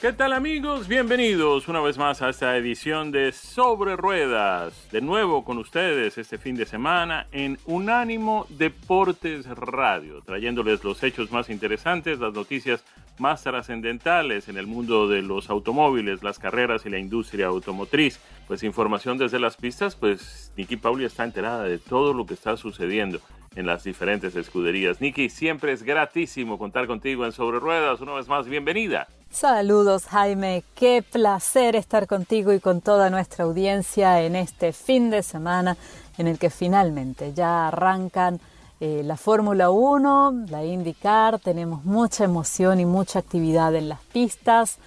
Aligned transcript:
¿Qué 0.00 0.14
tal 0.14 0.32
amigos? 0.32 0.88
Bienvenidos 0.88 1.68
una 1.68 1.82
vez 1.82 1.98
más 1.98 2.22
a 2.22 2.30
esta 2.30 2.56
edición 2.56 3.12
de 3.12 3.32
Sobre 3.32 3.96
Ruedas. 3.96 4.88
De 4.90 5.02
nuevo 5.02 5.44
con 5.44 5.58
ustedes 5.58 6.16
este 6.16 6.38
fin 6.38 6.56
de 6.56 6.64
semana 6.64 7.26
en 7.32 7.58
Unánimo 7.66 8.46
Deportes 8.48 9.46
Radio, 9.46 10.22
trayéndoles 10.22 10.82
los 10.84 11.02
hechos 11.02 11.30
más 11.30 11.50
interesantes, 11.50 12.18
las 12.18 12.32
noticias 12.32 12.82
más 13.18 13.42
trascendentales 13.42 14.48
en 14.48 14.56
el 14.56 14.66
mundo 14.66 15.06
de 15.06 15.20
los 15.20 15.50
automóviles, 15.50 16.22
las 16.22 16.38
carreras 16.38 16.86
y 16.86 16.88
la 16.88 16.98
industria 16.98 17.48
automotriz. 17.48 18.20
Pues 18.48 18.62
información 18.62 19.18
desde 19.18 19.38
las 19.38 19.58
pistas, 19.58 19.96
pues 19.96 20.50
Nicky 20.56 20.78
Pauli 20.78 21.04
está 21.04 21.24
enterada 21.24 21.64
de 21.64 21.76
todo 21.76 22.14
lo 22.14 22.24
que 22.24 22.32
está 22.32 22.56
sucediendo 22.56 23.20
en 23.54 23.66
las 23.66 23.84
diferentes 23.84 24.34
escuderías. 24.34 25.02
Nicky, 25.02 25.28
siempre 25.28 25.72
es 25.72 25.82
gratísimo 25.82 26.58
contar 26.58 26.86
contigo 26.86 27.26
en 27.26 27.32
Sobre 27.32 27.58
Ruedas. 27.58 28.00
Una 28.00 28.14
vez 28.14 28.28
más, 28.28 28.46
bienvenida. 28.46 29.06
Saludos 29.32 30.06
Jaime, 30.06 30.64
qué 30.74 31.04
placer 31.08 31.76
estar 31.76 32.08
contigo 32.08 32.52
y 32.52 32.58
con 32.58 32.80
toda 32.80 33.10
nuestra 33.10 33.44
audiencia 33.44 34.22
en 34.22 34.34
este 34.34 34.72
fin 34.72 35.08
de 35.08 35.22
semana 35.22 35.76
en 36.18 36.26
el 36.26 36.36
que 36.36 36.50
finalmente 36.50 37.32
ya 37.32 37.68
arrancan 37.68 38.40
eh, 38.80 39.02
la 39.04 39.16
Fórmula 39.16 39.70
1, 39.70 40.46
la 40.48 40.64
IndyCar, 40.64 41.38
tenemos 41.38 41.84
mucha 41.84 42.24
emoción 42.24 42.80
y 42.80 42.86
mucha 42.86 43.20
actividad 43.20 43.72
en 43.76 43.88
las 43.88 44.00
pistas. 44.00 44.78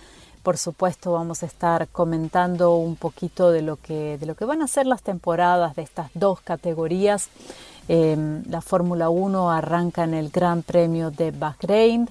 Por 0.44 0.58
supuesto 0.58 1.14
vamos 1.14 1.42
a 1.42 1.46
estar 1.46 1.88
comentando 1.88 2.76
un 2.76 2.98
poquito 2.98 3.50
de 3.50 3.62
lo 3.62 3.78
que, 3.78 4.18
de 4.18 4.26
lo 4.26 4.36
que 4.36 4.44
van 4.44 4.62
a 4.62 4.68
ser 4.68 4.88
las 4.88 5.04
temporadas 5.04 5.74
de 5.78 5.84
estas 5.84 6.12
dos 6.16 6.42
categorías. 6.42 7.30
Em, 7.88 8.44
la 8.50 8.60
Fórmula 8.60 9.10
1 9.10 9.52
arranca 9.52 10.04
en 10.04 10.14
el 10.14 10.32
Gran 10.32 10.64
Premio 10.64 11.12
de 11.12 11.32
Bahrein 11.32 12.10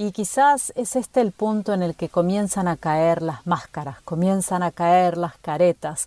y 0.00 0.12
quizás 0.12 0.72
es 0.76 0.96
este 0.96 1.20
el 1.20 1.30
punto 1.30 1.74
en 1.74 1.82
el 1.82 1.94
que 1.94 2.08
comienzan 2.08 2.68
a 2.68 2.78
caer 2.78 3.20
las 3.20 3.46
máscaras, 3.46 4.00
comienzan 4.00 4.62
a 4.62 4.70
caer 4.70 5.18
las 5.18 5.36
caretas. 5.36 6.06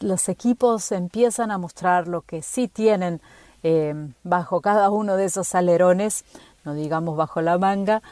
los 0.00 0.28
equipos 0.28 0.90
empiezan 0.90 1.52
a 1.52 1.58
mostrar 1.58 2.08
lo 2.08 2.22
que 2.22 2.42
sí 2.42 2.66
tienen 2.66 3.20
eh, 3.62 3.94
bajo 4.24 4.60
cada 4.60 4.90
uno 4.90 5.14
de 5.14 5.26
esos 5.26 5.54
alerones, 5.54 6.24
no 6.64 6.74
digamos 6.74 7.16
bajo 7.16 7.40
la 7.40 7.56
manga, 7.56 8.02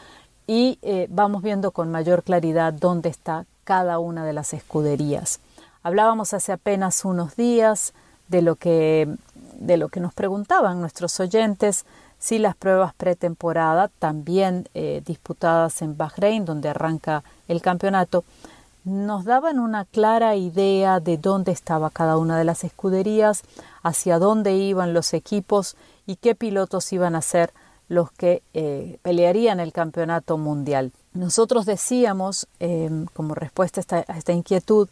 y 0.46 0.78
eh, 0.82 1.08
vamos 1.10 1.42
viendo 1.42 1.72
con 1.72 1.90
mayor 1.90 2.22
claridad 2.22 2.72
dónde 2.72 3.08
está 3.08 3.44
cada 3.64 3.98
una 3.98 4.24
de 4.24 4.34
las 4.34 4.52
escuderías. 4.52 5.40
Hablábamos 5.82 6.32
hace 6.32 6.52
apenas 6.52 7.04
unos 7.04 7.34
días 7.34 7.92
de 8.28 8.40
lo 8.40 8.54
que, 8.54 9.12
de 9.58 9.78
lo 9.78 9.88
que 9.88 9.98
nos 9.98 10.14
preguntaban 10.14 10.80
nuestros 10.80 11.18
oyentes 11.18 11.86
Sí, 12.26 12.40
las 12.40 12.56
pruebas 12.56 12.92
pretemporada, 12.92 13.86
también 14.00 14.68
eh, 14.74 15.00
disputadas 15.06 15.80
en 15.80 15.96
Bahrein, 15.96 16.44
donde 16.44 16.68
arranca 16.68 17.22
el 17.46 17.62
campeonato, 17.62 18.24
nos 18.82 19.24
daban 19.24 19.60
una 19.60 19.84
clara 19.84 20.34
idea 20.34 20.98
de 20.98 21.18
dónde 21.18 21.52
estaba 21.52 21.88
cada 21.88 22.18
una 22.18 22.36
de 22.36 22.42
las 22.42 22.64
escuderías, 22.64 23.44
hacia 23.84 24.18
dónde 24.18 24.56
iban 24.56 24.92
los 24.92 25.14
equipos 25.14 25.76
y 26.04 26.16
qué 26.16 26.34
pilotos 26.34 26.92
iban 26.92 27.14
a 27.14 27.22
ser 27.22 27.52
los 27.88 28.10
que 28.10 28.42
eh, 28.54 28.98
pelearían 29.02 29.60
el 29.60 29.72
campeonato 29.72 30.36
mundial. 30.36 30.90
Nosotros 31.12 31.64
decíamos, 31.64 32.48
em, 32.58 33.06
como 33.14 33.36
respuesta 33.36 33.78
a 33.78 33.82
esta, 33.82 34.04
a 34.12 34.18
esta 34.18 34.32
inquietud, 34.32 34.88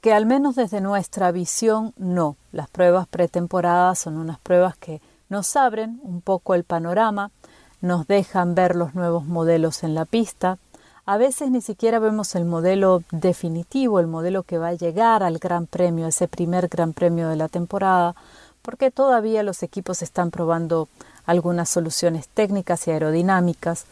que 0.00 0.12
al 0.12 0.26
menos 0.26 0.56
desde 0.56 0.80
nuestra 0.80 1.30
visión, 1.30 1.92
no. 1.96 2.34
Las 2.50 2.68
pruebas 2.68 3.06
pretemporadas 3.06 4.00
son 4.00 4.16
unas 4.16 4.40
pruebas 4.40 4.76
que 4.76 5.00
nos 5.28 5.56
abren 5.56 6.00
un 6.02 6.20
poco 6.20 6.54
el 6.54 6.64
panorama, 6.64 7.30
nos 7.80 8.06
dejan 8.06 8.54
ver 8.54 8.76
los 8.76 8.94
nuevos 8.94 9.26
modelos 9.26 9.82
en 9.82 9.94
la 9.94 10.04
pista. 10.04 10.58
A 11.06 11.18
veces 11.18 11.50
ni 11.50 11.60
siquiera 11.60 11.98
vemos 11.98 12.34
el 12.34 12.46
modelo 12.46 13.02
definitivo, 13.10 14.00
el 14.00 14.06
modelo 14.06 14.42
que 14.42 14.58
va 14.58 14.68
a 14.68 14.74
llegar 14.74 15.22
al 15.22 15.38
Gran 15.38 15.66
Premio, 15.66 16.06
ese 16.06 16.28
primer 16.28 16.68
Gran 16.68 16.94
Premio 16.94 17.28
de 17.28 17.36
la 17.36 17.48
temporada, 17.48 18.14
porque 18.62 18.90
todavía 18.90 19.42
los 19.42 19.62
equipos 19.62 20.00
están 20.00 20.30
probando 20.30 20.88
algunas 21.26 21.68
soluciones 21.68 22.28
técnicas 22.28 22.86
y 22.86 22.90
aerodinámicas, 22.90 23.84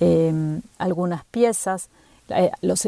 em, 0.00 0.60
algunas 0.76 1.24
piezas. 1.24 1.88
Eh, 2.28 2.50
los, 2.60 2.84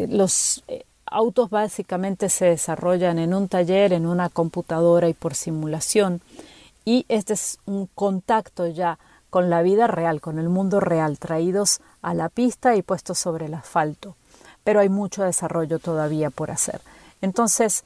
eh, 0.69 0.85
autos 1.07 1.49
básicamente 1.49 2.29
se 2.29 2.45
desarrollan 2.45 3.19
en 3.19 3.33
un 3.35 3.49
taller, 3.49 3.95
en 3.95 4.07
una 4.07 4.29
computadora 4.29 5.09
y 5.09 5.15
por 5.15 5.35
simulación 5.35 6.21
y 6.85 7.05
este 7.09 7.35
es 7.35 7.59
un 7.67 7.87
contacto 7.87 8.67
ya 8.67 8.99
con 9.31 9.49
la 9.49 9.63
vida 9.63 9.87
real, 9.87 10.21
con 10.21 10.39
el 10.39 10.49
mundo 10.49 10.81
real, 10.81 11.19
traídos 11.19 11.81
a 12.03 12.15
la 12.15 12.29
pista 12.29 12.75
y 12.75 12.83
puestos 12.83 13.19
sobre 13.19 13.47
el 13.47 13.55
asfalto. 13.55 14.17
Pero 14.65 14.81
hay 14.81 14.89
mucho 14.89 15.23
desarrollo 15.23 15.79
todavía 15.79 16.31
por 16.31 16.51
hacer. 16.51 16.81
Entonces, 17.23 17.85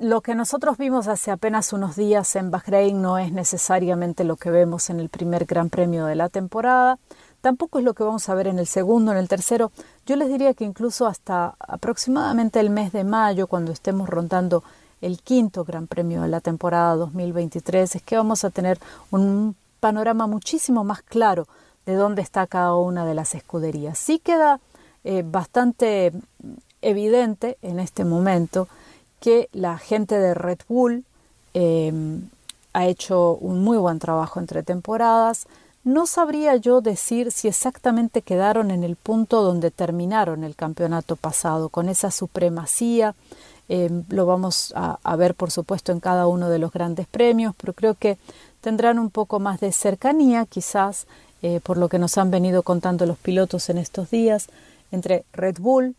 lo 0.00 0.20
que 0.20 0.34
nosotros 0.34 0.78
vimos 0.78 1.08
hace 1.08 1.30
apenas 1.30 1.72
unos 1.72 1.94
días 1.94 2.34
en 2.36 2.50
Bahrein 2.50 3.00
no 3.00 3.18
es 3.18 3.32
necesariamente 3.32 4.24
lo 4.24 4.36
que 4.36 4.50
vemos 4.50 4.90
en 4.90 4.98
el 4.98 5.08
primer 5.08 5.44
Gran 5.44 5.70
Premio 5.70 6.06
de 6.06 6.16
la 6.16 6.28
temporada, 6.28 6.98
tampoco 7.40 7.78
es 7.78 7.84
lo 7.84 7.94
que 7.94 8.02
vamos 8.02 8.28
a 8.28 8.34
ver 8.34 8.46
en 8.46 8.58
el 8.58 8.66
segundo, 8.66 9.12
en 9.12 9.18
el 9.18 9.28
tercero. 9.28 9.70
Yo 10.06 10.16
les 10.16 10.28
diría 10.28 10.54
que 10.54 10.64
incluso 10.64 11.06
hasta 11.06 11.54
aproximadamente 11.58 12.58
el 12.60 12.70
mes 12.70 12.92
de 12.92 13.04
mayo, 13.04 13.46
cuando 13.46 13.72
estemos 13.72 14.08
rondando 14.08 14.64
el 15.02 15.20
quinto 15.20 15.64
Gran 15.64 15.86
Premio 15.86 16.22
de 16.22 16.28
la 16.28 16.40
temporada 16.40 16.96
2023, 16.96 17.96
es 17.96 18.02
que 18.02 18.16
vamos 18.16 18.44
a 18.44 18.50
tener 18.50 18.78
un 19.10 19.54
panorama 19.80 20.26
muchísimo 20.26 20.84
más 20.84 21.02
claro 21.02 21.46
de 21.84 21.94
dónde 21.94 22.22
está 22.22 22.46
cada 22.46 22.76
una 22.76 23.04
de 23.04 23.14
las 23.14 23.34
escuderías. 23.34 23.98
Sí 23.98 24.20
queda 24.20 24.60
eh, 25.04 25.24
bastante 25.26 26.12
evidente 26.80 27.58
en 27.62 27.80
este 27.80 28.04
momento 28.04 28.68
que 29.20 29.48
la 29.52 29.78
gente 29.78 30.18
de 30.18 30.34
Red 30.34 30.60
Bull 30.68 31.04
em, 31.54 32.28
ha 32.72 32.86
hecho 32.86 33.34
un 33.34 33.62
muy 33.62 33.76
buen 33.78 33.98
trabajo 33.98 34.38
entre 34.40 34.62
temporadas. 34.62 35.46
No 35.84 36.06
sabría 36.06 36.56
yo 36.56 36.80
decir 36.80 37.32
si 37.32 37.48
exactamente 37.48 38.22
quedaron 38.22 38.70
en 38.70 38.84
el 38.84 38.94
punto 38.94 39.42
donde 39.42 39.72
terminaron 39.72 40.44
el 40.44 40.54
campeonato 40.54 41.16
pasado, 41.16 41.68
con 41.68 41.88
esa 41.88 42.12
supremacía 42.12 43.16
Em, 43.74 44.04
lo 44.10 44.26
vamos 44.26 44.74
a, 44.76 45.16
ver, 45.16 45.34
por 45.34 45.50
supuesto, 45.50 45.92
en 45.92 46.00
cada 46.00 46.26
uno 46.26 46.50
de 46.50 46.58
los 46.58 46.72
grandes 46.72 47.06
premios, 47.06 47.54
pero 47.56 47.72
creo 47.72 47.94
que 47.94 48.18
tendrán 48.60 48.98
un 48.98 49.08
poco 49.08 49.40
más 49.40 49.60
de 49.60 49.72
cercanía, 49.72 50.44
quizás, 50.44 51.06
eh, 51.40 51.58
por 51.62 51.78
lo 51.78 51.88
que 51.88 51.98
nos 51.98 52.18
han 52.18 52.30
venido 52.30 52.62
contando 52.64 53.06
los 53.06 53.16
pilotos 53.16 53.70
en 53.70 53.78
estos 53.78 54.10
días, 54.10 54.48
entre 54.90 55.24
Red 55.32 55.56
Bull, 55.58 55.96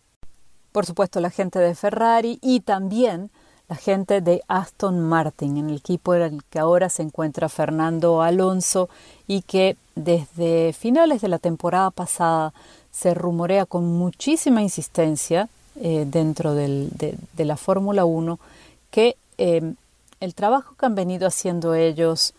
por 0.71 0.85
supuesto, 0.85 1.19
la 1.19 1.31
gente 1.31 1.57
de 1.57 1.73
Ferrari 1.73 2.37
y 2.43 2.59
también 2.59 3.31
la 3.67 3.75
gente 3.75 4.21
de 4.21 4.43
Aston 4.47 4.99
Martin, 4.99 5.57
en 5.57 5.71
el 5.71 5.77
equipo 5.77 6.13
en 6.13 6.21
el 6.21 6.43
que 6.43 6.59
ahora 6.59 6.89
se 6.89 7.01
encuentra 7.01 7.49
Fernando 7.49 8.21
Alonso 8.21 8.87
y 9.25 9.41
que 9.41 9.77
desde 9.95 10.73
finales 10.73 11.21
de 11.21 11.27
la 11.27 11.39
temporada 11.39 11.89
pasada 11.89 12.53
se 12.91 13.15
rumorea 13.15 13.65
con 13.65 13.85
muchísima 13.97 14.61
insistencia 14.61 15.49
eh, 15.81 16.05
dentro 16.07 16.53
de, 16.53 17.17
la 17.37 17.57
Fórmula 17.57 18.05
1 18.05 18.39
que 18.91 19.15
em, 19.37 19.75
el 20.19 20.35
trabajo 20.35 20.75
que 20.75 20.85
han 20.85 20.95
venido 20.95 21.27
haciendo 21.27 21.73
ellos 21.73 22.33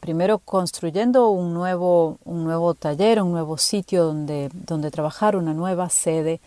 primero 0.00 0.38
construyendo 0.38 1.30
un 1.30 1.54
nuevo, 1.54 2.18
un 2.24 2.44
nuevo 2.44 2.74
taller, 2.74 3.22
un 3.22 3.32
nuevo 3.32 3.58
sitio 3.58 4.04
donde, 4.04 4.50
donde 4.52 4.90
trabajar, 4.90 5.36
una 5.36 5.54
nueva 5.54 5.88
sede, 5.88 6.40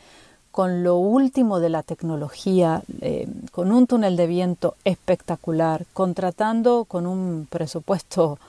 con 0.52 0.84
lo 0.84 0.98
último 0.98 1.60
de 1.60 1.70
la 1.70 1.84
tecnología, 1.84 2.82
eh, 3.02 3.28
con 3.52 3.72
un 3.72 3.88
túnel 3.88 4.18
de 4.18 4.28
viento 4.28 4.76
espectacular, 4.84 5.86
contratando 5.94 6.86
con 6.86 7.06
un 7.06 7.48
presupuesto 7.50 8.40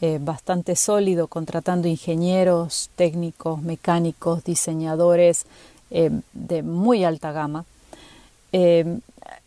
eh, 0.00 0.18
bastante 0.20 0.76
sólido, 0.76 1.28
contratando 1.28 1.88
ingenieros, 1.88 2.90
técnicos, 2.96 3.62
mecánicos, 3.62 4.44
diseñadores 4.44 5.46
eh, 5.90 6.10
de 6.32 6.62
muy 6.62 7.04
alta 7.04 7.32
gama. 7.32 7.64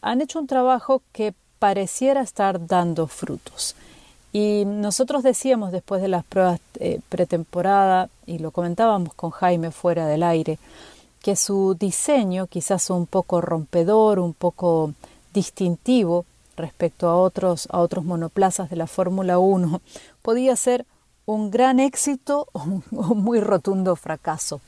han 0.01 0.21
hecho 0.21 0.39
un 0.39 0.47
trabajo 0.47 1.01
que 1.11 1.33
pareciera 1.59 2.21
estar 2.21 2.67
dando 2.67 3.07
frutos. 3.07 3.75
Y 4.33 4.65
nosotros 4.65 5.23
decíamos 5.23 5.71
después 5.71 6.01
de 6.01 6.09
las 6.09 6.23
pruebas 6.25 6.59
pretemporada, 7.09 8.09
y 8.25 8.39
lo 8.39 8.51
comentábamos 8.51 9.13
con 9.13 9.31
Jaime 9.31 9.71
fuera 9.71 10.05
del 10.05 10.23
aire, 10.23 10.59
que 11.21 11.35
su 11.35 11.75
diseño, 11.77 12.47
quizás 12.47 12.89
un 12.89 13.05
poco 13.05 13.41
rompedor, 13.41 14.19
un 14.19 14.33
poco 14.33 14.93
distintivo 15.33 16.25
respecto 16.55 17.07
a 17.07 17.17
otros, 17.17 17.67
a 17.71 17.79
otros 17.79 18.03
monoplazas 18.03 18.69
de 18.69 18.75
la 18.75 18.87
Fórmula 18.87 19.37
1, 19.37 19.81
podía 20.21 20.55
ser 20.55 20.85
un 21.25 21.51
gran 21.51 21.79
éxito 21.79 22.47
o 22.53 22.63
un, 22.63 22.83
muy 22.91 23.39
rotundo 23.39 23.95
fracaso. 23.95 24.61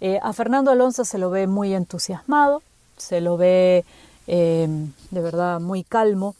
Eh, 0.00 0.18
a 0.22 0.32
Fernando 0.32 0.70
Alonso 0.70 1.04
se 1.04 1.18
lo 1.18 1.30
ve 1.30 1.46
muy 1.46 1.74
entusiasmado, 1.74 2.62
se 2.96 3.20
lo 3.20 3.36
ve 3.36 3.84
eh, 4.26 4.68
de 5.10 5.20
verdad 5.20 5.60
muy 5.60 5.84
calmo, 5.84 6.34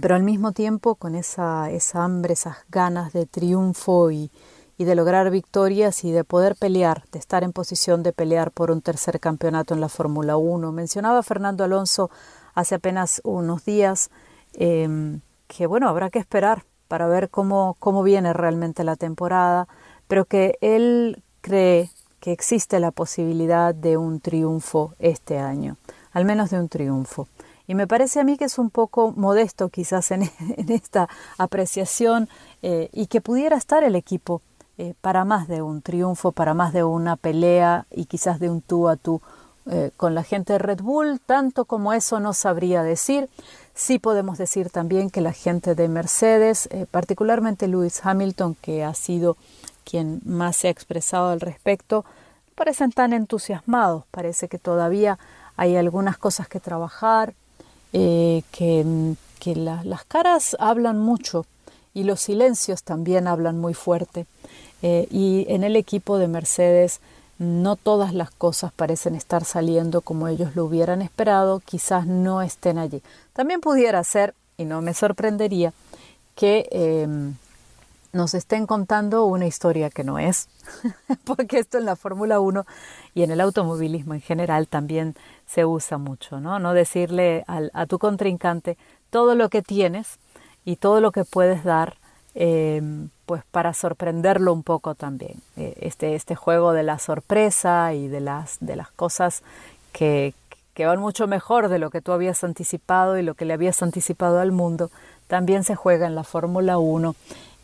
pero 0.00 0.16
al 0.16 0.22
mismo 0.24 0.52
tiempo 0.52 0.96
con 0.96 1.14
esa, 1.14 1.70
esa 1.70 2.02
hambre, 2.02 2.32
esas 2.32 2.56
ganas 2.70 3.12
de 3.12 3.26
triunfo 3.26 4.10
y, 4.10 4.30
de 4.76 4.94
lograr 4.96 5.30
victorias 5.30 6.04
y 6.04 6.10
de 6.10 6.24
poder 6.24 6.56
pelear, 6.56 7.04
de 7.10 7.18
estar 7.18 7.42
en 7.42 7.52
posición 7.52 8.02
de 8.02 8.12
pelear 8.12 8.50
por 8.50 8.70
un 8.70 8.82
tercer 8.82 9.18
campeonato 9.18 9.72
en 9.72 9.80
la 9.80 9.88
Fórmula 9.88 10.36
1. 10.36 10.72
Mencionaba 10.72 11.22
Fernando 11.22 11.64
Alonso 11.64 12.10
hace 12.54 12.74
apenas 12.74 13.22
unos 13.24 13.64
días 13.64 14.10
em, 14.52 15.20
que 15.46 15.66
bueno, 15.66 15.88
habrá 15.88 16.10
que 16.10 16.18
esperar 16.18 16.64
para 16.88 17.06
ver 17.06 17.30
cómo, 17.30 17.76
cómo 17.78 18.02
viene 18.02 18.34
realmente 18.34 18.84
la 18.84 18.96
temporada, 18.96 19.68
pero 20.06 20.26
que 20.26 20.58
él 20.60 21.22
cree 21.40 21.88
que 22.24 22.32
existe 22.32 22.80
la 22.80 22.90
posibilidad 22.90 23.74
de 23.74 23.98
un 23.98 24.18
triunfo 24.18 24.94
este 24.98 25.38
año, 25.38 25.76
al 26.10 26.24
menos 26.24 26.48
de 26.48 26.58
un 26.58 26.70
triunfo. 26.70 27.28
Y 27.66 27.74
me 27.74 27.86
parece 27.86 28.18
a 28.18 28.24
mí 28.24 28.38
que 28.38 28.46
es 28.46 28.58
un 28.58 28.70
poco 28.70 29.12
modesto 29.14 29.68
quizás 29.68 30.10
en, 30.10 30.30
esta 30.56 31.06
apreciación 31.36 32.30
eh, 32.62 32.88
y 32.94 33.08
que 33.08 33.20
pudiera 33.20 33.58
estar 33.58 33.84
el 33.84 33.94
equipo 33.94 34.40
eh, 34.78 34.94
para 35.02 35.26
más 35.26 35.48
de 35.48 35.60
un 35.60 35.82
triunfo, 35.82 36.32
para 36.32 36.54
más 36.54 36.72
de 36.72 36.82
una 36.82 37.16
pelea 37.16 37.84
y 37.90 38.06
quizás 38.06 38.40
de 38.40 38.48
un 38.48 38.62
tú 38.62 38.88
a 38.88 38.96
tú 38.96 39.20
eh, 39.66 39.90
con 39.98 40.14
la 40.14 40.22
gente 40.22 40.54
de 40.54 40.60
Red 40.60 40.80
Bull, 40.80 41.20
tanto 41.20 41.66
como 41.66 41.92
eso 41.92 42.20
no 42.20 42.32
sabría 42.32 42.82
decir. 42.82 43.28
Sí 43.74 43.98
podemos 43.98 44.38
decir 44.38 44.70
también 44.70 45.10
que 45.10 45.20
la 45.20 45.32
gente 45.34 45.74
de 45.74 45.88
Mercedes, 45.88 46.70
particularmente 46.90 47.68
Lewis 47.68 48.00
Hamilton, 48.02 48.56
que 48.62 48.82
ha 48.82 48.94
sido 48.94 49.36
quien 49.84 50.20
más 50.24 50.56
se 50.56 50.68
ha 50.68 50.70
expresado 50.70 51.30
al 51.30 51.40
respecto, 51.40 52.04
parecen 52.54 52.92
tan 52.92 53.12
entusiasmados, 53.12 54.04
parece 54.10 54.48
que 54.48 54.58
todavía 54.58 55.18
hay 55.56 55.76
algunas 55.76 56.18
cosas 56.18 56.48
que 56.48 56.60
trabajar, 56.60 57.34
que, 57.92 59.14
que 59.38 59.56
las 59.56 60.04
caras 60.04 60.56
hablan 60.58 60.98
mucho 60.98 61.46
y 61.94 62.02
los 62.02 62.20
silencios 62.20 62.82
también 62.82 63.28
hablan 63.28 63.58
muy 63.58 63.72
fuerte. 63.72 64.26
Eh, 64.82 65.06
y 65.10 65.46
en 65.48 65.64
el 65.64 65.76
equipo 65.76 66.18
de 66.18 66.28
Mercedes 66.28 67.00
no 67.38 67.76
todas 67.76 68.12
las 68.12 68.30
cosas 68.30 68.72
parecen 68.72 69.14
estar 69.14 69.44
saliendo 69.44 70.02
como 70.02 70.28
ellos 70.28 70.54
lo 70.56 70.64
hubieran 70.66 71.00
esperado, 71.02 71.60
quizás 71.64 72.06
no 72.06 72.42
estén 72.42 72.78
allí. 72.78 73.00
También 73.32 73.60
pudiera 73.60 74.02
ser, 74.04 74.34
y 74.56 74.64
no 74.64 74.82
me 74.82 74.92
sorprendería, 74.92 75.72
que 76.34 76.68
em, 76.70 77.34
nos 78.14 78.32
estén 78.34 78.66
contando 78.66 79.26
una 79.26 79.46
historia 79.46 79.90
que 79.90 80.04
no 80.04 80.18
es, 80.18 80.48
porque 81.24 81.58
esto 81.58 81.78
en 81.78 81.84
la 81.84 81.96
Fórmula 81.96 82.40
1 82.40 82.64
y 83.14 83.22
en 83.22 83.30
el 83.30 83.40
automovilismo 83.40 84.14
en 84.14 84.22
general 84.22 84.68
también 84.68 85.14
se 85.46 85.66
usa 85.66 85.98
mucho, 85.98 86.40
¿no? 86.40 86.58
No 86.58 86.72
decirle 86.72 87.44
a 87.46 87.86
tu 87.86 87.98
contrincante 87.98 88.78
todo 89.10 89.34
lo 89.34 89.50
que 89.50 89.60
tienes 89.60 90.18
y 90.64 90.76
todo 90.76 91.00
lo 91.00 91.12
que 91.12 91.24
puedes 91.24 91.64
dar 91.64 91.98
Em, 92.36 93.10
pues 93.26 93.44
para 93.52 93.72
sorprenderlo 93.74 94.52
un 94.52 94.64
poco 94.64 94.96
también. 94.96 95.40
Eh, 95.56 95.74
este, 95.80 96.16
este 96.16 96.34
juego 96.34 96.72
de 96.72 96.82
la 96.82 96.98
sorpresa 96.98 97.94
y 97.94 98.08
de 98.08 98.20
las, 98.20 98.56
de 98.60 98.74
las 98.74 98.90
cosas 98.90 99.42
que, 99.92 100.34
que 100.74 100.84
van 100.84 100.98
mucho 100.98 101.28
mejor 101.28 101.68
de 101.68 101.78
lo 101.78 101.90
que 101.90 102.00
tú 102.00 102.10
habías 102.10 102.42
anticipado 102.42 103.16
y 103.16 103.22
lo 103.22 103.34
que 103.34 103.44
le 103.44 103.54
habías 103.54 103.82
anticipado 103.82 104.40
al 104.40 104.50
mundo, 104.50 104.90
también 105.28 105.62
se 105.62 105.76
juega 105.76 106.08
en 106.08 106.16
la 106.16 106.24
Fórmula 106.24 106.78
1 106.78 107.14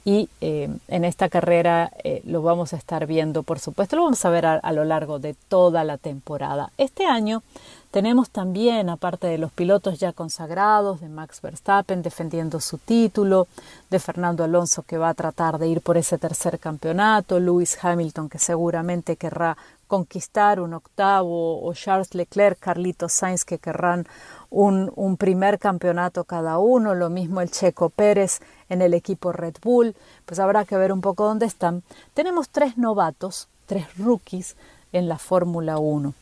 y 0.05 0.29
em, 0.41 0.79
en 0.89 1.05
esta 1.05 1.29
carrera 1.29 1.93
eh, 2.05 2.23
lo 2.25 2.41
vamos 2.43 2.73
a 2.73 2.77
estar 2.77 3.07
viendo, 3.07 3.43
por 3.43 3.59
supuesto, 3.59 3.97
lo 3.97 4.05
vamos 4.05 4.25
a 4.25 4.31
ver 4.31 4.47
a, 4.47 4.73
lo 4.73 4.85
largo 4.85 5.19
de 5.19 5.35
toda 5.49 5.85
la 5.85 5.99
temporada. 5.99 6.71
Este 6.79 7.05
año 7.05 7.43
tenemos 7.91 8.31
también, 8.31 8.89
aparte 8.89 9.27
de 9.27 9.37
los 9.37 9.53
pilotos 9.53 9.99
ya 9.99 10.13
consagrados, 10.13 11.01
de 11.01 11.09
Max 11.09 11.43
Verstappen 11.43 12.03
defendiendo 12.03 12.61
su 12.61 12.79
título, 12.79 13.47
de 13.91 13.99
Fernando 13.99 14.45
Alonso 14.45 14.83
que 14.83 14.97
va 14.97 15.11
a 15.11 15.15
tratar 15.15 15.59
de 15.59 15.69
ir 15.69 15.83
por 15.83 15.99
ese 15.99 16.17
tercer 16.17 16.59
campeonato, 16.59 17.39
Lewis 17.39 17.77
Hamilton 17.83 18.29
que 18.29 18.39
seguramente 18.39 19.17
querrá 19.17 19.57
conquistar 19.87 20.61
un 20.61 20.73
octavo, 20.73 21.63
o 21.63 21.75
Charles 21.75 22.15
Leclerc, 22.15 22.59
Carlitos 22.59 23.13
Sainz 23.13 23.45
que 23.45 23.59
querrán 23.59 24.07
un 24.51 25.17
primer 25.17 25.59
campeonato 25.59 26.25
cada 26.25 26.59
uno, 26.59 26.95
lo 26.95 27.11
mismo 27.11 27.41
el 27.41 27.51
Checo 27.51 27.91
Pérez 27.91 28.41
en 28.71 28.81
el 28.81 28.95
equipo 28.95 29.33
Red 29.33 29.57
Bull, 29.63 29.95
pues 30.25 30.41
habrá 30.41 30.65
que 30.65 30.77
ver 30.77 30.93
un 30.93 31.03
poco 31.03 31.25
dónde 31.25 31.45
están. 31.45 31.83
Tenemos 32.15 32.49
tres 32.49 32.79
novatos, 32.79 33.49
tres 33.67 33.87
rookies 33.99 34.57
en 34.93 35.09
la 35.09 35.19
Fórmula 35.19 35.79
1. 35.79 36.15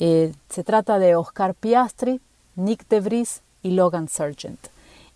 Eh, 0.00 0.32
se 0.48 0.64
trata 0.64 0.98
de 0.98 1.16
Oscar 1.16 1.54
Piastri, 1.54 2.20
Nick 2.54 2.88
De 2.88 3.00
Vries 3.00 3.42
y 3.62 3.72
Logan 3.72 4.08
Sargent. 4.08 4.58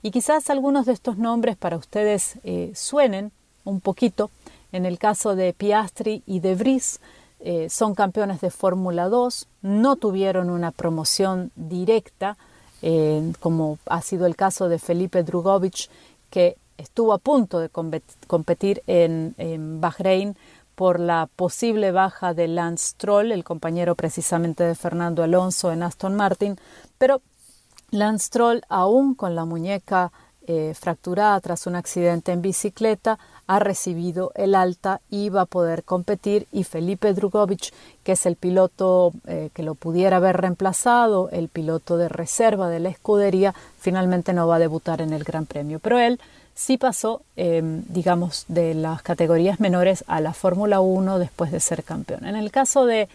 Y 0.03 0.11
quizás 0.11 0.51
algunos 0.51 0.87
de 0.87 0.93
estos 0.93 1.17
nombres 1.17 1.57
para 1.57 1.77
ustedes 1.77 2.35
eh, 2.45 2.73
suenen 2.75 3.33
un 3.65 3.81
poquito. 3.81 4.31
En 4.73 4.87
el 4.87 4.99
caso 4.99 5.37
de 5.37 5.53
Piastri 5.53 6.23
y 6.27 6.41
De 6.41 6.55
Vries, 6.55 7.01
eh, 7.41 7.69
son 7.71 7.95
campeones 7.95 8.41
de 8.41 8.51
Fórmula 8.51 9.09
2, 9.09 9.47
no 9.63 9.97
tuvieron 9.97 10.51
una 10.51 10.71
promoción 10.71 11.51
directa, 11.57 12.37
como 13.41 13.79
ha 13.85 14.01
sido 14.01 14.25
el 14.25 14.37
caso 14.37 14.71
de 14.71 14.79
Felipe 14.79 15.23
Drugovich, 15.23 15.91
que 16.31 16.57
estuvo 16.81 17.13
a 17.13 17.19
punto 17.19 17.59
de 17.59 17.69
competir 17.69 18.83
en, 18.87 19.81
Bahrein 19.81 20.37
por 20.75 20.99
la 20.99 21.29
posible 21.37 21.93
baja 21.93 22.33
de 22.35 22.49
Lance 22.49 22.93
Stroll, 22.93 23.33
el 23.33 23.45
compañero 23.45 23.95
precisamente 23.95 24.65
de 24.65 24.75
Fernando 24.75 25.23
Alonso 25.23 25.73
en 25.73 25.83
Aston 25.83 26.17
Martin, 26.17 26.57
pero 26.99 27.21
Lance 27.91 28.27
Stroll, 28.27 28.63
aún 28.69 29.15
con 29.15 29.35
la 29.35 29.45
muñeca 29.45 30.11
eh, 30.47 30.73
fracturada 30.75 31.39
tras 31.41 31.67
un 31.67 31.77
accidente 31.77 32.33
en 32.33 32.41
bicicleta, 32.41 33.19
ha 33.47 33.59
recibido 33.59 34.33
el 34.37 34.55
alta 34.55 35.01
y 35.11 35.29
va 35.29 35.43
a 35.43 35.47
poder 35.47 35.83
competir 35.85 36.47
y 36.51 36.65
Felipe 36.65 37.13
Drugovich, 37.13 37.73
que 38.05 38.13
es 38.13 38.25
el 38.25 38.37
piloto 38.37 39.13
eh, 39.27 39.51
que 39.53 39.65
lo 39.65 39.75
pudiera 39.75 40.17
haber 40.17 40.37
reemplazado, 40.41 41.29
el 41.31 41.49
piloto 41.49 41.97
de 41.97 42.09
reserva 42.09 42.69
de 42.69 42.81
la 42.81 42.89
escudería, 42.89 43.55
finalmente 43.79 44.33
no 44.33 44.47
va 44.47 44.57
a 44.57 44.61
debutar 44.61 45.03
en 45.03 45.13
el 45.13 45.25
Gran 45.25 45.47
Premio. 45.47 45.79
Pero 45.81 45.99
él 45.99 46.21
sí 46.61 46.77
pasó, 46.77 47.23
em, 47.37 47.85
digamos, 47.89 48.45
de 48.49 48.75
las 48.75 49.01
categorías 49.01 49.61
menores 49.61 50.05
a 50.07 50.21
la 50.21 50.35
Fórmula 50.35 50.83
1 50.83 51.19
después 51.19 51.51
de 51.53 51.59
ser 51.59 51.83
campeón. 51.83 52.27
En 52.27 52.37
el 52.37 52.51
caso 52.51 52.85
de 52.85 53.09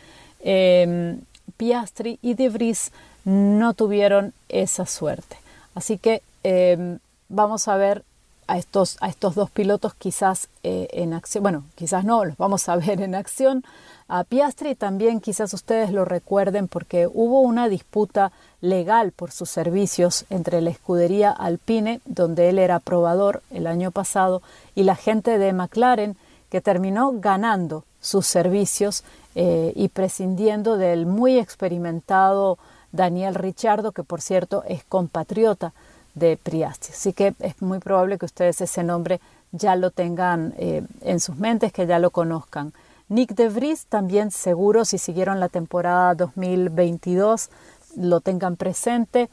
em, 0.44 1.20
Piastri 1.56 2.18
y 2.24 2.34
De 2.34 2.50
Vries 2.50 2.92
no 3.24 3.76
tuvieron 3.76 4.34
esa 4.50 4.88
suerte. 4.88 5.38
Así 5.76 6.00
que 6.00 6.24
em, 6.42 6.98
vamos 7.30 7.68
a 7.68 7.78
ver 7.78 8.04
a 8.48 8.58
estos, 8.58 8.98
a 9.02 9.10
estos 9.10 9.36
dos 9.36 9.50
pilotos 9.50 9.94
quizás 9.96 10.50
eh, 10.64 10.88
en 10.92 11.14
acción, 11.14 11.44
bueno, 11.44 11.64
quizás 11.76 12.04
no, 12.04 12.26
los 12.26 12.38
vamos 12.38 12.70
a 12.70 12.76
ver 12.78 13.02
en 13.02 13.16
acción 13.16 13.64
a 14.08 14.24
Piastri 14.24 14.76
también 14.76 15.20
quizás 15.20 15.52
ustedes 15.56 15.92
lo 15.92 16.06
recuerden 16.06 16.68
porque 16.68 17.08
hubo 17.12 17.42
una 17.42 17.68
disputa 17.70 18.32
legal 18.62 19.12
por 19.12 19.32
sus 19.32 19.50
servicios 19.50 20.26
entre 20.30 20.62
la 20.62 20.70
escudería 20.70 21.32
Alpine, 21.32 22.02
donde 22.06 22.50
él 22.50 22.60
era 22.60 22.80
probador 22.80 23.42
el 23.50 23.66
año 23.66 23.90
pasado, 23.90 24.44
y 24.76 24.84
la 24.84 24.96
gente 24.96 25.40
de 25.40 25.54
McLaren, 25.54 26.18
que 26.52 26.62
terminó 26.62 27.14
ganando 27.16 27.84
sus 28.00 28.28
servicios 28.28 29.04
eh, 29.34 29.74
y 29.76 29.88
prescindiendo 29.88 30.78
del 30.78 31.08
muy 31.08 31.40
experimentado 31.40 32.60
Daniel 32.92 33.34
Richardo, 33.34 33.92
que 33.92 34.04
por 34.04 34.22
cierto 34.22 34.64
es 34.68 34.84
compatriota 34.84 35.74
de 36.16 36.38
Piastri. 36.38 36.94
Así 36.94 37.14
que 37.14 37.36
es 37.40 37.62
muy 37.62 37.80
probable 37.80 38.18
que 38.18 38.26
ustedes 38.26 38.62
ese 38.62 38.84
nombre 38.84 39.20
ya 39.52 39.76
lo 39.76 39.92
tengan 39.92 40.54
eh, 40.58 40.84
en 41.02 41.20
sus 41.20 41.36
mentes, 41.36 41.72
que 41.72 41.86
ya 41.86 42.00
lo 42.00 42.10
conozcan. 42.10 42.74
Nick 43.08 43.36
de 43.36 43.50
Vries 43.50 43.86
también 43.86 44.32
seguro, 44.32 44.84
si 44.84 44.98
siguieron 44.98 45.40
la 45.40 45.50
temporada 45.50 46.16
2022, 46.16 47.50
lo 47.98 48.20
tengan 48.20 48.56
presente. 48.56 49.30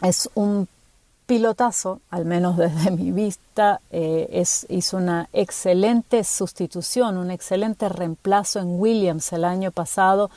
Es 0.00 0.30
un 0.34 0.68
pilotazo, 1.26 2.00
al 2.10 2.24
menos 2.24 2.56
desde 2.56 2.90
mi 2.96 3.12
vista, 3.12 3.80
eh, 3.90 4.28
es, 4.32 4.66
hizo 4.70 4.96
una 4.96 5.28
excelente 5.32 6.24
sustitución, 6.24 7.18
un 7.18 7.30
excelente 7.30 7.88
reemplazo 7.88 8.58
en 8.58 8.80
Williams 8.80 9.32
el 9.32 9.44
año 9.44 9.70
pasado, 9.70 10.30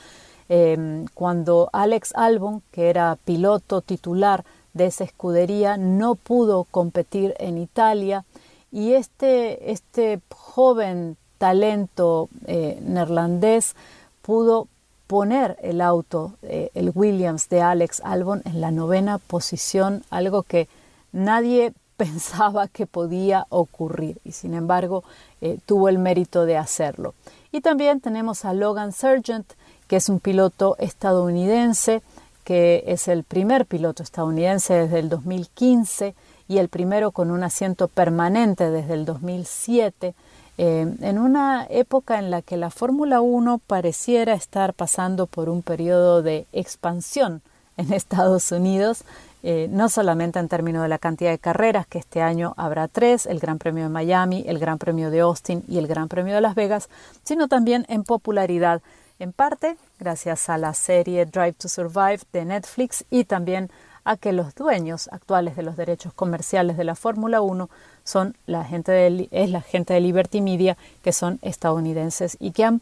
em, 0.50 1.06
cuando 1.14 1.70
Alex 1.72 2.12
Albon, 2.14 2.62
que 2.70 2.90
era 2.90 3.16
piloto 3.24 3.80
titular 3.80 4.44
de 4.74 4.86
esa 4.86 5.04
escudería, 5.04 5.76
no 5.76 6.14
pudo 6.14 6.64
competir 6.64 7.34
en 7.38 7.58
Italia 7.58 8.24
y 8.70 8.94
este, 8.94 9.70
este 9.70 10.20
joven 10.30 11.16
talento 11.38 12.28
eh, 12.46 12.78
neerlandés 12.82 13.74
pudo 14.22 14.68
poner 15.06 15.58
el 15.60 15.80
auto, 15.80 16.34
eh, 16.42 16.70
el 16.74 16.90
Williams 16.94 17.48
de 17.48 17.60
Alex 17.60 18.00
Albon, 18.04 18.40
en 18.46 18.60
la 18.60 18.70
novena 18.70 19.18
posición, 19.18 20.04
algo 20.08 20.42
que 20.42 20.68
nadie 21.12 21.74
pensaba 21.96 22.66
que 22.68 22.86
podía 22.86 23.46
ocurrir 23.50 24.18
y 24.24 24.32
sin 24.32 24.54
embargo 24.54 25.04
eh, 25.40 25.58
tuvo 25.66 25.88
el 25.88 25.98
mérito 25.98 26.46
de 26.46 26.56
hacerlo. 26.56 27.14
Y 27.52 27.60
también 27.60 28.00
tenemos 28.00 28.44
a 28.44 28.54
Logan 28.54 28.92
Sargent, 28.92 29.52
que 29.86 29.96
es 29.96 30.08
un 30.08 30.18
piloto 30.18 30.76
estadounidense, 30.78 32.02
que 32.44 32.84
es 32.86 33.08
el 33.08 33.24
primer 33.24 33.66
piloto 33.66 34.02
estadounidense 34.02 34.74
desde 34.74 34.98
el 34.98 35.08
2015 35.08 36.14
y 36.48 36.58
el 36.58 36.68
primero 36.68 37.12
con 37.12 37.30
un 37.30 37.42
asiento 37.42 37.88
permanente 37.88 38.70
desde 38.70 38.94
el 38.94 39.04
2007 39.04 40.14
eh, 40.58 40.96
en 41.00 41.18
una 41.18 41.66
época 41.70 42.18
en 42.18 42.30
la 42.30 42.42
que 42.42 42.56
la 42.56 42.70
Fórmula 42.70 43.20
1 43.20 43.58
pareciera 43.66 44.34
estar 44.34 44.74
pasando 44.74 45.26
por 45.26 45.48
un 45.48 45.62
periodo 45.62 46.22
de 46.22 46.46
expansión 46.52 47.40
en 47.78 47.92
Estados 47.92 48.52
Unidos, 48.52 49.04
eh, 49.42 49.66
no 49.70 49.88
solamente 49.88 50.38
en 50.38 50.48
términos 50.48 50.82
de 50.82 50.88
la 50.88 50.98
cantidad 50.98 51.30
de 51.30 51.38
carreras, 51.38 51.86
que 51.86 51.98
este 51.98 52.20
año 52.20 52.52
habrá 52.58 52.86
tres, 52.86 53.24
el 53.24 53.40
Gran 53.40 53.58
Premio 53.58 53.84
de 53.84 53.88
Miami, 53.88 54.44
el 54.46 54.58
Gran 54.58 54.78
Premio 54.78 55.10
de 55.10 55.20
Austin 55.20 55.64
y 55.68 55.78
el 55.78 55.86
Gran 55.86 56.08
Premio 56.08 56.34
de 56.34 56.42
Las 56.42 56.54
Vegas, 56.54 56.90
sino 57.24 57.48
también 57.48 57.86
en 57.88 58.04
popularidad, 58.04 58.82
en 59.18 59.32
parte 59.32 59.76
gracias 60.02 60.48
a 60.48 60.58
la 60.58 60.74
serie 60.74 61.26
Drive 61.26 61.52
to 61.52 61.68
Survive 61.68 62.18
de 62.32 62.44
Netflix 62.44 63.04
y 63.08 63.22
también 63.22 63.70
a 64.02 64.16
que 64.16 64.32
los 64.32 64.52
dueños 64.56 65.08
actuales 65.12 65.54
de 65.54 65.62
los 65.62 65.76
derechos 65.76 66.12
comerciales 66.12 66.76
de 66.76 66.82
la 66.82 66.96
Fórmula 66.96 67.40
1 67.40 67.70
son 68.02 68.36
la 68.46 68.64
gente 68.64 68.90
de, 68.90 69.28
es 69.30 69.50
la 69.50 69.60
gente 69.60 69.94
de 69.94 70.00
Liberty 70.00 70.40
Media, 70.40 70.76
que 71.04 71.12
son 71.12 71.38
estadounidenses 71.42 72.36
y 72.40 72.50
que 72.50 72.64
han 72.64 72.80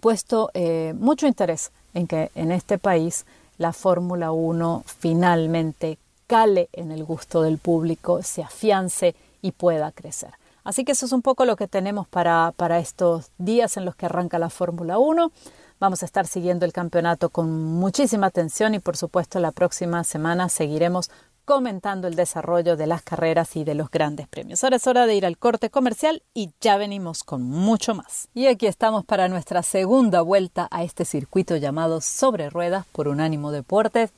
puesto 0.00 0.50
eh, 0.54 0.94
mucho 0.98 1.26
interés 1.26 1.72
en 1.92 2.06
que 2.06 2.30
en 2.34 2.52
este 2.52 2.78
país 2.78 3.26
la 3.58 3.74
Fórmula 3.74 4.32
1 4.32 4.84
finalmente 4.86 5.98
cale 6.26 6.70
en 6.72 6.90
el 6.90 7.04
gusto 7.04 7.42
del 7.42 7.58
público, 7.58 8.22
se 8.22 8.42
afiance 8.42 9.14
y 9.42 9.52
pueda 9.52 9.92
crecer. 9.92 10.30
Así 10.64 10.86
que 10.86 10.92
eso 10.92 11.04
es 11.04 11.12
un 11.12 11.20
poco 11.20 11.44
lo 11.44 11.56
que 11.56 11.68
tenemos 11.68 12.08
para, 12.08 12.54
para 12.56 12.78
estos 12.78 13.30
días 13.36 13.76
en 13.76 13.84
los 13.84 13.94
que 13.94 14.06
arranca 14.06 14.38
la 14.38 14.48
Fórmula 14.48 14.98
1. 14.98 15.32
Vamos 15.80 16.02
a 16.02 16.06
estar 16.06 16.26
siguiendo 16.26 16.66
el 16.66 16.74
campeonato 16.74 17.30
con 17.30 17.50
muchísima 17.50 18.26
atención 18.26 18.74
y 18.74 18.80
por 18.80 18.98
supuesto 18.98 19.40
la 19.40 19.50
próxima 19.50 20.04
semana 20.04 20.50
seguiremos 20.50 21.10
comentando 21.46 22.06
el 22.06 22.16
desarrollo 22.16 22.76
de 22.76 22.86
las 22.86 23.00
carreras 23.00 23.56
y 23.56 23.64
de 23.64 23.74
los 23.74 23.90
grandes 23.90 24.28
premios. 24.28 24.62
Ahora 24.62 24.76
es 24.76 24.86
hora 24.86 25.06
de 25.06 25.14
ir 25.14 25.24
al 25.24 25.38
corte 25.38 25.70
comercial 25.70 26.22
y 26.34 26.50
ya 26.60 26.76
venimos 26.76 27.24
con 27.24 27.42
mucho 27.42 27.94
más. 27.94 28.28
Y 28.34 28.46
aquí 28.46 28.66
estamos 28.66 29.06
para 29.06 29.28
nuestra 29.28 29.62
segunda 29.62 30.20
vuelta 30.20 30.68
a 30.70 30.84
este 30.84 31.06
circuito 31.06 31.56
llamado 31.56 32.02
Sobre 32.02 32.50
Ruedas 32.50 32.84
por 32.92 33.08
Unánimo 33.08 33.50
Deportes. 33.50 34.10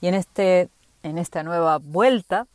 Y 0.00 0.06
en, 0.06 0.14
este, 0.14 0.68
en 1.02 1.18
esta 1.18 1.42
nueva 1.42 1.78
vuelta 1.78 2.46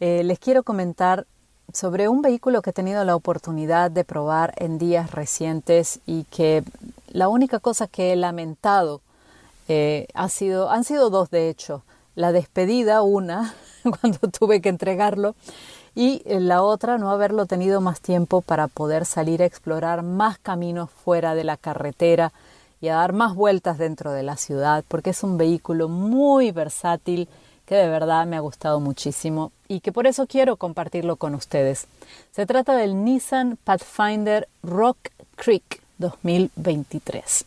eh, 0.00 0.24
les 0.24 0.40
quiero 0.40 0.64
comentar 0.64 1.28
sobre 1.72 2.08
un 2.08 2.22
vehículo 2.22 2.62
que 2.62 2.70
he 2.70 2.72
tenido 2.72 3.04
la 3.04 3.16
oportunidad 3.16 3.90
de 3.90 4.04
probar 4.04 4.54
en 4.56 4.78
días 4.78 5.10
recientes 5.10 6.00
y 6.06 6.24
que 6.24 6.62
la 7.08 7.28
única 7.28 7.58
cosa 7.58 7.86
que 7.86 8.12
he 8.12 8.16
lamentado 8.16 9.00
eh, 9.68 10.06
ha 10.14 10.28
sido, 10.28 10.70
han 10.70 10.84
sido 10.84 11.10
dos 11.10 11.30
de 11.30 11.48
hecho. 11.48 11.82
La 12.14 12.32
despedida, 12.32 13.02
una, 13.02 13.54
cuando 14.00 14.18
tuve 14.28 14.60
que 14.60 14.68
entregarlo, 14.68 15.34
y 15.94 16.22
la 16.26 16.62
otra, 16.62 16.96
no 16.96 17.10
haberlo 17.10 17.46
tenido 17.46 17.80
más 17.80 18.00
tiempo 18.00 18.40
para 18.40 18.66
poder 18.66 19.04
salir 19.04 19.42
a 19.42 19.46
explorar 19.46 20.02
más 20.02 20.38
caminos 20.38 20.90
fuera 20.90 21.34
de 21.34 21.44
la 21.44 21.58
carretera 21.58 22.32
y 22.80 22.88
a 22.88 22.96
dar 22.96 23.12
más 23.12 23.34
vueltas 23.34 23.78
dentro 23.78 24.12
de 24.12 24.22
la 24.22 24.36
ciudad, 24.36 24.84
porque 24.88 25.10
es 25.10 25.22
un 25.22 25.36
vehículo 25.36 25.88
muy 25.88 26.50
versátil 26.50 27.28
que 27.66 27.74
de 27.74 27.88
verdad 27.88 28.26
me 28.26 28.36
ha 28.36 28.40
gustado 28.40 28.80
muchísimo 28.80 29.52
y 29.68 29.80
que 29.80 29.92
por 29.92 30.06
eso 30.06 30.26
quiero 30.26 30.56
compartirlo 30.56 31.16
con 31.16 31.34
ustedes. 31.34 31.86
Se 32.32 32.46
trata 32.46 32.76
del 32.76 33.04
Nissan 33.04 33.58
Pathfinder 33.62 34.48
Rock 34.62 34.98
Creek 35.36 35.82
2023. 35.98 37.44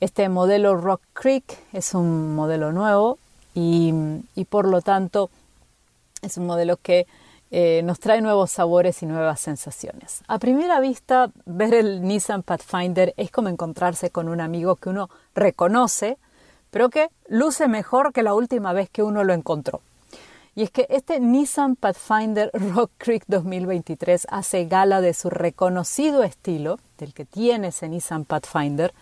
Este 0.00 0.28
modelo 0.28 0.76
Rock 0.76 1.02
Creek 1.12 1.44
es 1.72 1.94
un 1.94 2.34
modelo 2.34 2.72
nuevo, 2.72 3.18
y, 3.54 3.92
por 4.48 4.66
lo 4.66 4.82
tanto 4.82 5.30
es 6.22 6.36
un 6.36 6.46
modelo 6.46 6.76
que 6.76 7.06
eh, 7.50 7.82
nos 7.84 8.00
trae 8.00 8.20
nuevos 8.20 8.50
sabores 8.50 9.02
y 9.02 9.06
nuevas 9.06 9.38
sensaciones. 9.38 10.22
A 10.26 10.38
primera 10.38 10.80
vista, 10.80 11.30
ver 11.44 11.74
el 11.74 12.02
Nissan 12.02 12.42
Pathfinder 12.42 13.14
es 13.16 13.30
como 13.30 13.48
encontrarse 13.48 14.10
con 14.10 14.28
un 14.28 14.40
amigo 14.40 14.76
que 14.76 14.88
uno 14.88 15.08
reconoce, 15.34 16.18
pero 16.74 16.90
que 16.90 17.08
luce 17.28 17.68
mejor 17.68 18.12
que 18.12 18.24
la 18.24 18.34
última 18.34 18.72
vez 18.72 18.90
que 18.90 19.04
uno 19.04 19.22
lo 19.22 19.32
encontró. 19.32 19.80
Y 20.56 20.64
es 20.64 20.72
que 20.72 20.88
este 20.90 21.20
Nissan 21.20 21.76
Pathfinder 21.76 22.50
Rock 22.74 22.90
Creek 22.98 23.22
2023 23.28 24.26
hace 24.28 24.64
gala 24.64 25.00
de 25.00 25.14
su 25.14 25.30
reconocido 25.30 26.24
estilo, 26.24 26.80
del 26.98 27.14
que 27.14 27.24
tiene 27.24 27.68
ese 27.68 27.88
Nissan 27.88 28.24
Pathfinder, 28.24 28.92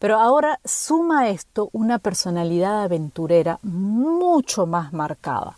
pero 0.00 0.18
ahora 0.18 0.58
suma 0.64 1.28
esto 1.28 1.68
una 1.72 2.00
personalidad 2.00 2.82
aventurera 2.82 3.60
mucho 3.62 4.66
más 4.66 4.92
marcada. 4.92 5.56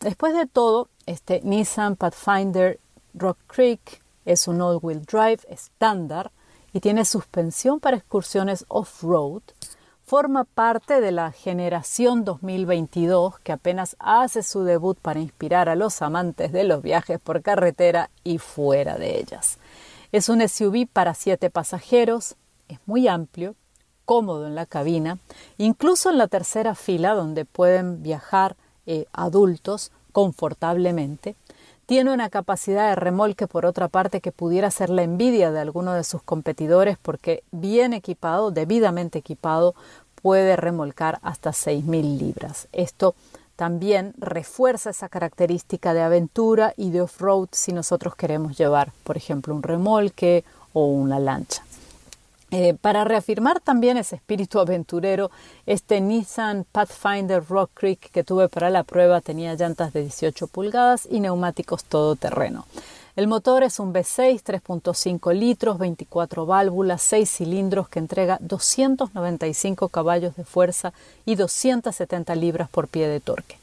Después 0.00 0.34
de 0.34 0.46
todo, 0.48 0.88
este 1.06 1.42
Nissan 1.44 1.94
Pathfinder 1.94 2.80
Rock 3.14 3.38
Creek 3.46 4.02
es 4.24 4.48
un 4.48 4.60
all-wheel 4.60 5.04
drive 5.04 5.42
estándar 5.48 6.32
y 6.72 6.80
tiene 6.80 7.04
suspensión 7.04 7.78
para 7.78 7.98
excursiones 7.98 8.64
off-road. 8.66 9.42
Forma 10.12 10.44
parte 10.44 11.00
de 11.00 11.10
la 11.10 11.32
generación 11.32 12.22
2022 12.22 13.38
que 13.38 13.50
apenas 13.50 13.96
hace 13.98 14.42
su 14.42 14.62
debut 14.62 14.98
para 14.98 15.20
inspirar 15.20 15.70
a 15.70 15.74
los 15.74 16.02
amantes 16.02 16.52
de 16.52 16.64
los 16.64 16.82
viajes 16.82 17.18
por 17.18 17.40
carretera 17.40 18.10
y 18.22 18.36
fuera 18.36 18.98
de 18.98 19.18
ellas. 19.18 19.56
Es 20.12 20.28
un 20.28 20.46
SUV 20.46 20.86
para 20.86 21.14
siete 21.14 21.48
pasajeros, 21.48 22.36
es 22.68 22.78
muy 22.84 23.08
amplio, 23.08 23.54
cómodo 24.04 24.46
en 24.46 24.54
la 24.54 24.66
cabina, 24.66 25.16
incluso 25.56 26.10
en 26.10 26.18
la 26.18 26.28
tercera 26.28 26.74
fila 26.74 27.14
donde 27.14 27.46
pueden 27.46 28.02
viajar 28.02 28.54
eh, 28.84 29.06
adultos 29.14 29.92
confortablemente. 30.12 31.36
Tiene 31.86 32.12
una 32.12 32.30
capacidad 32.30 32.88
de 32.88 32.94
remolque, 32.94 33.46
por 33.46 33.66
otra 33.66 33.88
parte, 33.88 34.20
que 34.20 34.30
pudiera 34.30 34.70
ser 34.70 34.88
la 34.88 35.02
envidia 35.02 35.50
de 35.50 35.60
alguno 35.60 35.92
de 35.92 36.04
sus 36.04 36.22
competidores 36.22 36.96
porque 36.96 37.42
bien 37.50 37.92
equipado, 37.92 38.50
debidamente 38.50 39.18
equipado, 39.18 39.74
puede 40.22 40.56
remolcar 40.56 41.18
hasta 41.22 41.50
6.000 41.50 42.18
libras. 42.18 42.68
Esto 42.72 43.14
también 43.56 44.14
refuerza 44.16 44.90
esa 44.90 45.08
característica 45.08 45.92
de 45.92 46.02
aventura 46.02 46.72
y 46.76 46.90
de 46.90 47.02
off-road 47.02 47.48
si 47.52 47.72
nosotros 47.72 48.16
queremos 48.16 48.56
llevar, 48.56 48.92
por 49.04 49.16
ejemplo, 49.16 49.54
un 49.54 49.62
remolque 49.62 50.44
o 50.72 50.86
una 50.86 51.18
lancha. 51.18 51.62
Eh, 52.50 52.74
para 52.78 53.04
reafirmar 53.04 53.60
también 53.60 53.96
ese 53.96 54.16
espíritu 54.16 54.60
aventurero, 54.60 55.30
este 55.64 56.02
Nissan 56.02 56.66
Pathfinder 56.70 57.42
Rock 57.48 57.70
Creek 57.72 58.10
que 58.10 58.24
tuve 58.24 58.50
para 58.50 58.68
la 58.68 58.84
prueba 58.84 59.22
tenía 59.22 59.54
llantas 59.54 59.94
de 59.94 60.02
18 60.02 60.48
pulgadas 60.48 61.08
y 61.10 61.20
neumáticos 61.20 61.84
todoterreno. 61.84 62.66
El 63.14 63.28
motor 63.28 63.62
es 63.62 63.78
un 63.78 63.92
V6 63.92 64.42
3.5 64.42 65.34
litros, 65.34 65.76
24 65.76 66.46
válvulas, 66.46 67.02
6 67.02 67.30
cilindros 67.30 67.86
que 67.90 67.98
entrega 67.98 68.38
295 68.40 69.90
caballos 69.90 70.34
de 70.34 70.44
fuerza 70.44 70.94
y 71.26 71.34
270 71.34 72.34
libras 72.36 72.70
por 72.70 72.88
pie 72.88 73.08
de 73.08 73.20
torque. 73.20 73.58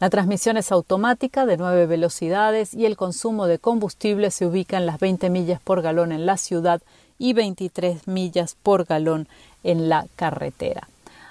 La 0.00 0.08
transmisión 0.08 0.56
es 0.56 0.72
automática 0.72 1.44
de 1.44 1.58
9 1.58 1.84
velocidades 1.84 2.72
y 2.72 2.86
el 2.86 2.96
consumo 2.96 3.46
de 3.46 3.58
combustible 3.58 4.30
se 4.30 4.46
ubica 4.46 4.78
en 4.78 4.86
las 4.86 4.98
20 4.98 5.28
millas 5.28 5.60
por 5.60 5.82
galón 5.82 6.10
en 6.10 6.24
la 6.24 6.38
ciudad 6.38 6.80
y 7.18 7.34
23 7.34 8.08
millas 8.08 8.56
por 8.62 8.86
galón 8.86 9.28
en 9.64 9.90
la 9.90 10.06
carretera. 10.16 10.88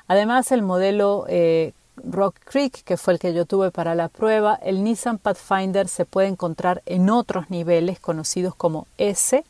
Además, 0.08 0.51
el 0.51 0.62
modelo 0.62 1.25
eh, 1.27 1.74
Rock 1.98 2.36
Creek, 2.44 2.84
que 2.84 2.98
fue 2.98 3.14
el 3.14 3.20
que 3.20 3.34
yo 3.34 3.46
tuve 3.46 3.72
para 3.72 3.96
la 3.96 4.10
prueba, 4.10 4.56
el 4.56 4.84
Nissan 4.84 5.18
Pathfinder 5.18 5.88
se 5.88 6.06
puede 6.06 6.28
encontrar 6.28 6.82
en 6.86 7.10
otros 7.10 7.50
niveles 7.50 8.00
conocidos 8.00 8.56
como 8.56 8.88
S, 8.98 9.44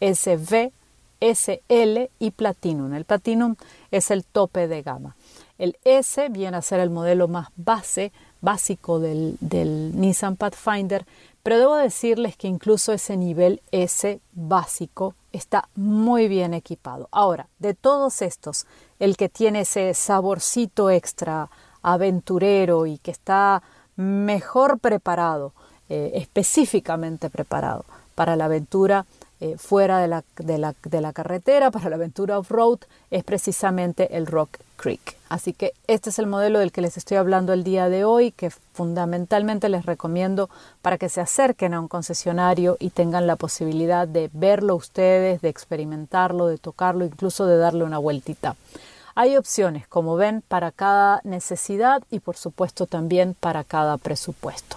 SV, 0.00 0.72
SL 1.20 2.10
y 2.18 2.30
Platinum. 2.30 2.94
El 2.94 3.04
Platinum 3.04 3.56
es 3.90 4.10
el 4.10 4.24
tope 4.24 4.68
de 4.68 4.82
gama. 4.82 5.16
El 5.58 5.76
S 5.84 6.28
viene 6.28 6.56
a 6.56 6.62
ser 6.62 6.80
el 6.80 6.90
modelo 6.90 7.26
más 7.26 7.48
base, 7.56 8.12
básico 8.40 9.00
del, 9.00 9.36
del 9.40 9.98
Nissan 10.00 10.36
Pathfinder, 10.36 11.04
pero 11.42 11.58
debo 11.58 11.76
decirles 11.76 12.36
que 12.36 12.46
incluso 12.46 12.92
ese 12.92 13.16
nivel 13.16 13.60
S 13.72 14.20
básico 14.32 15.14
está 15.32 15.68
muy 15.74 16.28
bien 16.28 16.54
equipado. 16.54 17.08
Ahora, 17.10 17.48
de 17.58 17.74
todos 17.74 18.22
estos, 18.22 18.66
el 18.98 19.16
que 19.16 19.28
tiene 19.28 19.60
ese 19.60 19.94
saborcito 19.94 20.90
extra 20.90 21.50
aventurero 21.82 22.86
y 22.86 22.98
que 22.98 23.10
está 23.10 23.62
mejor 23.96 24.78
preparado, 24.78 25.52
eh, 25.88 26.12
específicamente 26.14 27.30
preparado 27.30 27.84
para 28.14 28.36
la 28.36 28.46
aventura 28.46 29.06
eh, 29.40 29.56
fuera 29.56 30.00
de 30.00 30.08
la, 30.08 30.24
de, 30.36 30.58
la, 30.58 30.74
de 30.82 31.00
la, 31.00 31.12
carretera, 31.12 31.70
para 31.72 31.88
la 31.90 31.96
aventura 31.96 32.38
off-road, 32.38 32.80
es 33.10 33.22
precisamente 33.22 34.16
el 34.16 34.26
Rock 34.26 34.58
Creek. 34.76 35.16
Así 35.28 35.52
que 35.52 35.74
este 35.86 36.10
es 36.10 36.18
el 36.18 36.26
modelo 36.26 36.58
del 36.58 36.72
que 36.72 36.80
les 36.80 36.96
estoy 36.96 37.18
hablando 37.18 37.52
el 37.52 37.62
día 37.62 37.88
de 37.88 38.04
hoy, 38.04 38.32
que 38.32 38.50
fundamentalmente 38.50 39.68
les 39.68 39.86
recomiendo 39.86 40.50
para 40.82 40.98
que 40.98 41.08
se 41.08 41.20
acerquen 41.20 41.74
a 41.74 41.80
un 41.80 41.86
concesionario 41.86 42.76
y 42.80 42.90
tengan 42.90 43.28
la 43.28 43.36
posibilidad 43.36 44.08
de 44.08 44.28
verlo 44.32 44.74
ustedes, 44.74 45.40
de 45.40 45.50
experimentarlo, 45.50 46.48
de 46.48 46.58
tocarlo, 46.58 47.04
incluso 47.04 47.46
de 47.46 47.58
darle 47.58 47.84
una 47.84 47.98
vueltita. 47.98 48.56
Hay 49.20 49.36
opciones, 49.36 49.88
como 49.88 50.14
ven, 50.14 50.44
para 50.46 50.70
cada 50.70 51.20
necesidad 51.24 52.04
y 52.08 52.20
por 52.20 52.36
supuesto 52.36 52.86
también 52.86 53.34
para 53.34 53.64
cada 53.64 53.96
presupuesto. 53.96 54.76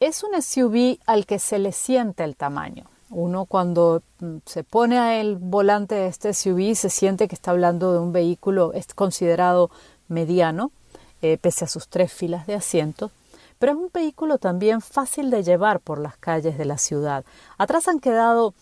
Es 0.00 0.24
un 0.24 0.42
SUV 0.42 0.98
al 1.06 1.26
que 1.26 1.38
se 1.38 1.60
le 1.60 1.70
siente 1.70 2.24
el 2.24 2.34
tamaño. 2.34 2.86
Uno 3.08 3.44
cuando 3.44 4.02
mm, 4.18 4.38
se 4.46 4.64
pone 4.64 4.98
a 4.98 5.20
el 5.20 5.36
volante 5.36 5.94
de 5.94 6.08
este 6.08 6.34
SUV 6.34 6.74
se 6.74 6.90
siente 6.90 7.28
que 7.28 7.36
está 7.36 7.52
hablando 7.52 7.92
de 7.92 8.00
un 8.00 8.10
vehículo 8.10 8.72
es 8.72 8.92
considerado 8.94 9.70
mediano, 10.08 10.72
eh, 11.20 11.38
pese 11.40 11.64
a 11.64 11.68
sus 11.68 11.86
tres 11.86 12.12
filas 12.12 12.48
de 12.48 12.56
asientos, 12.56 13.12
pero 13.60 13.74
es 13.74 13.78
un 13.78 13.90
vehículo 13.94 14.38
también 14.38 14.80
fácil 14.80 15.30
de 15.30 15.44
llevar 15.44 15.78
por 15.78 16.00
las 16.00 16.16
calles 16.16 16.58
de 16.58 16.64
la 16.64 16.78
ciudad. 16.78 17.24
Atrás 17.58 17.86
han 17.86 18.00
quedado 18.00 18.54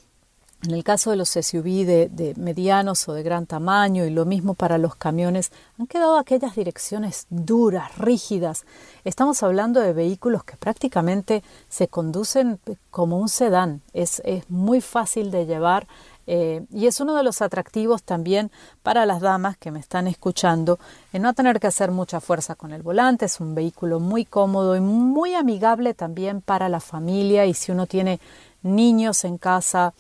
en 0.63 0.75
el 0.75 0.85
caso 0.85 1.11
de 1.11 1.17
los 1.17 1.31
SUV 1.31 1.87
de, 1.87 2.35
medianos 2.37 3.09
o 3.09 3.15
de 3.15 3.23
gran 3.23 3.47
tamaño 3.47 4.05
y 4.05 4.11
lo 4.11 4.27
mismo 4.27 4.55
para 4.55 4.77
los 4.77 4.95
camiones, 4.95 5.53
han 5.79 5.87
quedado 5.87 6.19
aquellas 6.19 6.55
direcciones 6.55 7.27
duras, 7.31 7.97
rígidas. 7.97 8.67
Estamos 9.05 9.43
hablando 9.43 9.81
de 9.81 9.95
vehículos 9.95 10.45
que 10.45 10.57
prácticamente 10.57 11.43
se 11.69 11.89
conducen 11.89 12.61
como 12.91 13.19
un 13.19 13.31
sedán. 13.31 13.81
Es, 13.95 14.23
muy 14.49 14.81
fácil 14.83 15.31
de 15.31 15.47
llevar 15.47 15.87
eh, 16.27 16.67
y 16.71 16.87
es 16.87 17.01
uno 17.01 17.15
de 17.17 17.23
los 17.23 17.41
atractivos 17.41 18.03
también 18.03 18.51
para 18.83 19.07
las 19.07 19.21
damas 19.21 19.57
que 19.57 19.71
me 19.71 19.81
están 19.81 20.07
escuchando, 20.07 20.79
en 21.13 21.23
no 21.23 21.33
tener 21.33 21.59
que 21.59 21.69
hacer 21.69 21.91
mucha 21.91 22.21
fuerza 22.21 22.55
con 22.55 22.73
el 22.73 22.83
volante. 22.83 23.25
Es 23.25 23.41
un 23.41 23.55
vehículo 23.55 23.99
muy 23.99 24.27
cómodo 24.27 24.77
y 24.77 24.81
muy 24.81 25.35
amigable 25.35 25.95
también 25.95 26.43
para 26.43 26.69
la 26.69 26.81
familia 26.81 27.47
y 27.47 27.55
si 27.55 27.73
uno 27.73 27.87
tiene 27.87 28.21
niños 28.63 29.25
en 29.25 29.39
casa, 29.39 29.95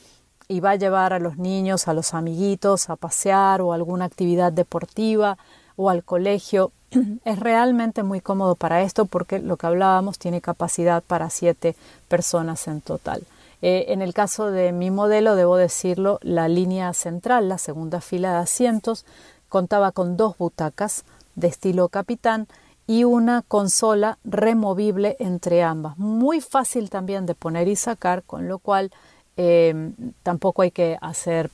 y 0.50 0.58
va 0.58 0.72
a 0.72 0.76
llevar 0.76 1.12
a 1.12 1.20
los 1.20 1.38
niños, 1.38 1.86
a 1.86 1.94
los 1.94 2.12
amiguitos 2.12 2.90
a 2.90 2.96
pasear 2.96 3.60
o 3.62 3.70
a 3.70 3.76
alguna 3.76 4.04
actividad 4.04 4.52
deportiva 4.52 5.38
o 5.76 5.90
al 5.90 6.02
colegio. 6.02 6.72
Es 7.24 7.38
realmente 7.38 8.02
muy 8.02 8.20
cómodo 8.20 8.56
para 8.56 8.82
esto 8.82 9.04
porque 9.04 9.38
lo 9.38 9.56
que 9.56 9.68
hablábamos 9.68 10.18
tiene 10.18 10.40
capacidad 10.40 11.04
para 11.04 11.30
siete 11.30 11.76
personas 12.08 12.66
en 12.66 12.80
total. 12.80 13.22
Eh, 13.62 13.86
en 13.88 14.02
el 14.02 14.12
caso 14.12 14.50
de 14.50 14.72
mi 14.72 14.90
modelo, 14.90 15.36
debo 15.36 15.56
decirlo, 15.56 16.18
la 16.20 16.48
línea 16.48 16.92
central, 16.94 17.48
la 17.48 17.58
segunda 17.58 18.00
fila 18.00 18.32
de 18.32 18.38
asientos, 18.38 19.06
contaba 19.48 19.92
con 19.92 20.16
dos 20.16 20.36
butacas 20.36 21.04
de 21.36 21.46
estilo 21.46 21.88
capitán 21.88 22.48
y 22.88 23.04
una 23.04 23.42
consola 23.46 24.18
removible 24.24 25.14
entre 25.20 25.62
ambas. 25.62 25.96
Muy 25.96 26.40
fácil 26.40 26.90
también 26.90 27.24
de 27.24 27.36
poner 27.36 27.68
y 27.68 27.76
sacar, 27.76 28.24
con 28.24 28.48
lo 28.48 28.58
cual 28.58 28.90
Em, 29.36 29.94
tampoco 30.22 30.62
hay 30.62 30.70
que 30.70 30.98
hacer 31.00 31.50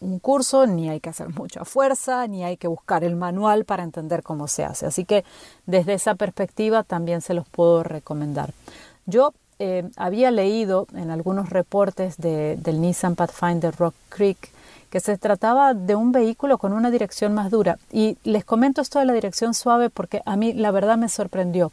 un 0.00 0.18
curso, 0.18 0.66
ni 0.66 0.88
hay 0.88 1.00
que 1.00 1.10
hacer 1.10 1.28
mucha 1.30 1.64
fuerza, 1.64 2.26
ni 2.26 2.44
hay 2.44 2.56
que 2.56 2.68
buscar 2.68 3.04
el 3.04 3.16
manual 3.16 3.64
para 3.64 3.82
entender 3.82 4.22
cómo 4.22 4.48
se 4.48 4.64
hace. 4.64 4.86
Así 4.86 5.04
que 5.04 5.24
desde 5.66 5.94
esa 5.94 6.14
perspectiva 6.14 6.82
también 6.82 7.20
se 7.22 7.34
los 7.34 7.48
puedo 7.48 7.82
recomendar. 7.82 8.52
Yo 9.06 9.32
em, 9.58 9.90
había 9.96 10.30
leído 10.30 10.86
en 10.94 11.10
algunos 11.10 11.50
reportes 11.50 12.16
del 12.18 12.80
Nissan 12.80 13.16
Pathfinder 13.16 13.74
Rock 13.74 13.94
Creek 14.10 14.50
que 14.90 15.00
se 15.00 15.18
trataba 15.18 15.74
de 15.74 15.94
un 15.94 16.12
vehículo 16.12 16.58
con 16.58 16.72
una 16.72 16.90
dirección 16.90 17.34
más 17.34 17.50
dura. 17.50 17.78
Y 17.92 18.18
les 18.24 18.44
comento 18.44 18.80
esto 18.80 18.98
de 18.98 19.04
la 19.04 19.12
dirección 19.12 19.54
suave 19.54 19.90
porque 19.90 20.22
a 20.24 20.36
mí 20.36 20.52
la 20.52 20.70
verdad 20.70 20.96
me 20.96 21.08
sorprendió. 21.08 21.72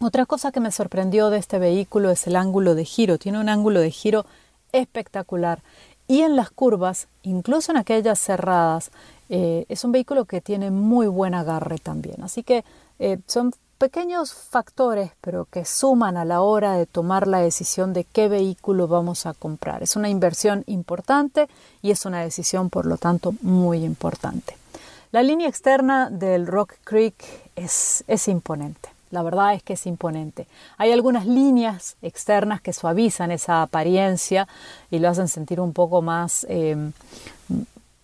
Otra 0.00 0.24
cosa 0.24 0.50
que 0.50 0.60
me 0.60 0.72
sorprendió 0.72 1.28
de 1.28 1.38
este 1.38 1.58
vehículo 1.58 2.10
es 2.10 2.26
el 2.26 2.36
ángulo 2.36 2.74
de 2.74 2.84
giro. 2.84 3.18
Tiene 3.18 3.38
un 3.38 3.48
ángulo 3.50 3.80
de 3.80 3.90
giro 3.90 4.24
espectacular. 4.72 5.62
Y 6.08 6.22
en 6.22 6.34
las 6.36 6.50
curvas, 6.50 7.06
incluso 7.22 7.70
en 7.70 7.78
aquellas 7.78 8.18
cerradas, 8.18 8.90
eh, 9.28 9.64
es 9.68 9.84
un 9.84 9.92
vehículo 9.92 10.24
que 10.24 10.40
tiene 10.40 10.70
muy 10.70 11.06
buen 11.06 11.34
agarre 11.34 11.78
también. 11.78 12.22
Así 12.22 12.42
que 12.42 12.64
eh, 12.98 13.18
son 13.26 13.52
pequeños 13.78 14.34
factores, 14.34 15.12
pero 15.20 15.46
que 15.46 15.64
suman 15.64 16.16
a 16.16 16.24
la 16.24 16.42
hora 16.42 16.74
de 16.74 16.84
tomar 16.84 17.26
la 17.26 17.38
decisión 17.38 17.92
de 17.92 18.04
qué 18.04 18.28
vehículo 18.28 18.88
vamos 18.88 19.24
a 19.24 19.32
comprar. 19.32 19.82
Es 19.82 19.96
una 19.96 20.10
inversión 20.10 20.64
importante 20.66 21.48
y 21.80 21.90
es 21.90 22.04
una 22.04 22.20
decisión, 22.20 22.68
por 22.68 22.84
lo 22.84 22.98
tanto, 22.98 23.32
muy 23.40 23.84
importante. 23.84 24.56
La 25.12 25.22
línea 25.22 25.48
externa 25.48 26.10
del 26.10 26.46
Rock 26.46 26.74
Creek 26.84 27.14
es, 27.56 28.04
es 28.06 28.28
imponente. 28.28 28.90
La 29.10 29.22
verdad 29.22 29.54
es 29.54 29.62
que 29.62 29.72
es 29.72 29.86
imponente. 29.86 30.46
Hay 30.78 30.92
algunas 30.92 31.26
líneas 31.26 31.96
externas 32.00 32.60
que 32.60 32.72
suavizan 32.72 33.32
esa 33.32 33.62
apariencia 33.62 34.46
y 34.90 34.98
lo 34.98 35.08
hacen 35.08 35.28
sentir 35.28 35.60
un 35.60 35.72
poco 35.72 36.00
más, 36.00 36.46
eh, 36.48 36.76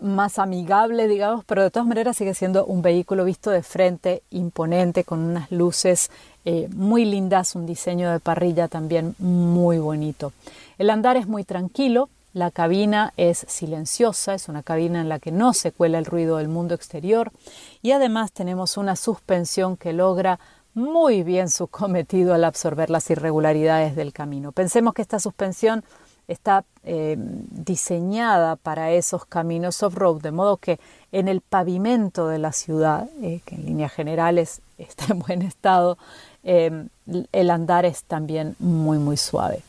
más 0.01 0.39
amigable, 0.39 1.07
digamos, 1.07 1.45
pero 1.45 1.63
de 1.63 1.71
todas 1.71 1.87
maneras 1.87 2.17
sigue 2.17 2.35
siendo 2.35 2.67
un 2.67 2.83
vehículo 2.83 3.25
visto 3.25 3.51
de 3.51 3.63
frente, 3.63 4.23
imponente, 4.31 5.05
con 5.05 5.21
unas 5.21 5.51
luces 5.53 6.11
eh, 6.45 6.69
muy 6.75 7.05
lindas, 7.05 7.55
un 7.55 7.67
diseño 7.67 8.11
de 8.11 8.21
parrilla 8.21 8.69
también 8.69 9.15
muy 9.19 9.79
bonito. 9.79 10.33
El 10.79 10.91
andar 10.91 11.17
es 11.17 11.27
muy 11.27 11.45
tranquilo, 11.45 12.09
la 12.37 12.51
cabina 12.51 13.15
es 13.17 13.47
silenciosa, 13.49 14.35
es 14.35 14.51
una 14.51 14.63
cabina 14.63 15.01
en 15.01 15.09
la 15.09 15.19
que 15.19 15.33
no 15.33 15.55
se 15.55 15.73
cuela 15.73 15.99
el 15.99 16.05
ruido 16.05 16.37
del 16.37 16.49
mundo 16.49 16.75
exterior 16.75 17.33
y 17.81 17.93
además 17.93 18.31
tenemos 18.31 18.77
una 18.77 18.95
suspensión 18.95 19.79
que 19.79 19.95
logra 19.95 20.39
muy 20.77 21.23
bien 21.23 21.49
su 21.49 21.69
cometido 21.69 22.35
al 22.35 22.45
absorber 22.45 22.91
las 22.91 23.09
irregularidades 23.09 23.97
del 23.97 24.13
camino. 24.13 24.53
Pensemos 24.53 24.93
que 24.93 25.01
esta 25.01 25.19
suspensión 25.19 25.83
está 26.29 26.65
eh, 26.85 27.17
diseñada 27.19 28.57
para 28.57 28.93
esos 28.93 29.25
caminos 29.25 29.83
off-road, 29.83 30.21
de 30.21 30.33
modo 30.33 30.59
que 30.59 30.79
en 31.13 31.29
el 31.29 31.41
pavimento 31.41 32.29
de 32.29 32.39
la 32.39 32.53
ciudad, 32.53 33.09
eh, 33.23 33.41
que 33.47 33.55
en 33.55 33.65
líneas 33.65 33.91
generales 33.91 34.61
está 34.79 35.07
en 35.15 35.21
buen 35.21 35.41
estado, 35.41 35.97
eh, 36.45 36.87
el 37.33 37.51
andar 37.51 37.87
es 37.87 38.05
también 38.05 38.55
muy 38.59 38.99
muy 38.99 39.17
suave. 39.17 39.63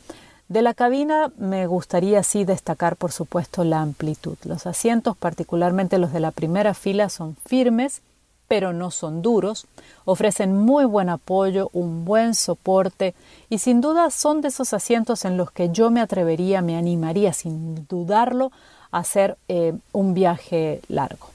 De 0.49 0.61
la 0.61 0.73
cabina 0.73 1.31
me 1.37 1.67
gustaría 1.67 2.21
sí 2.21 2.43
destacar 2.43 2.97
por 2.97 3.13
supuesto 3.13 3.63
la 3.63 3.81
amplitud. 3.81 4.37
Los 4.43 4.67
asientos, 4.67 5.15
particularmente 5.15 5.99
los 5.99 6.11
de 6.11 6.19
la 6.19 6.31
primera 6.31 6.73
fila, 6.73 7.07
son 7.09 7.37
firmes 7.45 8.01
pero 8.47 8.73
no 8.73 8.91
son 8.91 9.21
duros, 9.21 9.67
ofrecen 10.05 10.55
muy 10.55 10.85
buen 10.85 11.09
apoyo, 11.09 11.69
un 11.73 12.05
buen 12.05 12.33
soporte 12.33 13.13
y 13.49 13.57
sin 13.57 13.81
duda 13.81 14.09
son 14.09 14.41
de 14.41 14.47
esos 14.47 14.73
asientos 14.73 15.25
en 15.25 15.37
los 15.37 15.51
que 15.51 15.69
yo 15.69 15.91
me 15.91 16.01
atrevería, 16.01 16.61
me 16.61 16.77
animaría 16.77 17.33
sin 17.33 17.87
dudarlo 17.87 18.51
a 18.91 18.99
hacer 18.99 19.37
eh, 19.47 19.73
un 19.91 20.13
viaje 20.13 20.81
largo. 20.87 21.27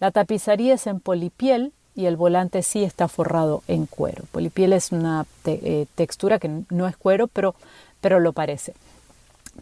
La 0.00 0.10
tapicería 0.10 0.74
es 0.74 0.86
en 0.86 1.00
polipiel 1.00 1.72
y 1.94 2.06
el 2.06 2.16
volante 2.16 2.62
sí 2.62 2.84
está 2.84 3.08
forrado 3.08 3.62
en 3.66 3.86
cuero. 3.86 4.24
Polipiel 4.30 4.72
es 4.72 4.92
una 4.92 5.26
eh, 5.44 5.86
textura 5.96 6.38
que 6.38 6.62
no 6.70 6.86
es 6.86 6.96
cuero, 6.96 7.26
pero, 7.26 7.54
pero 8.00 8.20
lo 8.20 8.32
parece. 8.32 8.74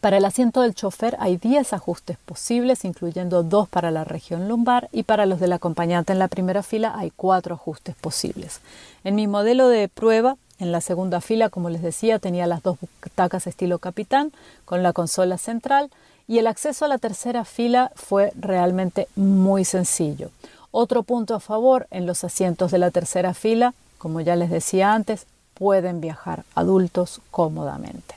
Para 0.01 0.19
el 0.19 0.25
asiento 0.25 0.61
del 0.61 0.75
chofer 0.75 1.17
hay 1.19 1.37
10 1.37 1.73
ajustes 1.73 2.19
posibles, 2.25 2.85
incluyendo 2.85 3.43
dos 3.43 3.69
para 3.69 3.91
la 3.91 4.05
región 4.05 4.49
lumbar 4.49 4.89
y 4.93 5.03
para 5.03 5.27
los 5.27 5.41
del 5.41 5.53
acompañante 5.53 6.13
en 6.13 6.19
la 6.19 6.29
primera 6.29 6.63
fila 6.63 6.95
hay 6.97 7.11
cuatro 7.15 7.55
ajustes 7.55 7.95
posibles. 7.97 8.61
En 9.05 9.15
mi 9.15 9.27
modelo 9.27 9.69
de 9.69 9.89
prueba, 9.89 10.37
en 10.59 10.73
la 10.73 10.81
segunda 10.81 11.21
fila, 11.21 11.49
como 11.49 11.71
les 11.71 11.83
decía, 11.83 12.19
tenía 12.19 12.47
las 12.47 12.63
dos 12.63 12.79
butacas 12.81 13.47
estilo 13.47 13.79
capitán 13.79 14.33
con 14.65 14.83
la 14.83 14.93
consola 14.93 15.39
central 15.39 15.91
y 16.29 16.39
el 16.39 16.47
acceso 16.47 16.85
a 16.85 16.89
la 16.89 16.99
tercera 16.99 17.45
fila 17.45 17.93
fue 17.95 18.33
realmente 18.39 19.09
muy 19.17 19.65
sencillo. 19.65 20.31
Otro 20.71 21.03
punto 21.03 21.35
a 21.35 21.41
favor 21.41 21.87
en 21.91 22.07
los 22.07 22.25
asientos 22.25 22.71
de 22.71 22.79
la 22.79 22.91
tercera 22.91 23.33
fila 23.33 23.75
como 23.99 24.21
ya 24.21 24.37
les 24.37 24.51
decía 24.51 24.93
antes, 24.93 25.27
pueden 25.55 26.01
viajar 26.01 26.45
adultos 26.55 27.21
cómodamente. 27.31 28.15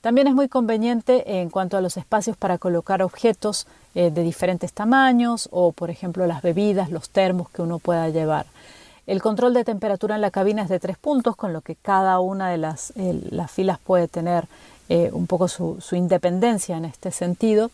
También 0.00 0.26
es 0.28 0.34
muy 0.34 0.48
conveniente 0.48 1.40
en 1.40 1.50
cuanto 1.50 1.76
a 1.76 1.80
los 1.80 1.96
espacios 1.96 2.36
para 2.36 2.58
colocar 2.58 3.02
objetos 3.02 3.66
eh, 3.94 4.10
de 4.10 4.22
diferentes 4.22 4.72
tamaños 4.72 5.48
o, 5.50 5.72
por 5.72 5.90
ejemplo, 5.90 6.26
las 6.26 6.42
bebidas, 6.42 6.90
los 6.90 7.10
termos 7.10 7.50
que 7.50 7.62
uno 7.62 7.78
pueda 7.78 8.08
llevar. 8.08 8.46
El 9.06 9.22
control 9.22 9.54
de 9.54 9.64
temperatura 9.64 10.16
en 10.16 10.20
la 10.20 10.30
cabina 10.30 10.62
es 10.62 10.68
de 10.68 10.78
tres 10.78 10.98
puntos, 10.98 11.34
con 11.34 11.52
lo 11.52 11.62
que 11.62 11.76
cada 11.76 12.20
una 12.20 12.50
de 12.50 12.58
las, 12.58 12.92
las 12.96 13.50
filas 13.50 13.78
puede 13.78 14.06
tener 14.06 14.44
eh, 14.90 15.10
un 15.12 15.26
poco 15.26 15.48
su, 15.48 15.78
independencia 15.92 16.76
en 16.76 16.86
este 16.86 17.10
sentido. 17.10 17.70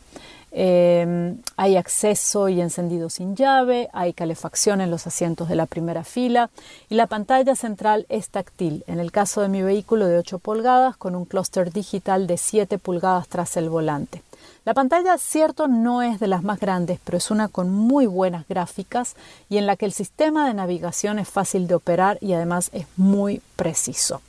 Eh, 0.57 1.35
hay 1.57 1.77
acceso 1.77 2.49
y 2.49 2.61
encendido 2.61 3.11
sin 3.11 3.35
llave, 3.35 3.89
hay 3.93 4.13
calefacción 4.13 4.81
en 4.81 4.89
los 4.89 5.05
asientos 5.09 5.49
de 5.49 5.57
la 5.57 5.67
primera 5.67 6.05
fila 6.05 6.49
y 6.89 6.95
la 6.95 7.09
pantalla 7.09 7.57
central 7.57 8.07
es 8.09 8.29
táctil, 8.29 8.85
en 8.87 9.01
el 9.01 9.11
caso 9.11 9.41
de 9.41 9.49
mi 9.49 9.63
vehículo 9.63 10.07
de 10.07 10.17
8 10.19 10.39
pulgadas 10.39 10.97
con 10.97 11.17
un 11.17 11.25
clúster 11.25 11.73
digital 11.73 12.29
de 12.29 12.39
7 12.39 12.79
pulgadas 12.79 13.27
tras 13.27 13.57
el 13.57 13.69
volante. 13.69 14.23
La 14.65 14.75
pantalla, 14.75 15.19
cierto, 15.19 15.67
no 15.67 16.03
es 16.03 16.21
de 16.21 16.29
las 16.29 16.45
más 16.45 16.61
grandes, 16.61 17.01
pero 17.05 17.19
es 17.19 17.33
una 17.33 17.49
con 17.49 17.71
muy 17.71 18.07
buenas 18.07 18.47
gráficas 18.47 19.17
y 19.51 19.59
en 19.59 19.67
la 19.67 19.75
que 19.77 19.87
el 19.87 19.93
sistema 19.93 20.47
de 20.47 20.55
navegación 20.55 21.19
es 21.19 21.29
fácil 21.29 21.67
de 21.67 21.75
operar 21.75 22.17
y 22.21 22.33
además 22.33 22.71
es 22.73 22.87
muy 22.97 23.43
preciso. 23.57 24.23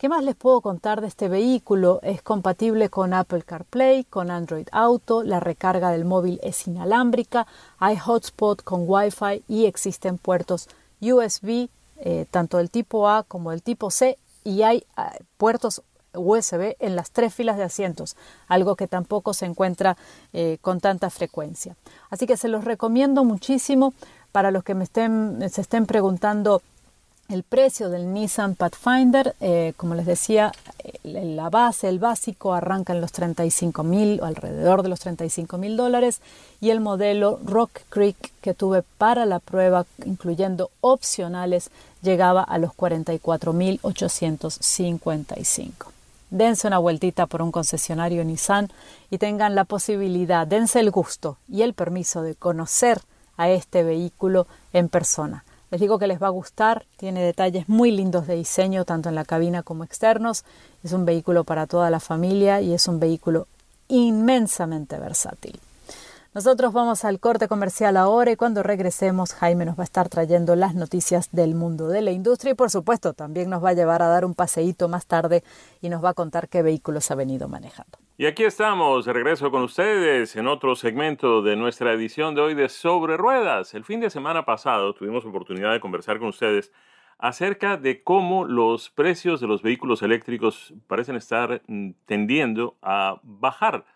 ¿Qué 0.00 0.08
más 0.08 0.24
les 0.24 0.34
puedo 0.34 0.62
contar 0.62 1.02
de 1.02 1.08
este 1.08 1.28
vehículo? 1.28 2.00
Es 2.02 2.22
compatible 2.22 2.88
con 2.88 3.12
Apple 3.12 3.42
CarPlay, 3.42 4.04
con 4.04 4.30
Android 4.30 4.66
Auto, 4.72 5.22
la 5.22 5.40
recarga 5.40 5.90
del 5.90 6.06
móvil 6.06 6.40
es 6.42 6.66
inalámbrica, 6.66 7.46
hay 7.78 7.98
hotspot 7.98 8.62
con 8.62 8.84
Wi-Fi 8.86 9.44
y 9.46 9.66
existen 9.66 10.16
puertos 10.16 10.70
USB, 11.02 11.68
eh, 11.98 12.24
tanto 12.30 12.56
del 12.56 12.70
tipo 12.70 13.10
A 13.10 13.24
como 13.24 13.50
del 13.50 13.62
tipo 13.62 13.90
C, 13.90 14.16
y 14.42 14.62
hay 14.62 14.86
eh, 14.96 15.22
puertos 15.36 15.82
USB 16.14 16.76
en 16.78 16.96
las 16.96 17.10
tres 17.10 17.34
filas 17.34 17.58
de 17.58 17.64
asientos, 17.64 18.16
algo 18.48 18.76
que 18.76 18.88
tampoco 18.88 19.34
se 19.34 19.44
encuentra 19.44 19.98
eh, 20.32 20.56
con 20.62 20.80
tanta 20.80 21.10
frecuencia. 21.10 21.76
Así 22.08 22.26
que 22.26 22.38
se 22.38 22.48
los 22.48 22.64
recomiendo 22.64 23.22
muchísimo 23.22 23.92
para 24.32 24.50
los 24.50 24.64
que 24.64 24.74
me 24.74 24.86
se 24.86 25.60
estén 25.60 25.84
preguntando 25.84 26.62
el 27.30 27.44
precio 27.44 27.90
del 27.90 28.12
Nissan 28.12 28.56
Pathfinder, 28.56 29.36
eh, 29.40 29.72
como 29.76 29.94
les 29.94 30.04
decía, 30.04 30.50
la 31.04 31.48
base, 31.48 31.88
el 31.88 32.00
básico, 32.00 32.54
arranca 32.54 32.92
en 32.92 33.00
los 33.00 33.12
35 33.12 33.84
mil 33.84 34.20
o 34.20 34.24
alrededor 34.24 34.82
de 34.82 34.88
los 34.88 34.98
35 35.00 35.56
mil 35.56 35.76
dólares 35.76 36.20
y 36.60 36.70
el 36.70 36.80
modelo 36.80 37.38
Rock 37.44 37.82
Creek 37.88 38.16
que 38.40 38.52
tuve 38.52 38.82
para 38.98 39.26
la 39.26 39.38
prueba, 39.38 39.86
incluyendo 40.04 40.72
opcionales, 40.80 41.70
llegaba 42.02 42.42
a 42.42 42.58
los 42.58 42.74
44 42.74 43.52
mil 43.52 43.78
855 43.82 45.92
dense 46.30 46.68
una 46.68 46.78
vueltita 46.78 47.26
por 47.26 47.42
un 47.42 47.52
concesionario 47.52 48.24
Nissan 48.24 48.70
y 49.10 49.18
tengan 49.18 49.56
la 49.56 49.64
posibilidad, 49.64 50.46
dense 50.46 50.78
el 50.80 50.92
gusto 50.92 51.36
y 51.48 51.62
el 51.62 51.74
permiso 51.74 52.22
de 52.22 52.36
conocer 52.36 53.00
a 53.36 53.50
este 53.50 53.82
vehículo 53.82 54.46
en 54.72 54.88
persona. 54.88 55.44
Les 55.70 55.80
digo 55.80 55.98
que 55.98 56.08
les 56.08 56.20
va 56.20 56.26
a 56.26 56.30
gustar, 56.30 56.84
tiene 56.96 57.22
detalles 57.22 57.68
muy 57.68 57.92
lindos 57.92 58.26
de 58.26 58.34
diseño, 58.34 58.84
tanto 58.84 59.08
en 59.08 59.14
la 59.14 59.24
cabina 59.24 59.62
como 59.62 59.84
externos. 59.84 60.44
Es 60.82 60.92
un 60.92 61.04
vehículo 61.04 61.44
para 61.44 61.66
toda 61.66 61.90
la 61.90 62.00
familia 62.00 62.60
y 62.60 62.74
es 62.74 62.88
un 62.88 62.98
vehículo 62.98 63.46
inmensamente 63.86 64.98
versátil. 64.98 65.60
Nosotros 66.34 66.72
vamos 66.72 67.04
al 67.04 67.18
corte 67.18 67.48
comercial 67.48 67.96
ahora 67.96 68.30
y 68.30 68.36
cuando 68.36 68.62
regresemos 68.62 69.32
Jaime 69.34 69.64
nos 69.64 69.76
va 69.76 69.82
a 69.82 69.84
estar 69.84 70.08
trayendo 70.08 70.54
las 70.54 70.76
noticias 70.76 71.28
del 71.32 71.56
mundo 71.56 71.88
de 71.88 72.02
la 72.02 72.12
industria 72.12 72.52
y 72.52 72.54
por 72.54 72.70
supuesto 72.70 73.14
también 73.14 73.50
nos 73.50 73.64
va 73.64 73.70
a 73.70 73.74
llevar 73.74 74.02
a 74.02 74.08
dar 74.08 74.24
un 74.24 74.34
paseíto 74.34 74.88
más 74.88 75.06
tarde 75.06 75.42
y 75.82 75.88
nos 75.88 76.04
va 76.04 76.10
a 76.10 76.14
contar 76.14 76.48
qué 76.48 76.62
vehículos 76.62 77.10
ha 77.10 77.16
venido 77.16 77.48
manejando. 77.48 77.98
Y 78.20 78.26
aquí 78.26 78.44
estamos, 78.44 79.06
de 79.06 79.14
regreso 79.14 79.50
con 79.50 79.62
ustedes 79.62 80.36
en 80.36 80.46
otro 80.46 80.76
segmento 80.76 81.40
de 81.40 81.56
nuestra 81.56 81.94
edición 81.94 82.34
de 82.34 82.42
hoy 82.42 82.54
de 82.54 82.68
Sobre 82.68 83.16
Ruedas. 83.16 83.72
El 83.72 83.82
fin 83.82 83.98
de 83.98 84.10
semana 84.10 84.44
pasado 84.44 84.92
tuvimos 84.92 85.24
oportunidad 85.24 85.72
de 85.72 85.80
conversar 85.80 86.18
con 86.18 86.28
ustedes 86.28 86.70
acerca 87.16 87.78
de 87.78 88.02
cómo 88.02 88.44
los 88.44 88.90
precios 88.90 89.40
de 89.40 89.46
los 89.46 89.62
vehículos 89.62 90.02
eléctricos 90.02 90.74
parecen 90.86 91.16
estar 91.16 91.62
mm, 91.66 91.92
tendiendo 92.04 92.76
a 92.82 93.18
bajar 93.22 93.86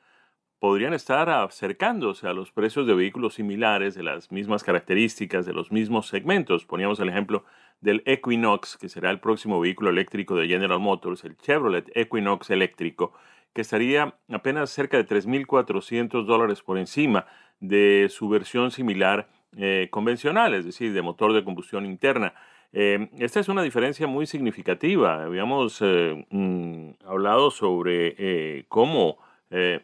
podrían 0.64 0.94
estar 0.94 1.28
acercándose 1.28 2.26
a 2.26 2.32
los 2.32 2.50
precios 2.50 2.86
de 2.86 2.94
vehículos 2.94 3.34
similares, 3.34 3.94
de 3.94 4.02
las 4.02 4.32
mismas 4.32 4.64
características, 4.64 5.44
de 5.44 5.52
los 5.52 5.70
mismos 5.70 6.06
segmentos. 6.06 6.64
Poníamos 6.64 6.98
el 7.00 7.10
ejemplo 7.10 7.44
del 7.82 8.02
Equinox, 8.06 8.78
que 8.78 8.88
será 8.88 9.10
el 9.10 9.20
próximo 9.20 9.60
vehículo 9.60 9.90
eléctrico 9.90 10.34
de 10.34 10.48
General 10.48 10.80
Motors, 10.80 11.22
el 11.24 11.36
Chevrolet 11.36 11.94
Equinox 11.94 12.48
eléctrico, 12.48 13.12
que 13.54 13.62
estaría 13.62 14.14
apenas 14.30 14.70
cerca 14.70 14.96
de 14.96 15.06
3.400 15.06 16.26
dólares 16.26 16.60
por 16.60 16.76
encima 16.76 17.26
de 17.60 18.08
su 18.10 18.28
versión 18.28 18.70
similar 18.70 19.28
eh, 19.56 19.88
convencional, 19.90 20.54
es 20.54 20.64
decir, 20.64 20.92
de 20.92 21.00
motor 21.00 21.32
de 21.32 21.44
combustión 21.44 21.86
interna. 21.86 22.34
Eh, 22.72 23.08
esta 23.18 23.38
es 23.38 23.48
una 23.48 23.62
diferencia 23.62 24.08
muy 24.08 24.26
significativa. 24.26 25.22
Habíamos 25.22 25.78
eh, 25.80 26.26
mm, 26.30 27.06
hablado 27.06 27.50
sobre 27.50 28.66
cómo 28.68 29.18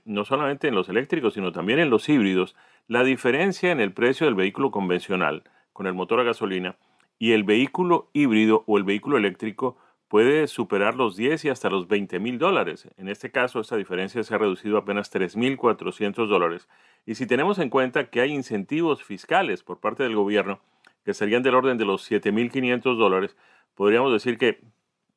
no 0.05 0.25
solamente 0.25 0.67
en 0.67 0.75
los 0.75 0.89
eléctricos, 0.89 1.35
sino 1.35 1.53
también 1.53 1.79
en 1.79 1.91
los 1.91 2.09
híbridos, 2.09 2.57
la 2.89 3.05
diferencia 3.05 3.71
en 3.71 3.79
el 3.79 3.93
precio 3.93 4.27
del 4.27 4.35
vehículo 4.35 4.73
convencional 4.73 5.45
con 5.73 5.87
el 5.87 5.95
motor 5.95 6.19
a 6.19 6.25
gasolina 6.25 6.77
y 7.21 7.33
el 7.33 7.45
vehículo 7.45 8.11
híbrido 8.13 8.65
o 8.67 8.79
el 8.79 8.83
vehículo 8.83 9.17
eléctrico 9.17 9.77
puede 10.11 10.49
superar 10.49 10.97
los 10.97 11.15
10 11.15 11.45
y 11.45 11.49
hasta 11.51 11.71
los 11.71 11.87
20 11.87 12.19
mil 12.19 12.37
dólares. 12.37 12.89
En 12.97 13.09
este 13.09 13.31
caso, 13.31 13.61
esta 13.61 13.77
diferencia 13.77 14.25
se 14.25 14.35
ha 14.35 14.39
reducido 14.39 14.77
a 14.77 14.81
apenas 14.81 15.15
3.400 15.15 16.27
dólares. 16.27 16.69
Y 17.07 17.15
si 17.15 17.29
tenemos 17.29 17.61
en 17.61 17.71
cuenta 17.71 18.11
que 18.11 18.21
hay 18.21 18.33
incentivos 18.33 19.05
fiscales 19.05 19.63
por 19.63 19.79
parte 19.79 20.03
del 20.03 20.17
gobierno 20.17 20.59
que 21.05 21.15
serían 21.15 21.45
del 21.45 21.55
orden 21.55 21.79
de 21.79 21.85
los 21.85 22.11
7.500 22.11 22.97
dólares, 22.97 23.37
podríamos 23.77 24.13
decir 24.13 24.37
que 24.37 24.61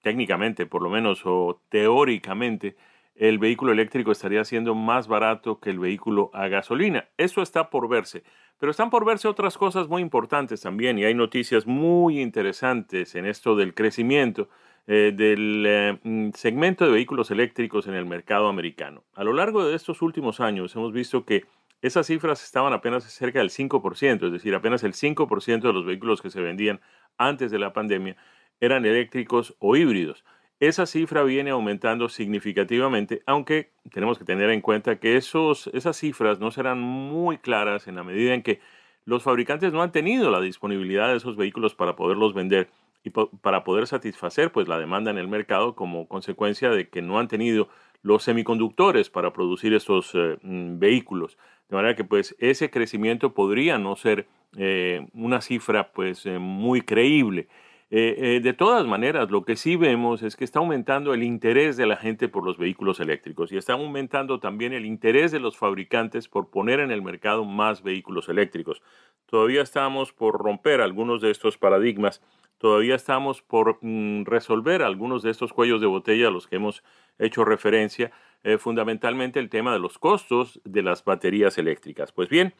técnicamente, 0.03 0.67
por 0.67 0.83
lo 0.83 0.91
menos, 0.91 1.23
o 1.25 1.59
teóricamente, 1.69 2.75
el 3.15 3.39
vehículo 3.39 3.71
eléctrico 3.71 4.11
estaría 4.11 4.45
siendo 4.45 4.75
más 4.75 5.07
barato 5.07 5.59
que 5.59 5.71
el 5.71 5.79
vehículo 5.79 6.29
a 6.33 6.49
gasolina. 6.49 7.09
Eso 7.17 7.41
está 7.41 7.71
por 7.71 7.89
verse. 7.89 8.23
Pero 8.59 8.69
están 8.69 8.91
por 8.91 9.05
verse 9.05 9.27
otras 9.27 9.57
cosas 9.57 9.87
muy 9.87 10.03
importantes 10.03 10.61
también 10.61 10.99
y 10.99 11.03
hay 11.03 11.15
noticias 11.15 11.65
muy 11.65 12.21
interesantes 12.21 13.15
en 13.15 13.25
esto 13.25 13.55
del 13.55 13.73
crecimiento 13.73 14.49
eh, 14.85 15.13
del 15.15 15.63
eh, 15.65 15.99
mm, 16.03 16.31
segmento 16.33 16.85
de 16.85 16.91
vehículos 16.91 17.31
eléctricos 17.31 17.87
en 17.87 17.93
el 17.93 18.05
mercado 18.05 18.47
americano. 18.47 19.03
A 19.13 19.23
lo 19.23 19.31
largo 19.31 19.65
de 19.65 19.75
estos 19.75 20.01
últimos 20.01 20.39
años 20.39 20.75
hemos 20.75 20.91
visto 20.91 21.25
que 21.25 21.45
esas 21.81 22.07
cifras 22.07 22.43
estaban 22.43 22.73
apenas 22.73 23.03
cerca 23.05 23.39
del 23.39 23.49
5%, 23.49 24.25
es 24.25 24.31
decir, 24.31 24.55
apenas 24.55 24.83
el 24.83 24.93
5% 24.93 25.61
de 25.61 25.73
los 25.73 25.85
vehículos 25.85 26.21
que 26.21 26.29
se 26.29 26.41
vendían 26.41 26.81
antes 27.17 27.51
de 27.51 27.59
la 27.59 27.73
pandemia 27.73 28.17
eran 28.59 28.85
eléctricos 28.85 29.55
o 29.59 29.75
híbridos. 29.75 30.23
Esa 30.59 30.85
cifra 30.85 31.23
viene 31.23 31.51
aumentando 31.51 32.07
significativamente, 32.07 33.21
aunque 33.25 33.71
tenemos 33.91 34.17
que 34.17 34.23
tener 34.25 34.49
en 34.49 34.61
cuenta 34.61 34.97
que 34.99 35.17
esos, 35.17 35.67
esas 35.73 35.97
cifras 35.97 36.39
no 36.39 36.51
serán 36.51 36.79
muy 36.79 37.37
claras 37.37 37.87
en 37.87 37.95
la 37.95 38.03
medida 38.03 38.33
en 38.33 38.43
que 38.43 38.61
los 39.05 39.23
fabricantes 39.23 39.73
no 39.73 39.81
han 39.81 39.91
tenido 39.91 40.31
la 40.31 40.39
disponibilidad 40.39 41.09
de 41.09 41.17
esos 41.17 41.35
vehículos 41.35 41.75
para 41.75 41.95
poderlos 41.95 42.33
vender 42.33 42.69
y 43.03 43.09
para 43.09 43.63
poder 43.63 43.87
satisfacer 43.87 44.51
pues 44.51 44.67
la 44.67 44.79
demanda 44.79 45.11
en 45.11 45.17
el 45.17 45.27
mercado 45.27 45.75
como 45.75 46.07
consecuencia 46.07 46.69
de 46.69 46.87
que 46.87 47.01
no 47.01 47.19
han 47.19 47.27
tenido 47.27 47.69
los 48.01 48.23
semiconductores 48.23 49.09
para 49.09 49.33
producir 49.33 49.73
estos 49.73 50.11
eh, 50.13 50.37
mm, 50.41 50.79
vehículos. 50.79 51.37
De 51.69 51.75
manera 51.75 51.95
que 51.95 52.03
pues 52.03 52.35
ese 52.39 52.69
crecimiento 52.69 53.33
podría 53.33 53.77
no 53.77 53.95
ser 53.95 54.27
eh, 54.57 55.07
una 55.13 55.41
cifra 55.41 55.91
pues 55.91 56.25
eh, 56.25 56.39
muy 56.39 56.81
creíble. 56.81 57.47
Eh, 57.95 58.37
eh, 58.37 58.39
de 58.39 58.53
todas 58.53 58.87
maneras, 58.87 59.29
lo 59.29 59.45
que 59.45 59.55
sí 59.55 59.75
vemos 59.75 60.23
es 60.23 60.35
que 60.35 60.43
está 60.45 60.57
aumentando 60.57 61.13
el 61.13 61.21
interés 61.21 61.77
de 61.77 61.85
la 61.85 61.95
gente 61.95 62.27
por 62.27 62.43
los 62.43 62.57
vehículos 62.57 62.99
eléctricos 62.99 63.51
y 63.51 63.57
está 63.57 63.73
aumentando 63.73 64.39
también 64.39 64.73
el 64.73 64.87
interés 64.87 65.31
de 65.31 65.39
los 65.39 65.57
fabricantes 65.57 66.27
por 66.27 66.49
poner 66.49 66.79
en 66.79 66.89
el 66.89 67.03
mercado 67.03 67.45
más 67.45 67.83
vehículos 67.83 68.29
eléctricos. 68.29 68.81
Todavía 69.27 69.61
estamos 69.61 70.11
por 70.11 70.41
romper 70.41 70.81
algunos 70.81 71.21
de 71.21 71.29
estos 71.29 71.59
paradigmas, 71.59 72.23
todavía 72.63 72.95
estamos 72.95 73.41
por 73.41 73.77
mm, 73.81 74.23
resolver 74.23 74.83
algunos 74.83 75.21
de 75.21 75.31
estos 75.31 75.51
cuellos 75.51 75.81
de 75.81 75.87
botella 75.87 76.29
a 76.29 76.31
los 76.31 76.47
que 76.47 76.55
hemos 76.55 76.81
hecho 77.19 77.43
referencia, 77.43 78.13
eh, 78.41 78.57
fundamentalmente 78.57 79.41
el 79.41 79.49
tema 79.49 79.73
de 79.73 79.79
los 79.79 79.99
costos 79.99 80.61
de 80.63 80.81
las 80.81 81.03
baterías 81.03 81.57
eléctricas. 81.57 82.13
Pues 82.13 82.29
bien, 82.29 82.53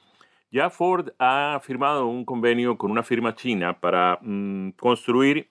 ya 0.52 0.70
Ford 0.70 1.12
ha 1.20 1.58
firmado 1.64 2.06
un 2.08 2.26
convenio 2.26 2.78
con 2.78 2.92
una 2.92 3.04
firma 3.04 3.34
china 3.36 3.80
para 3.80 4.20
mm, 4.22 4.72
construir 4.72 5.48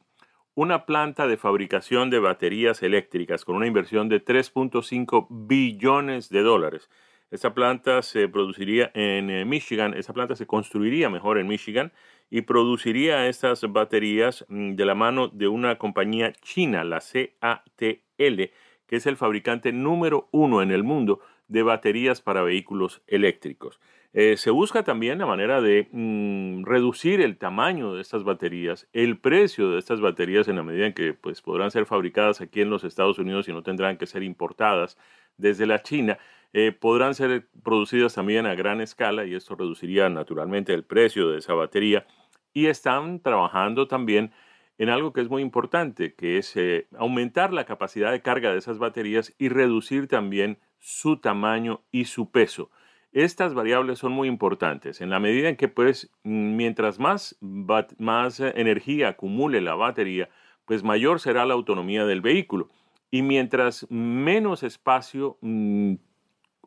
una 0.55 0.85
planta 0.85 1.27
de 1.27 1.39
fabricación 1.39 2.11
de 2.11 2.19
baterías 2.19 2.83
eléctricas 2.83 3.47
con 3.47 3.57
una 3.57 3.67
inversión 3.67 4.11
de 4.11 4.23
3.5 4.23 5.29
billones 5.31 6.29
de 6.29 6.43
dólares. 6.43 6.91
Esta 7.33 7.55
planta 7.55 8.03
se 8.03 8.29
produciría 8.29 8.91
en 8.93 9.31
eh, 9.31 9.47
Michigan, 9.47 9.95
esta 9.95 10.13
planta 10.13 10.37
se 10.37 10.47
construiría 10.47 11.09
mejor 11.09 11.39
en 11.39 11.47
Michigan 11.47 11.91
y 12.29 12.43
produciría 12.43 13.27
estas 13.27 13.63
baterías 13.73 14.45
mm, 14.49 14.75
de 14.75 14.85
la 14.85 14.95
mano 14.95 15.29
de 15.29 15.49
una 15.49 15.79
compañía 15.79 16.35
china, 16.35 16.85
la 16.85 17.01
CATL, 17.01 18.43
que 18.87 18.97
es 18.97 19.07
el 19.07 19.17
fabricante 19.17 19.73
número 19.73 20.29
uno 20.31 20.61
en 20.61 20.73
el 20.73 20.85
mundo 20.85 21.21
de 21.49 21.63
baterías 21.63 22.21
para 22.21 22.43
vehículos 22.43 23.01
eléctricos. 23.07 23.81
Eh, 24.13 24.37
se 24.37 24.51
busca 24.51 24.83
también 24.83 25.19
la 25.19 25.25
manera 25.25 25.63
de 25.63 25.89
mm, 25.91 26.65
reducir 26.65 27.23
el 27.23 27.39
tamaño 27.39 27.95
de 27.95 28.03
estas 28.03 28.25
baterías, 28.25 28.89
el 28.93 29.17
precio 29.19 29.71
de 29.71 29.79
estas 29.79 30.03
baterías 30.03 30.49
en 30.49 30.57
la 30.57 30.63
medida 30.63 30.85
en 30.85 30.93
que 30.93 31.15
pues, 31.15 31.41
podrán 31.41 31.71
ser 31.71 31.87
fabricadas 31.87 32.43
aquí 32.43 32.61
en 32.61 32.69
los 32.69 32.85
Estados 32.85 33.19
Unidos 33.19 33.49
y 33.49 33.55
no 33.55 33.63
tendrán 33.63 33.97
que 33.97 34.07
ser 34.07 34.23
importadas 34.23 34.99
desde 35.39 35.65
la 35.65 35.83
China. 35.83 36.19
Eh, 36.53 36.73
podrán 36.73 37.15
ser 37.15 37.49
producidas 37.63 38.15
también 38.15 38.47
a 38.47 38.55
gran 38.55 38.81
escala 38.81 39.25
y 39.25 39.35
esto 39.35 39.55
reduciría 39.55 40.09
naturalmente 40.09 40.75
el 40.75 40.85
precio 40.85 41.31
de 41.31 41.39
esa 41.39 41.55
batería. 41.55 42.07
Y 42.53 42.67
están 42.67 43.21
trabajando 43.21 43.89
también 43.89 44.33
en 44.79 44.89
algo 44.91 45.13
que 45.13 45.21
es 45.21 45.31
muy 45.31 45.43
importante, 45.43 46.15
que 46.15 46.39
es 46.39 46.57
eh, 46.57 46.89
aumentar 46.99 47.53
la 47.53 47.65
capacidad 47.65 48.11
de 48.13 48.21
carga 48.21 48.53
de 48.53 48.59
esas 48.59 48.79
baterías 48.79 49.35
y 49.39 49.49
reducir 49.49 50.09
también 50.09 50.59
su 50.79 51.19
tamaño 51.19 51.83
y 51.91 52.07
su 52.07 52.31
peso. 52.31 52.71
Estas 53.13 53.55
variables 53.55 53.99
son 53.99 54.13
muy 54.13 54.27
importantes 54.27 55.01
en 55.01 55.11
la 55.11 55.21
medida 55.21 55.49
en 55.49 55.57
que, 55.57 55.69
pues, 55.69 56.11
mientras 56.23 56.99
más, 56.99 57.37
más 57.41 58.41
eh, 58.41 58.53
energía 58.57 59.09
acumule 59.09 59.61
la 59.61 59.75
batería, 59.75 60.31
pues 60.65 60.83
mayor 60.83 61.21
será 61.21 61.45
la 61.45 61.55
autonomía 61.55 62.07
del 62.07 62.21
vehículo. 62.21 62.71
Y 63.11 63.23
mientras 63.23 63.87
menos 63.91 64.63
espacio 64.63 65.37
mm, 65.43 65.95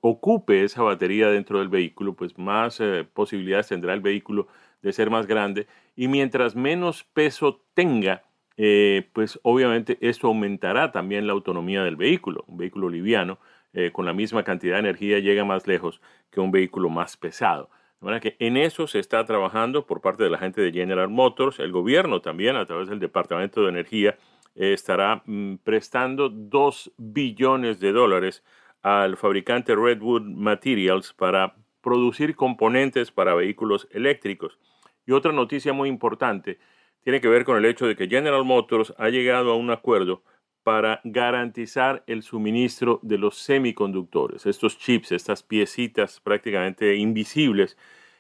ocupe 0.08 0.64
esa 0.64 0.84
batería 0.84 1.30
dentro 1.30 1.58
del 1.58 1.68
vehículo, 1.68 2.14
pues 2.14 2.38
más 2.38 2.80
eh, 2.80 3.08
posibilidades 3.12 3.70
tendrá 3.70 3.92
el 3.96 4.02
vehículo 4.02 4.48
de 4.84 4.94
ser 4.94 5.10
más 5.10 5.26
grande 5.26 5.66
y 5.96 6.08
mientras 6.08 6.56
menos 6.56 7.04
peso 7.04 7.60
tenga, 7.74 8.22
eh, 8.56 9.10
pues 9.14 9.40
obviamente 9.42 9.98
esto 10.02 10.28
aumentará 10.28 10.92
también 10.92 11.26
la 11.26 11.34
autonomía 11.34 11.84
del 11.84 11.96
vehículo. 11.96 12.44
Un 12.46 12.58
vehículo 12.58 12.88
liviano 12.88 13.40
eh, 13.74 13.90
con 13.92 14.06
la 14.06 14.14
misma 14.14 14.44
cantidad 14.44 14.76
de 14.76 14.82
energía 14.82 15.18
llega 15.18 15.44
más 15.44 15.66
lejos 15.66 16.02
que 16.30 16.40
un 16.40 16.52
vehículo 16.52 16.90
más 16.90 17.18
pesado. 17.18 17.72
De 18.00 18.06
manera 18.06 18.20
que 18.20 18.36
en 18.38 18.58
eso 18.58 18.86
se 18.86 19.00
está 19.00 19.26
trabajando 19.26 19.88
por 19.88 20.02
parte 20.02 20.24
de 20.24 20.30
la 20.30 20.38
gente 20.38 20.62
de 20.62 20.72
General 20.72 21.10
Motors. 21.10 21.58
El 21.58 21.72
gobierno 21.72 22.22
también, 22.22 22.58
a 22.58 22.68
través 22.68 22.90
del 22.90 23.00
Departamento 23.00 23.64
de 23.64 23.70
Energía, 23.70 24.20
estará 24.54 25.24
mm, 25.26 25.56
prestando 25.64 26.30
2 26.30 26.92
billones 26.98 27.80
de 27.80 27.92
dólares 27.92 28.44
al 28.86 29.18
fabricante 29.18 29.76
Redwood 29.76 30.22
Materials 30.22 31.12
para 31.12 31.56
producir 31.82 32.36
componentes 32.36 33.10
para 33.10 33.34
vehículos 33.34 33.88
eléctricos. 33.90 34.60
Y 35.08 35.12
otra 35.12 35.32
noticia 35.32 35.74
muy 35.74 35.90
importante 35.90 36.60
tiene 37.02 37.20
que 37.20 37.28
ver 37.28 37.46
con 37.46 37.58
el 37.58 37.66
hecho 37.66 37.88
de 37.88 37.96
que 37.96 38.08
General 38.08 38.46
Motors 38.46 38.94
ha 39.00 39.10
llegado 39.10 39.52
a 39.52 39.56
un 39.56 39.72
acuerdo 39.72 40.22
para 40.62 41.02
garantizar 41.04 42.04
el 42.06 42.22
suministro 42.22 43.00
de 43.02 43.18
los 43.18 43.40
semiconductores, 43.40 44.46
estos 44.46 44.78
chips, 44.78 45.14
estas 45.14 45.42
piecitas 45.42 46.20
prácticamente 46.20 46.96
invisibles 46.96 47.80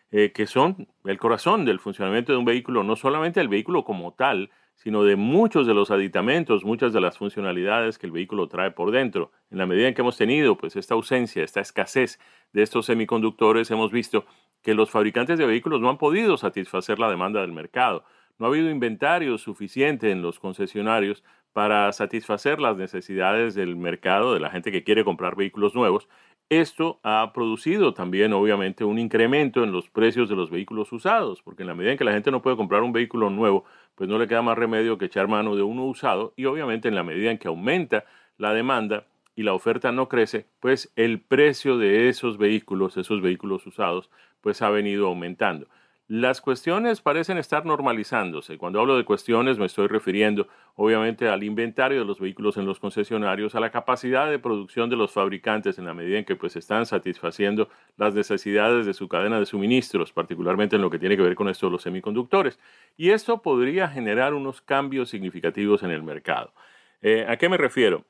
eh, 0.09 0.31
que 0.31 0.47
son 0.47 0.87
el 1.03 1.19
corazón 1.19 1.63
del 1.65 1.79
funcionamiento 1.79 2.31
de 2.31 2.39
un 2.39 2.45
vehículo, 2.45 2.83
no 2.83 2.95
solamente 2.95 3.39
el 3.39 3.49
vehículo 3.49 3.83
como 3.83 4.15
tal, 4.15 4.49
sino 4.75 5.03
de 5.03 5.15
muchos 5.15 5.65
de 5.65 5.73
los 5.73 5.89
aditamentos, 5.91 6.63
muchas 6.63 6.93
de 6.93 7.01
las 7.01 7.17
funcionalidades 7.17 7.97
que 7.97 8.05
el 8.05 8.11
vehículo 8.11 8.47
trae 8.47 8.71
por 8.71 8.91
dentro. 8.91 9.31
En 9.49 9.57
la 9.57 9.65
medida 9.65 9.87
en 9.87 9.93
que 9.93 10.01
hemos 10.01 10.17
tenido 10.17 10.57
pues 10.57 10.75
esta 10.75 10.93
ausencia, 10.93 11.43
esta 11.43 11.61
escasez 11.61 12.19
de 12.53 12.61
estos 12.61 12.85
semiconductores, 12.85 13.71
hemos 13.71 13.91
visto 13.91 14.25
que 14.61 14.73
los 14.73 14.91
fabricantes 14.91 15.37
de 15.39 15.45
vehículos 15.45 15.81
no 15.81 15.89
han 15.89 15.97
podido 15.97 16.37
satisfacer 16.37 16.99
la 16.99 17.09
demanda 17.09 17.41
del 17.41 17.51
mercado. 17.53 18.03
No 18.37 18.45
ha 18.45 18.49
habido 18.49 18.69
inventario 18.69 19.37
suficiente 19.37 20.11
en 20.11 20.21
los 20.21 20.39
concesionarios 20.39 21.23
para 21.53 21.91
satisfacer 21.93 22.59
las 22.59 22.75
necesidades 22.75 23.55
del 23.55 23.77
mercado, 23.77 24.33
de 24.33 24.41
la 24.41 24.49
gente 24.49 24.73
que 24.73 24.83
quiere 24.83 25.05
comprar 25.05 25.37
vehículos 25.37 25.73
nuevos. 25.73 26.09
Esto 26.49 26.99
ha 27.01 27.31
producido 27.33 27.93
también, 27.93 28.33
obviamente, 28.33 28.83
un 28.83 28.99
incremento 28.99 29.63
en 29.63 29.71
los 29.71 29.89
precios 29.89 30.29
de 30.29 30.35
los 30.35 30.51
vehículos 30.51 30.91
usados, 30.91 31.41
porque 31.41 31.63
en 31.63 31.67
la 31.67 31.75
medida 31.75 31.93
en 31.93 31.97
que 31.97 32.03
la 32.03 32.11
gente 32.11 32.29
no 32.29 32.41
puede 32.41 32.57
comprar 32.57 32.83
un 32.83 32.91
vehículo 32.91 33.29
nuevo, 33.29 33.65
pues 33.95 34.09
no 34.09 34.19
le 34.19 34.27
queda 34.27 34.41
más 34.41 34.57
remedio 34.57 34.97
que 34.97 35.05
echar 35.05 35.27
mano 35.27 35.55
de 35.55 35.63
uno 35.63 35.85
usado 35.85 36.33
y 36.35 36.45
obviamente 36.45 36.87
en 36.87 36.95
la 36.95 37.03
medida 37.03 37.31
en 37.31 37.37
que 37.37 37.47
aumenta 37.47 38.05
la 38.37 38.53
demanda, 38.53 39.05
y 39.35 39.43
la 39.43 39.53
oferta 39.53 39.91
no 39.91 40.07
crece, 40.07 40.45
pues 40.59 40.91
el 40.95 41.19
precio 41.19 41.77
de 41.77 42.09
esos 42.09 42.37
vehículos, 42.37 42.97
esos 42.97 43.21
vehículos 43.21 43.67
usados, 43.67 44.09
pues 44.41 44.61
ha 44.61 44.69
venido 44.69 45.07
aumentando. 45.07 45.67
Las 46.07 46.39
cuestiones 46.39 47.01
parecen 47.01 47.39
estar 47.39 47.65
normalizándose. 47.65 48.59
Cuando 48.59 48.79
hablo 48.79 48.95
de 48.95 49.05
cuestiones 49.05 49.57
me 49.57 49.65
estoy 49.65 49.87
refiriendo 49.87 50.47
obviamente 50.75 51.27
al 51.29 51.43
inventario 51.43 51.97
de 51.97 52.05
los 52.05 52.19
vehículos 52.19 52.57
en 52.57 52.67
los 52.67 52.79
concesionarios, 52.79 53.55
a 53.55 53.59
la 53.59 53.71
capacidad 53.71 54.29
de 54.29 54.37
producción 54.37 54.87
de 54.91 54.97
los 54.97 55.11
fabricantes 55.11 55.79
en 55.79 55.85
la 55.85 55.95
medida 55.95 56.19
en 56.19 56.25
que 56.25 56.35
pues 56.35 56.55
están 56.57 56.85
satisfaciendo 56.85 57.69
las 57.97 58.13
necesidades 58.13 58.85
de 58.85 58.93
su 58.93 59.07
cadena 59.07 59.39
de 59.39 59.47
suministros, 59.47 60.13
particularmente 60.13 60.75
en 60.75 60.83
lo 60.83 60.91
que 60.91 60.99
tiene 60.99 61.17
que 61.17 61.23
ver 61.23 61.33
con 61.33 61.49
esto 61.49 61.65
de 61.65 61.71
los 61.71 61.81
semiconductores. 61.81 62.59
Y 62.97 63.09
esto 63.09 63.41
podría 63.41 63.87
generar 63.87 64.35
unos 64.35 64.61
cambios 64.61 65.09
significativos 65.09 65.81
en 65.81 65.89
el 65.89 66.03
mercado. 66.03 66.53
Eh, 67.01 67.25
¿A 67.27 67.37
qué 67.37 67.49
me 67.49 67.57
refiero? 67.57 68.05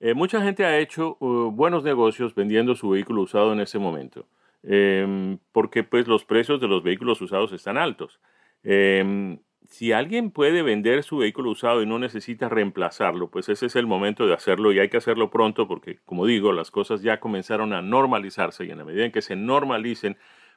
Eh, 0.00 0.14
mucha 0.14 0.42
gente 0.42 0.64
ha 0.64 0.78
hecho 0.78 1.16
uh, 1.20 1.50
buenos 1.52 1.84
negocios 1.84 2.34
vendiendo 2.34 2.74
su 2.74 2.90
vehículo 2.90 3.22
usado 3.22 3.52
en 3.52 3.60
ese 3.60 3.78
momento, 3.78 4.26
em, 4.66 5.38
porque 5.52 5.84
pues 5.84 6.08
los 6.08 6.24
precios 6.24 6.60
de 6.60 6.68
los 6.68 6.82
vehículos 6.82 7.20
usados 7.20 7.52
están 7.52 7.78
altos. 7.78 8.20
Em, 8.62 9.38
si 9.68 9.92
alguien 9.92 10.30
puede 10.30 10.62
vender 10.62 11.02
su 11.02 11.18
vehículo 11.18 11.50
usado 11.50 11.82
y 11.82 11.86
no 11.86 11.98
necesita 11.98 12.48
reemplazarlo, 12.48 13.30
pues 13.30 13.48
ese 13.48 13.66
es 13.66 13.76
el 13.76 13.86
momento 13.86 14.26
de 14.26 14.34
hacerlo 14.34 14.72
y 14.72 14.78
hay 14.78 14.88
que 14.88 14.96
hacerlo 14.96 15.30
pronto 15.30 15.66
porque, 15.68 15.98
como 16.04 16.26
digo, 16.26 16.52
las 16.52 16.70
cosas 16.70 17.02
ya 17.02 17.20
comenzaron 17.20 17.72
a 17.72 17.82
normalizarse 17.82 18.64
y 18.64 18.70
en 18.70 18.78
la 18.78 18.84
medida 18.84 19.04
en 19.04 19.12
que 19.12 19.22
se 19.22 19.36
normalicen, 19.36 20.16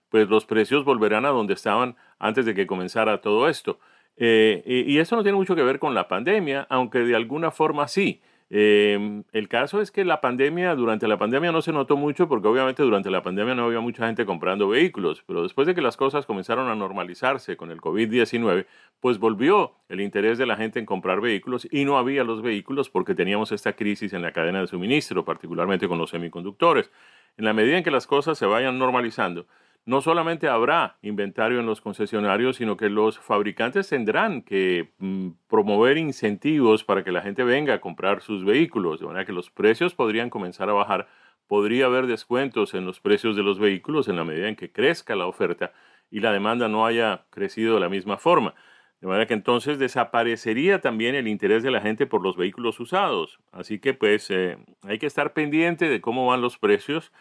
pues 0.09 0.27
los 0.29 0.45
precios 0.45 0.85
volverán 0.85 1.25
a 1.25 1.29
donde 1.29 1.53
estaban 1.53 1.95
antes 2.19 2.45
de 2.45 2.53
que 2.53 2.67
comenzara 2.67 3.21
todo 3.21 3.47
esto. 3.47 3.79
Eh, 4.17 4.63
y, 4.65 4.93
y 4.93 4.99
eso 4.99 5.15
no 5.15 5.23
tiene 5.23 5.37
mucho 5.37 5.55
que 5.55 5.63
ver 5.63 5.79
con 5.79 5.93
la 5.93 6.07
pandemia, 6.07 6.67
aunque 6.69 6.99
de 6.99 7.15
alguna 7.15 7.51
forma 7.51 7.87
sí. 7.87 8.21
Em, 8.51 9.23
el 9.31 9.47
caso 9.47 9.79
es 9.79 9.91
que 9.91 10.03
la 10.03 10.21
pandemia, 10.21 10.73
durante 10.73 11.07
la 11.07 11.19
pandemia 11.19 11.51
no 11.51 11.61
se 11.61 11.71
notó 11.71 11.97
mucho 11.97 12.27
porque 12.27 12.47
obviamente 12.47 12.81
durante 12.81 13.11
la 13.11 13.21
pandemia 13.21 13.53
no 13.53 13.65
había 13.65 13.79
mucha 13.79 14.07
gente 14.07 14.25
comprando 14.25 14.67
vehículos, 14.67 15.23
pero 15.27 15.43
después 15.43 15.67
de 15.67 15.75
que 15.75 15.81
las 15.81 15.97
cosas 15.97 16.25
comenzaron 16.25 16.67
a 16.67 16.73
normalizarse 16.73 17.55
con 17.57 17.69
el 17.69 17.79
COVID-19, 17.79 18.65
pues 18.99 19.19
volvió 19.19 19.73
el 19.87 20.01
interés 20.01 20.39
de 20.39 20.47
la 20.47 20.55
gente 20.55 20.79
en 20.79 20.87
comprar 20.87 21.21
vehículos 21.21 21.67
y 21.69 21.85
no 21.85 21.99
había 21.99 22.23
los 22.23 22.41
vehículos 22.41 22.89
porque 22.89 23.13
teníamos 23.13 23.51
esta 23.51 23.73
crisis 23.73 24.13
en 24.13 24.23
la 24.23 24.31
cadena 24.31 24.61
de 24.61 24.67
suministro, 24.67 25.23
particularmente 25.23 25.87
con 25.87 25.99
los 25.99 26.09
semiconductores. 26.09 26.89
En 27.37 27.45
la 27.45 27.53
medida 27.53 27.77
en 27.77 27.83
que 27.83 27.91
las 27.91 28.07
cosas 28.07 28.37
se 28.37 28.47
vayan 28.47 28.79
normalizando, 28.79 29.45
no 29.85 30.01
solamente 30.01 30.47
habrá 30.47 30.97
inventario 31.01 31.59
en 31.59 31.65
los 31.65 31.81
concesionarios, 31.81 32.57
sino 32.57 32.77
que 32.77 32.89
los 32.89 33.19
fabricantes 33.19 33.89
tendrán 33.89 34.41
que 34.41 34.93
mm, 34.99 35.29
promover 35.47 35.97
incentivos 35.97 36.83
para 36.83 37.03
que 37.03 37.11
la 37.11 37.21
gente 37.21 37.43
venga 37.43 37.73
a 37.73 37.81
comprar 37.81 38.21
sus 38.21 38.45
vehículos, 38.45 38.99
de 38.99 39.07
manera 39.07 39.25
que 39.25 39.33
los 39.33 39.49
precios 39.49 39.95
podrían 39.95 40.29
comenzar 40.29 40.69
a 40.69 40.73
bajar, 40.73 41.07
podría 41.47 41.87
haber 41.87 42.05
descuentos 42.05 42.75
en 42.75 42.85
los 42.85 42.99
precios 42.99 43.35
de 43.35 43.43
los 43.43 43.57
vehículos 43.57 44.07
en 44.07 44.15
la 44.15 44.23
medida 44.23 44.47
en 44.47 44.55
que 44.55 44.71
crezca 44.71 45.15
la 45.15 45.25
oferta 45.25 45.73
y 46.11 46.19
la 46.19 46.31
demanda 46.31 46.67
no 46.67 46.85
haya 46.85 47.25
crecido 47.31 47.73
de 47.75 47.79
la 47.79 47.89
misma 47.89 48.17
forma. 48.17 48.53
De 49.01 49.07
manera 49.07 49.25
que 49.25 49.33
entonces 49.33 49.79
desaparecería 49.79 50.81
también 50.81 51.15
el 51.15 51.27
interés 51.27 51.63
de 51.63 51.71
la 51.71 51.81
gente 51.81 52.05
por 52.05 52.21
los 52.21 52.35
vehículos 52.35 52.79
usados. 52.79 53.39
Así 53.51 53.79
que 53.79 53.93
pues 53.93 54.29
eh, 54.29 54.57
hay 54.83 54.99
que 54.99 55.05
estar 55.07 55.33
pendiente 55.33 55.87
de 55.87 56.01
cómo 56.01 56.27
van 56.27 56.41
los 56.41 56.57
precios 56.57 57.11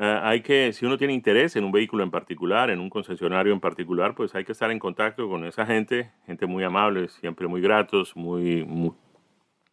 eh, 0.00 0.20
hay 0.22 0.42
que, 0.42 0.72
si 0.72 0.86
uno 0.86 0.96
tiene 0.96 1.12
interés 1.12 1.56
en 1.56 1.64
un 1.64 1.72
vehículo 1.72 2.04
en 2.04 2.10
particular, 2.12 2.70
en 2.70 2.78
un 2.78 2.88
concesionario 2.88 3.52
en 3.52 3.58
particular, 3.58 4.14
pues 4.14 4.32
hay 4.36 4.44
que 4.44 4.52
estar 4.52 4.70
en 4.70 4.78
contacto 4.78 5.28
con 5.28 5.44
esa 5.44 5.66
gente, 5.66 6.12
gente 6.24 6.46
muy 6.46 6.62
amable, 6.62 7.08
siempre 7.08 7.48
muy 7.48 7.60
gratos, 7.60 8.14
muy, 8.14 8.64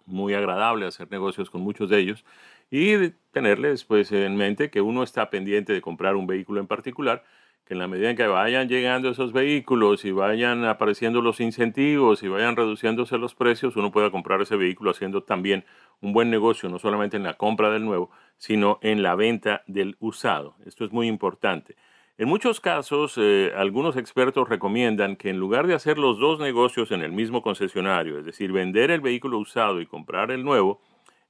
muy, 0.06 0.34
agradable 0.34 0.88
hacer 0.88 1.12
negocios 1.12 1.52
con 1.52 1.62
muchos 1.62 1.90
de 1.92 2.00
ellos 2.00 2.26
y 2.72 3.10
tenerles 3.32 3.84
pues 3.84 4.12
en 4.12 4.36
mente 4.36 4.72
que 4.72 4.82
uno 4.82 5.04
está 5.04 5.30
pendiente 5.30 5.74
de 5.74 5.82
comprar 5.82 6.16
un 6.16 6.26
vehículo 6.26 6.60
en 6.60 6.68
particular, 6.68 7.24
que 7.66 7.74
en 7.74 7.80
la 7.80 7.88
medida 7.88 8.12
en 8.12 8.16
que 8.16 8.28
vayan 8.28 8.70
llegando 8.70 9.10
esos 9.10 9.34
vehículos 9.34 10.06
y 10.06 10.12
vayan 10.12 10.66
apareciendo 10.66 11.22
los 11.22 11.40
incentivos 11.40 12.22
y 12.22 12.28
vayan 12.28 12.56
reduciéndose 12.56 13.18
los 13.18 13.34
precios, 13.34 13.76
uno 13.76 13.92
pueda 13.92 14.12
comprar 14.12 14.40
ese 14.42 14.56
vehículo 14.56 14.92
haciendo 14.92 15.24
también 15.24 15.66
un 16.00 16.14
buen 16.14 16.30
negocio, 16.30 16.70
no 16.70 16.78
solamente 16.78 17.18
en 17.18 17.24
la 17.24 17.34
compra 17.34 17.72
del 17.72 17.84
nuevo, 17.84 18.12
sino 18.38 18.78
en 18.84 19.02
la 19.02 19.16
venta 19.16 19.64
del 19.66 19.96
usado. 20.00 20.56
Esto 20.66 20.86
es 20.86 20.92
muy 20.92 21.08
importante. 21.08 21.76
En 22.18 22.30
muchos 22.30 22.62
casos, 22.62 23.16
eh, 23.18 23.52
algunos 23.58 23.98
expertos 23.98 24.48
recomiendan 24.48 25.16
que 25.16 25.30
en 25.32 25.40
lugar 25.40 25.66
de 25.66 25.74
hacer 25.74 25.98
los 25.98 26.20
dos 26.20 26.40
negocios 26.40 26.92
en 26.92 27.02
el 27.02 27.12
mismo 27.12 27.42
concesionario, 27.42 28.20
es 28.20 28.26
decir, 28.26 28.52
vender 28.52 28.92
el 28.92 29.02
vehículo 29.02 29.40
usado 29.40 29.82
y 29.82 29.88
comprar 29.88 30.30
el 30.30 30.44
nuevo, 30.44 30.82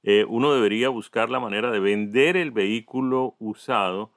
eh, 0.02 0.26
uno 0.28 0.52
debería 0.52 0.90
buscar 0.90 1.30
la 1.30 1.40
manera 1.40 1.70
de 1.70 1.80
vender 1.80 2.36
el 2.36 2.50
vehículo 2.50 3.34
usado 3.38 4.12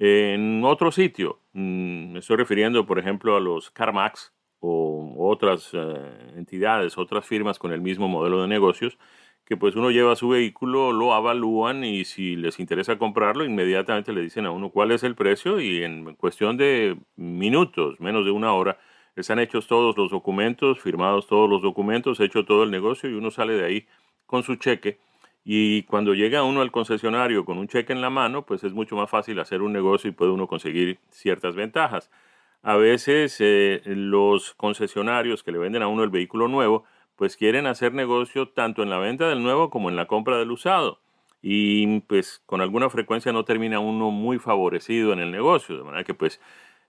En 0.00 0.64
otro 0.64 0.90
sitio, 0.90 1.41
me 1.52 2.18
estoy 2.18 2.36
refiriendo, 2.36 2.86
por 2.86 2.98
ejemplo, 2.98 3.36
a 3.36 3.40
los 3.40 3.70
CarMax 3.70 4.32
o 4.60 5.14
otras 5.28 5.70
eh, 5.72 6.32
entidades, 6.36 6.96
otras 6.96 7.26
firmas 7.26 7.58
con 7.58 7.72
el 7.72 7.80
mismo 7.80 8.08
modelo 8.08 8.42
de 8.42 8.48
negocios, 8.48 8.98
que 9.44 9.56
pues 9.56 9.74
uno 9.74 9.90
lleva 9.90 10.16
su 10.16 10.28
vehículo, 10.28 10.92
lo 10.92 11.14
avalúan 11.14 11.84
y 11.84 12.04
si 12.04 12.36
les 12.36 12.60
interesa 12.60 12.96
comprarlo, 12.96 13.44
inmediatamente 13.44 14.12
le 14.12 14.22
dicen 14.22 14.46
a 14.46 14.50
uno 14.52 14.70
cuál 14.70 14.92
es 14.92 15.02
el 15.02 15.16
precio 15.16 15.60
y 15.60 15.82
en 15.82 16.14
cuestión 16.14 16.56
de 16.56 16.96
minutos, 17.16 17.98
menos 18.00 18.24
de 18.24 18.30
una 18.30 18.52
hora, 18.52 18.78
están 19.16 19.38
hechos 19.40 19.66
todos 19.66 19.96
los 19.96 20.10
documentos, 20.10 20.80
firmados 20.80 21.26
todos 21.26 21.50
los 21.50 21.60
documentos, 21.60 22.20
hecho 22.20 22.44
todo 22.44 22.62
el 22.62 22.70
negocio 22.70 23.10
y 23.10 23.14
uno 23.14 23.30
sale 23.30 23.54
de 23.54 23.64
ahí 23.64 23.86
con 24.26 24.42
su 24.42 24.56
cheque. 24.56 25.00
Y 25.44 25.82
cuando 25.84 26.14
llega 26.14 26.44
uno 26.44 26.60
al 26.62 26.70
concesionario 26.70 27.44
con 27.44 27.58
un 27.58 27.68
cheque 27.68 27.92
en 27.92 28.00
la 28.00 28.10
mano, 28.10 28.46
pues 28.46 28.62
es 28.64 28.72
mucho 28.72 28.96
más 28.96 29.10
fácil 29.10 29.40
hacer 29.40 29.62
un 29.62 29.72
negocio 29.72 30.08
y 30.08 30.12
puede 30.12 30.30
uno 30.30 30.46
conseguir 30.46 30.98
ciertas 31.10 31.56
ventajas. 31.56 32.10
A 32.62 32.76
veces 32.76 33.36
eh, 33.40 33.82
los 33.84 34.54
concesionarios 34.54 35.42
que 35.42 35.50
le 35.52 35.58
venden 35.58 35.82
a 35.82 35.88
uno 35.88 36.04
el 36.04 36.10
vehículo 36.10 36.46
nuevo, 36.46 36.84
pues 37.16 37.36
quieren 37.36 37.66
hacer 37.66 37.92
negocio 37.92 38.48
tanto 38.48 38.82
en 38.82 38.90
la 38.90 38.98
venta 38.98 39.28
del 39.28 39.42
nuevo 39.42 39.68
como 39.68 39.90
en 39.90 39.96
la 39.96 40.06
compra 40.06 40.38
del 40.38 40.52
usado. 40.52 41.00
Y 41.42 42.00
pues 42.02 42.40
con 42.46 42.60
alguna 42.60 42.88
frecuencia 42.88 43.32
no 43.32 43.44
termina 43.44 43.80
uno 43.80 44.12
muy 44.12 44.38
favorecido 44.38 45.12
en 45.12 45.18
el 45.18 45.32
negocio. 45.32 45.76
De 45.76 45.82
manera 45.82 46.04
que 46.04 46.14
pues 46.14 46.40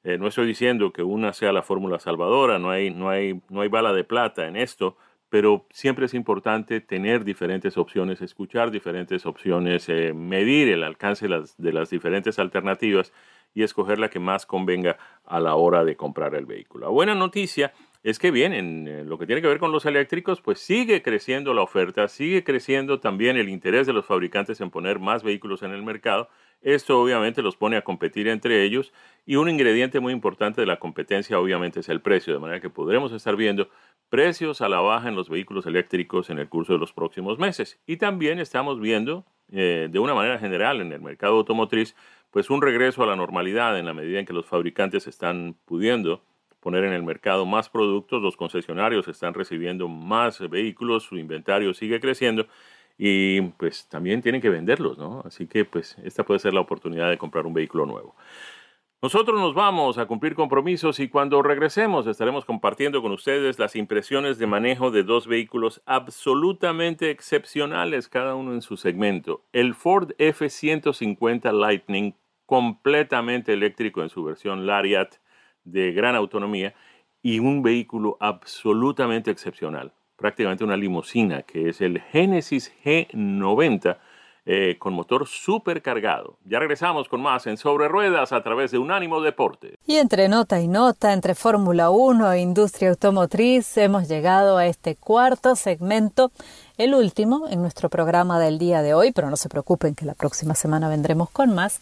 eh, 0.04 0.18
no 0.18 0.28
estoy 0.28 0.46
diciendo 0.46 0.92
que 0.94 1.02
una 1.02 1.34
sea 1.34 1.52
la 1.54 1.64
fórmula 1.64 2.00
salvadora, 2.00 2.60
no 2.60 2.70
hay, 2.70 2.92
no, 2.92 3.10
hay, 3.10 3.42
no 3.50 3.62
hay 3.62 3.70
bala 3.70 3.94
de 3.94 4.04
plata 4.04 4.48
en 4.48 4.58
esto, 4.58 4.98
pero 5.34 5.66
siempre 5.72 6.06
es 6.06 6.14
importante 6.14 6.80
tener 6.80 7.26
diferentes 7.26 7.76
opciones, 7.80 8.22
escuchar 8.22 8.70
diferentes 8.70 9.26
opciones, 9.26 9.90
eh, 9.90 10.14
medir 10.14 10.70
el 10.70 10.84
alcance 10.84 11.28
de 11.28 11.74
las 11.74 11.90
diferentes 11.90 12.38
alternativas 12.38 13.12
y 13.56 13.64
escoger 13.64 13.98
la 13.98 14.12
que 14.12 14.20
más 14.20 14.46
convenga 14.46 14.96
a 15.26 15.40
la 15.40 15.56
hora 15.56 15.84
de 15.86 15.96
comprar 15.96 16.36
el 16.36 16.46
vehículo. 16.46 16.86
La 16.86 16.92
buena 16.92 17.16
noticia 17.16 17.74
es 18.04 18.20
que 18.20 18.32
bien, 18.32 18.54
en 18.54 18.88
eh, 18.88 19.04
lo 19.06 19.18
que 19.18 19.26
tiene 19.26 19.42
que 19.42 19.48
ver 19.48 19.60
con 19.60 19.72
los 19.72 19.86
eléctricos, 19.86 20.42
pues 20.42 20.60
sigue 20.60 21.02
creciendo 21.02 21.54
la 21.54 21.62
oferta, 21.62 22.10
sigue 22.10 22.44
creciendo 22.44 23.00
también 23.00 23.38
el 23.38 23.48
interés 23.48 23.88
de 23.88 23.94
los 23.94 24.06
fabricantes 24.06 24.60
en 24.60 24.70
poner 24.70 25.00
más 25.00 25.24
vehículos 25.24 25.64
en 25.64 25.72
el 25.72 25.82
mercado. 25.82 26.30
Esto 26.62 27.02
obviamente 27.02 27.42
los 27.42 27.56
pone 27.56 27.78
a 27.78 27.82
competir 27.82 28.28
entre 28.28 28.64
ellos 28.64 28.94
y 29.26 29.38
un 29.38 29.50
ingrediente 29.50 30.02
muy 30.02 30.12
importante 30.12 30.62
de 30.62 30.68
la 30.68 30.80
competencia 30.80 31.40
obviamente 31.40 31.80
es 31.80 31.90
el 31.90 32.02
precio, 32.02 32.34
de 32.34 32.40
manera 32.40 32.60
que 32.60 32.70
podremos 32.70 33.14
estar 33.14 33.36
viendo 33.38 33.70
precios 34.14 34.62
a 34.62 34.70
la 34.70 34.80
baja 34.80 35.10
en 35.10 35.16
los 35.16 35.28
vehículos 35.28 35.66
eléctricos 35.66 36.30
en 36.30 36.38
el 36.38 36.48
curso 36.48 36.74
de 36.74 36.78
los 36.78 36.94
próximos 36.94 37.40
meses. 37.40 37.80
Y 37.88 37.98
también 37.98 38.38
estamos 38.38 38.80
viendo 38.80 39.26
eh, 39.52 39.88
de 39.90 39.98
una 39.98 40.14
manera 40.14 40.38
general 40.38 40.82
en 40.82 40.92
el 40.94 41.02
mercado 41.02 41.38
automotriz 41.38 41.96
pues 42.30 42.52
un 42.52 42.62
regreso 42.62 43.02
a 43.02 43.08
la 43.08 43.16
normalidad 43.16 43.76
en 43.80 43.88
la 43.88 43.96
medida 43.96 44.20
en 44.20 44.28
que 44.28 44.34
los 44.34 44.46
fabricantes 44.46 45.08
están 45.08 45.56
pudiendo 45.66 46.22
poner 46.60 46.84
en 46.84 46.94
el 46.94 47.02
mercado 47.02 47.48
más 47.48 47.70
productos, 47.70 48.22
los 48.22 48.38
concesionarios 48.38 49.08
están 49.08 49.34
recibiendo 49.34 49.88
más 49.88 50.48
vehículos, 50.48 51.06
su 51.06 51.18
inventario 51.18 51.74
sigue 51.74 52.00
creciendo 52.00 52.46
y 53.00 53.42
pues 53.42 53.90
también 53.90 54.22
tienen 54.22 54.42
que 54.42 54.50
venderlos, 54.50 55.00
¿no? 55.00 55.24
Así 55.26 55.48
que 55.48 55.66
pues 55.66 55.98
esta 56.04 56.24
puede 56.24 56.40
ser 56.40 56.54
la 56.54 56.62
oportunidad 56.62 57.10
de 57.10 57.18
comprar 57.18 57.48
un 57.48 57.56
vehículo 57.56 57.88
nuevo. 57.88 58.16
Nosotros 59.04 59.38
nos 59.38 59.54
vamos 59.54 59.98
a 59.98 60.06
cumplir 60.06 60.34
compromisos 60.34 61.02
y 61.02 61.10
cuando 61.10 61.42
regresemos 61.42 62.08
estaremos 62.08 62.46
compartiendo 62.46 63.02
con 63.02 63.12
ustedes 63.12 63.60
las 63.60 63.76
impresiones 63.76 64.38
de 64.38 64.48
manejo 64.48 64.92
de 64.92 65.04
dos 65.04 65.28
vehículos 65.28 65.82
absolutamente 65.86 67.10
excepcionales, 67.10 68.08
cada 68.08 68.34
uno 68.34 68.54
en 68.54 68.62
su 68.62 68.78
segmento. 68.78 69.44
El 69.52 69.74
Ford 69.74 70.14
F-150 70.20 71.52
Lightning, 71.52 72.14
completamente 72.46 73.52
eléctrico 73.52 74.04
en 74.04 74.08
su 74.08 74.24
versión 74.24 74.66
Lariat, 74.66 75.16
de 75.66 75.92
gran 75.92 76.16
autonomía 76.16 76.74
y 77.22 77.40
un 77.40 77.62
vehículo 77.62 78.16
absolutamente 78.22 79.32
excepcional, 79.32 79.92
prácticamente 80.16 80.64
una 80.64 80.78
limusina, 80.78 81.42
que 81.42 81.68
es 81.68 81.82
el 81.82 82.00
Genesis 82.00 82.74
G90 82.86 83.98
eh, 84.46 84.78
con 84.78 84.94
motor 84.94 85.26
supercargado. 85.26 86.38
Ya 86.44 86.60
regresamos 86.60 87.08
con 87.08 87.22
más 87.22 87.48
en 87.48 87.56
Sobre 87.56 87.88
Ruedas 87.88 88.34
a 88.34 88.44
través 88.44 88.72
de 88.72 88.78
Unánimo 88.78 89.22
Deporte. 89.22 89.78
Y 89.88 89.96
entre 89.96 90.28
nota 90.28 90.60
y 90.60 90.68
nota, 90.68 91.14
entre 91.14 91.34
Fórmula 91.34 91.90
1 91.92 92.34
e 92.34 92.42
industria 92.42 92.90
automotriz, 92.90 93.78
hemos 93.78 94.10
llegado 94.10 94.58
a 94.58 94.66
este 94.66 94.96
cuarto 94.96 95.56
segmento, 95.56 96.32
el 96.78 96.94
último 96.94 97.48
en 97.48 97.62
nuestro 97.62 97.88
programa 97.88 98.38
del 98.38 98.60
día 98.60 98.82
de 98.82 98.94
hoy, 98.94 99.14
pero 99.14 99.30
no 99.30 99.38
se 99.38 99.48
preocupen 99.48 99.96
que 99.96 100.06
la 100.06 100.14
próxima 100.14 100.56
semana 100.56 100.90
vendremos 100.90 101.30
con 101.30 101.56
más. 101.56 101.80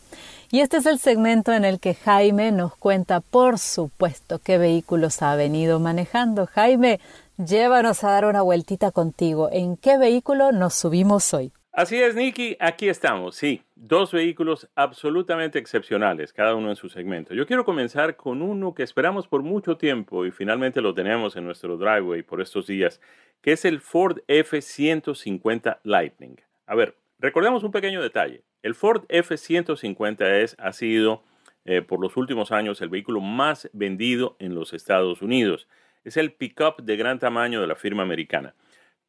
Y 0.51 0.59
este 0.59 0.77
es 0.77 0.85
el 0.85 0.99
segmento 0.99 1.53
en 1.53 1.65
el 1.65 1.79
que 1.79 1.95
Jaime 1.95 2.51
nos 2.51 2.75
cuenta, 2.75 3.21
por 3.21 3.57
supuesto, 3.57 4.37
qué 4.37 4.59
vehículos 4.59 5.23
ha 5.23 5.35
venido 5.35 5.79
manejando. 5.79 6.45
Jaime, 6.45 6.99
llévanos 7.37 8.03
a 8.03 8.11
dar 8.11 8.25
una 8.25 8.43
vueltita 8.43 8.91
contigo. 8.91 9.49
¿En 9.51 9.77
qué 9.77 9.97
vehículo 9.97 10.51
nos 10.51 10.75
subimos 10.75 11.33
hoy? 11.33 11.51
Así 11.73 11.95
es, 12.01 12.15
Nicky, 12.15 12.57
aquí 12.59 12.89
estamos, 12.89 13.35
sí, 13.35 13.61
dos 13.75 14.11
vehículos 14.11 14.67
absolutamente 14.75 15.57
excepcionales, 15.57 16.33
cada 16.33 16.53
uno 16.53 16.69
en 16.69 16.75
su 16.75 16.89
segmento. 16.89 17.33
Yo 17.33 17.47
quiero 17.47 17.63
comenzar 17.63 18.17
con 18.17 18.41
uno 18.41 18.73
que 18.73 18.83
esperamos 18.83 19.25
por 19.25 19.41
mucho 19.41 19.77
tiempo 19.77 20.25
y 20.25 20.31
finalmente 20.31 20.81
lo 20.81 20.93
tenemos 20.93 21.37
en 21.37 21.45
nuestro 21.45 21.77
driveway 21.77 22.23
por 22.23 22.41
estos 22.41 22.67
días, 22.67 22.99
que 23.41 23.53
es 23.53 23.63
el 23.63 23.79
Ford 23.79 24.19
F-150 24.27 25.79
Lightning. 25.83 26.35
A 26.67 26.75
ver, 26.75 26.97
recordemos 27.19 27.63
un 27.63 27.71
pequeño 27.71 28.01
detalle. 28.01 28.43
El 28.63 28.75
Ford 28.75 29.05
F-150 29.07 30.41
es, 30.41 30.57
ha 30.59 30.73
sido 30.73 31.23
eh, 31.63 31.81
por 31.81 32.01
los 32.01 32.17
últimos 32.17 32.51
años 32.51 32.81
el 32.81 32.89
vehículo 32.89 33.21
más 33.21 33.69
vendido 33.71 34.35
en 34.39 34.55
los 34.55 34.73
Estados 34.73 35.21
Unidos. 35.21 35.69
Es 36.03 36.17
el 36.17 36.33
pickup 36.33 36.81
de 36.81 36.97
gran 36.97 37.17
tamaño 37.17 37.61
de 37.61 37.67
la 37.67 37.75
firma 37.75 38.03
americana. 38.03 38.55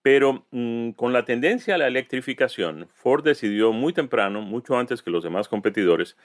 Pero 0.02 0.46
mm, 0.50 0.90
con 0.90 1.12
la 1.12 1.24
tendencia 1.24 1.76
a 1.76 1.78
la 1.78 1.86
electrificación, 1.86 2.88
Ford 2.92 3.24
decidió 3.24 3.72
muy 3.72 3.92
temprano, 3.92 4.42
mucho 4.42 4.76
antes 4.76 5.02
que 5.02 5.10
los 5.10 5.22
demás 5.22 5.48
competidores, 5.48 6.16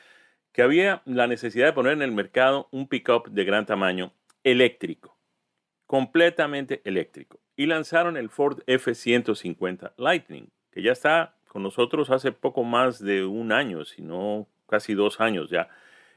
que 0.51 0.63
había 0.63 1.03
la 1.05 1.27
necesidad 1.27 1.67
de 1.67 1.73
poner 1.73 1.93
en 1.93 2.01
el 2.01 2.11
mercado 2.11 2.67
un 2.71 2.87
pickup 2.87 3.29
de 3.29 3.45
gran 3.45 3.67
tamaño 3.67 4.13
eléctrico, 4.43 5.15
completamente 5.85 6.81
eléctrico. 6.83 7.39
Y 7.55 7.67
lanzaron 7.67 8.17
el 8.17 8.29
Ford 8.29 8.61
F-150 8.65 9.93
Lightning, 9.97 10.49
que 10.71 10.81
ya 10.81 10.91
está 10.91 11.35
con 11.47 11.61
nosotros 11.63 12.09
hace 12.09 12.31
poco 12.31 12.63
más 12.63 12.99
de 12.99 13.25
un 13.25 13.51
año, 13.51 13.85
si 13.85 14.01
no 14.01 14.47
casi 14.67 14.95
dos 14.95 15.21
años 15.21 15.49
ya. 15.49 15.69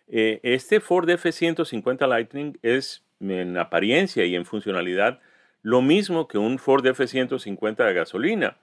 Eh, 0.09 0.41
este 0.43 0.81
Ford 0.81 1.09
F-150 1.09 2.09
Lightning 2.09 2.59
es 2.63 3.05
en 3.21 3.57
apariencia 3.59 4.25
y 4.25 4.35
en 4.35 4.45
funcionalidad 4.45 5.21
lo 5.63 5.83
mismo 5.83 6.29
que 6.29 6.39
un 6.39 6.59
Ford 6.59 6.87
F-150 6.87 7.87
de 7.87 7.95
gasolina. 7.95 8.57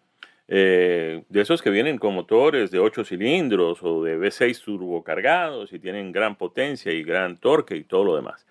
Eh, 0.49 1.25
de 1.27 1.41
esos 1.41 1.61
que 1.61 1.69
vienen 1.69 1.97
con 1.97 2.13
motores 2.13 2.71
de 2.71 2.79
8 2.79 3.03
cilindros 3.03 3.79
o 3.83 4.03
de 4.03 4.17
V6 4.17 4.63
turbocargados 4.63 5.73
y 5.73 5.79
tienen 5.79 6.13
gran 6.13 6.37
potencia 6.37 6.93
y 6.93 7.03
gran 7.03 7.37
torque 7.37 7.75
y 7.75 7.83
todo 7.83 8.05
lo 8.05 8.15
demás. 8.15 8.47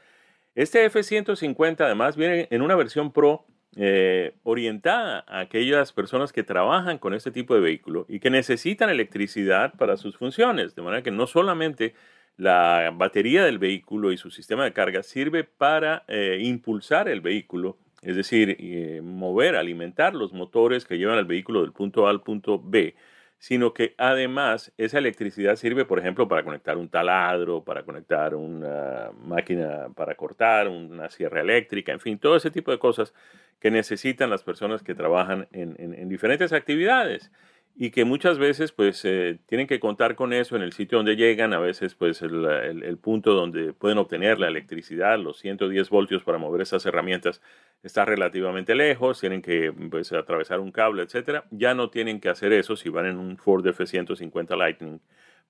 Este 0.54 0.85
F-150 0.85 1.80
además 1.80 2.16
viene 2.16 2.48
en 2.50 2.61
una 2.61 2.74
versión 2.76 3.12
Pro 3.12 3.46
eh, 3.76 4.35
orientada 4.42 5.24
a 5.26 5.40
aquellas 5.40 5.92
personas 5.92 6.32
que 6.32 6.42
trabajan 6.42 6.96
con 6.96 7.12
este 7.12 7.30
tipo 7.30 7.54
de 7.54 7.61
vehículo 7.61 8.06
y 8.09 8.20
que 8.20 8.30
necesitan 8.30 8.88
electricidad 8.88 9.74
para 9.74 9.98
sus 9.98 10.16
funciones. 10.16 10.74
De 10.74 10.82
manera 10.82 11.02
que 11.02 11.11
no 11.11 11.26
solamente 11.26 11.94
la 12.38 12.90
batería 12.94 13.44
del 13.44 13.59
vehículo 13.59 14.12
y 14.12 14.16
su 14.16 14.30
sistema 14.30 14.64
de 14.64 14.72
carga 14.72 15.02
sirve 15.02 15.44
para 15.44 16.04
eh, 16.09 16.38
impulsar 16.42 17.09
el 17.09 17.20
vehículo, 17.20 17.76
es 18.07 18.14
decir, 18.14 18.57
eh, 18.61 19.01
mover, 19.03 19.57
alimentar 19.57 20.14
los 20.14 20.33
motores 20.33 20.85
que 20.85 20.97
llevan 20.97 21.19
al 21.19 21.25
vehículo 21.25 21.62
del 21.62 21.73
punto 21.73 22.07
A 22.07 22.11
al 22.11 22.23
punto 22.23 22.62
B, 22.62 22.95
sino 23.38 23.75
que 23.75 23.97
además 23.99 24.73
esa 24.79 24.99
electricidad 24.99 25.57
sirve, 25.57 25.85
por 25.85 25.99
ejemplo, 25.99 26.29
para 26.29 26.45
conectar 26.45 26.77
un 26.77 26.88
taladro, 26.88 27.64
para 27.64 27.83
conectar 27.83 28.37
una 28.37 29.11
máquina 29.25 29.88
para 29.97 30.14
cortar, 30.14 30.69
una 30.69 31.11
sierra 31.11 31.40
eléctrica, 31.40 31.92
en 31.92 31.99
fin, 32.01 32.19
todo 32.19 32.37
ese 32.37 32.53
tipo 32.53 32.71
de 32.71 32.79
cosas 32.79 33.12
que 33.59 33.73
necesitan 33.73 34.31
las 34.31 34.45
personas 34.45 34.85
que 34.85 34.95
trabajan 34.95 35.49
en 35.51 36.09
diferentes 36.09 36.53
actividades 36.53 37.33
y 37.78 37.90
que 37.90 38.06
muchas 38.06 38.38
veces 38.38 38.72
pues 38.72 39.04
eh, 39.04 39.38
tienen 39.46 39.66
que 39.66 39.78
contar 39.78 40.16
con 40.16 40.33
eso 40.33 40.56
en 40.56 40.62
el 40.62 40.72
sitio 40.72 40.96
donde 40.96 41.14
llegan, 41.14 41.52
a 41.52 41.58
veces 41.58 41.94
pues 41.94 42.22
el, 42.22 42.98
punto 43.02 43.35
donde 43.35 43.74
pueden 43.74 43.98
obtener 43.98 44.40
la 44.40 44.48
electricidad, 44.48 45.18
los 45.18 45.38
110 45.40 45.90
voltios 45.90 46.22
para 46.22 46.38
mover 46.38 46.62
esas 46.62 46.87
herramientas 46.87 47.42
está 47.83 48.06
relativamente 48.06 48.74
lejos, 48.74 49.20
tienen 49.20 49.42
que 49.42 49.74
pues, 49.90 50.10
atravesar 50.12 50.60
un 50.60 50.72
cable, 50.72 51.02
etcétera. 51.02 51.44
Ya 51.50 51.74
no 51.74 51.90
tienen 51.90 52.18
que 52.18 52.31
hacer 52.31 52.54
eso 52.54 52.77
si 52.77 52.88
van 52.88 53.06
en 53.06 53.18
un 53.18 53.37
Ford 53.37 53.66
F-150 53.66 54.56
Lightning, 54.56 54.98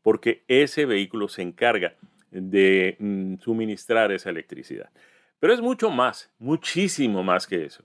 porque 0.03 0.43
ese 0.49 0.85
vehículo 0.85 1.29
se 1.29 1.43
encarga 1.43 1.95
de 2.33 2.97
mm, 2.99 3.37
suministrar 3.39 4.11
esa 4.11 4.31
electricidad. 4.31 4.91
Pero 5.39 5.53
es 5.53 5.61
mucho 5.61 5.91
más, 5.91 6.33
muchísimo 6.41 7.23
más 7.23 7.47
que 7.47 7.65
eso. 7.67 7.85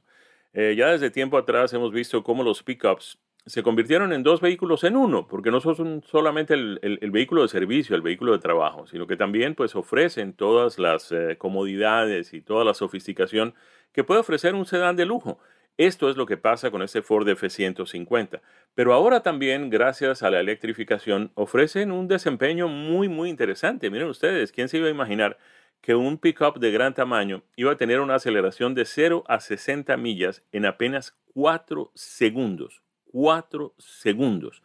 Eh, 0.54 0.74
ya 0.76 0.88
desde 0.88 1.12
tiempo 1.12 1.38
atrás 1.38 1.72
hemos 1.74 1.94
visto 1.94 2.24
cómo 2.24 2.44
los 2.44 2.64
pickups 2.64 3.20
se 3.46 3.64
convirtieron 3.64 4.14
en 4.14 4.24
dos 4.24 4.40
vehículos 4.40 4.84
en 4.84 4.96
uno, 4.96 5.28
porque 5.28 5.50
no 5.50 5.62
son 5.62 6.04
solamente 6.06 6.54
el, 6.54 7.12
vehículo 7.12 7.42
de 7.42 7.48
servicio, 7.48 7.96
el 7.96 8.02
vehículo 8.02 8.34
de 8.34 8.40
trabajo, 8.40 8.86
sino 8.86 9.08
que 9.08 9.18
también 9.18 9.56
pues 9.56 9.76
ofrecen 9.76 10.34
todas 10.34 10.78
las 10.78 11.12
eh, 11.12 11.38
comodidades 11.38 12.34
y 12.34 12.42
toda 12.42 12.64
la 12.64 12.74
sofisticación 12.74 13.56
que 13.94 14.04
puede 14.04 14.20
ofrecer 14.20 14.54
un 14.54 14.66
sedán 14.66 14.96
de 14.96 15.06
lujo. 15.06 15.40
Esto 15.78 16.10
es 16.10 16.18
lo 16.18 16.28
que 16.28 16.38
pasa 16.38 16.70
con 16.70 16.84
este 16.84 17.02
Ford 17.02 17.28
F-150. 17.28 18.42
Pero 18.76 18.94
ahora 18.94 19.24
también, 19.24 19.70
gracias 19.70 20.22
a 20.22 20.30
la 20.30 20.40
electrificación, 20.40 21.32
ofrecen 21.34 21.92
un 21.92 22.08
desempeño 22.08 22.68
muy, 22.68 23.10
muy 23.10 23.30
interesante. 23.30 23.90
Miren 23.90 24.10
ustedes, 24.10 24.52
¿quién 24.52 24.70
se 24.70 24.78
iba 24.78 24.88
a 24.88 24.92
imaginar 24.92 25.38
que 25.82 25.96
un 25.96 26.20
pickup 26.20 26.60
de 26.60 26.72
gran 26.72 26.94
tamaño 26.94 27.42
iba 27.56 27.72
a 27.72 27.78
tener 27.78 28.02
una 28.02 28.16
aceleración 28.16 28.76
de 28.76 28.86
0 28.86 29.24
a 29.28 29.40
60 29.40 29.98
millas 29.98 30.44
en 30.52 30.68
apenas 30.68 31.18
4 31.34 31.92
segundos? 31.96 32.84
4 33.12 33.74
segundos. 33.78 34.64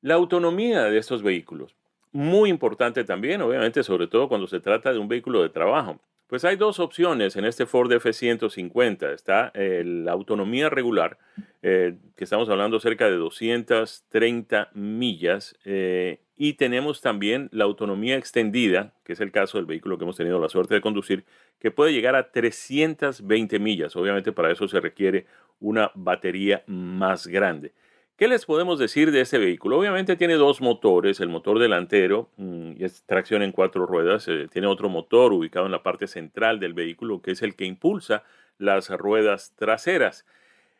La 0.00 0.14
autonomía 0.14 0.84
de 0.84 0.98
estos 0.98 1.22
vehículos, 1.22 1.74
muy 2.12 2.50
importante 2.50 3.04
también, 3.04 3.40
obviamente, 3.40 3.82
sobre 3.82 4.06
todo 4.06 4.28
cuando 4.28 4.46
se 4.46 4.60
trata 4.60 4.92
de 4.92 4.98
un 4.98 5.08
vehículo 5.08 5.42
de 5.42 5.48
trabajo. 5.48 6.00
Pues 6.32 6.46
hay 6.46 6.56
dos 6.56 6.80
opciones 6.80 7.36
en 7.36 7.44
este 7.44 7.66
Ford 7.66 7.92
F-150. 7.92 9.12
Está 9.12 9.50
eh, 9.52 9.82
la 9.84 10.12
autonomía 10.12 10.70
regular, 10.70 11.18
eh, 11.60 11.98
que 12.16 12.24
estamos 12.24 12.48
hablando 12.48 12.80
cerca 12.80 13.04
de 13.10 13.16
230 13.16 14.70
millas, 14.72 15.54
eh, 15.66 16.20
y 16.34 16.54
tenemos 16.54 17.02
también 17.02 17.50
la 17.52 17.64
autonomía 17.64 18.16
extendida, 18.16 18.94
que 19.04 19.12
es 19.12 19.20
el 19.20 19.30
caso 19.30 19.58
del 19.58 19.66
vehículo 19.66 19.98
que 19.98 20.04
hemos 20.04 20.16
tenido 20.16 20.40
la 20.40 20.48
suerte 20.48 20.72
de 20.72 20.80
conducir, 20.80 21.26
que 21.58 21.70
puede 21.70 21.92
llegar 21.92 22.16
a 22.16 22.32
320 22.32 23.58
millas. 23.58 23.94
Obviamente 23.94 24.32
para 24.32 24.50
eso 24.50 24.66
se 24.68 24.80
requiere 24.80 25.26
una 25.60 25.90
batería 25.94 26.62
más 26.66 27.26
grande. 27.26 27.74
¿Qué 28.16 28.28
les 28.28 28.44
podemos 28.44 28.78
decir 28.78 29.10
de 29.10 29.22
este 29.22 29.38
vehículo? 29.38 29.78
Obviamente 29.78 30.16
tiene 30.16 30.34
dos 30.34 30.60
motores, 30.60 31.18
el 31.20 31.30
motor 31.30 31.58
delantero 31.58 32.28
mm, 32.36 32.72
y 32.78 32.84
es 32.84 33.04
tracción 33.04 33.42
en 33.42 33.52
cuatro 33.52 33.86
ruedas, 33.86 34.28
eh, 34.28 34.48
tiene 34.52 34.66
otro 34.66 34.90
motor 34.90 35.32
ubicado 35.32 35.64
en 35.66 35.72
la 35.72 35.82
parte 35.82 36.06
central 36.06 36.60
del 36.60 36.74
vehículo 36.74 37.22
que 37.22 37.30
es 37.32 37.42
el 37.42 37.56
que 37.56 37.64
impulsa 37.64 38.22
las 38.58 38.90
ruedas 38.90 39.54
traseras. 39.56 40.26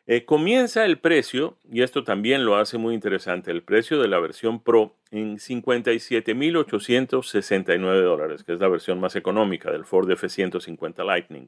Eh, 0.05 0.25
comienza 0.25 0.83
el 0.85 0.99
precio, 0.99 1.57
y 1.71 1.81
esto 1.81 2.03
también 2.03 2.45
lo 2.45 2.57
hace 2.57 2.77
muy 2.77 2.93
interesante, 2.93 3.49
el 3.51 3.63
precio 3.63 4.01
de 4.01 4.09
la 4.09 4.19
versión 4.19 4.61
Pro 4.61 4.95
en 5.11 5.37
57.869 5.37 8.03
dólares, 8.03 8.43
que 8.43 8.51
es 8.53 8.59
la 8.59 8.67
versión 8.67 8.99
más 8.99 9.15
económica 9.15 9.71
del 9.71 9.85
Ford 9.85 10.11
F-150 10.11 11.05
Lightning 11.05 11.47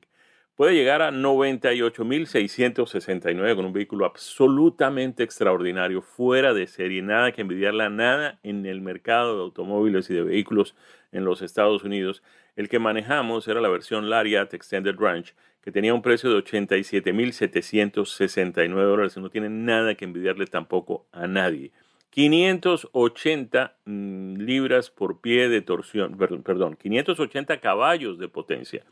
puede 0.55 0.73
llegar 0.73 1.01
a 1.01 1.11
98.669 1.11 3.55
con 3.55 3.65
un 3.65 3.73
vehículo 3.73 4.05
absolutamente 4.05 5.23
extraordinario, 5.23 6.01
fuera 6.01 6.53
de 6.53 6.67
serie, 6.67 7.01
nada 7.01 7.33
que 7.33 7.41
envidiarla, 7.41 7.89
nada 7.89 8.39
en 8.43 8.65
el 8.65 8.79
mercado 8.81 9.35
de 9.35 9.41
automóviles 9.43 10.09
y 10.09 10.13
de 10.13 10.23
vehículos 10.23 10.73
en 11.11 11.25
los 11.25 11.41
Estados 11.41 11.83
Unidos. 11.83 12.23
El 12.55 12.69
que 12.69 12.79
manejamos 12.79 13.49
era 13.49 13.59
la 13.59 13.67
versión 13.69 14.09
Lariat 14.09 14.53
Extended 14.53 14.95
Range, 14.97 15.33
que 15.61 15.71
tenía 15.71 15.93
un 15.93 16.01
precio 16.01 16.29
de 16.29 16.37
87.769 16.43 18.73
dólares 18.73 19.17
y 19.17 19.19
no 19.19 19.29
tiene 19.29 19.49
nada 19.49 19.95
que 19.95 20.05
envidiarle 20.05 20.45
tampoco 20.45 21.05
a 21.11 21.27
nadie. 21.27 21.73
580 22.11 23.75
mm, 23.83 24.37
libras 24.37 24.89
por 24.89 25.19
pie 25.19 25.49
de 25.49 25.61
torsión, 25.61 26.17
perdón, 26.17 26.77
580 26.77 27.59
caballos 27.59 28.17
de 28.19 28.29
potencia. 28.29 28.85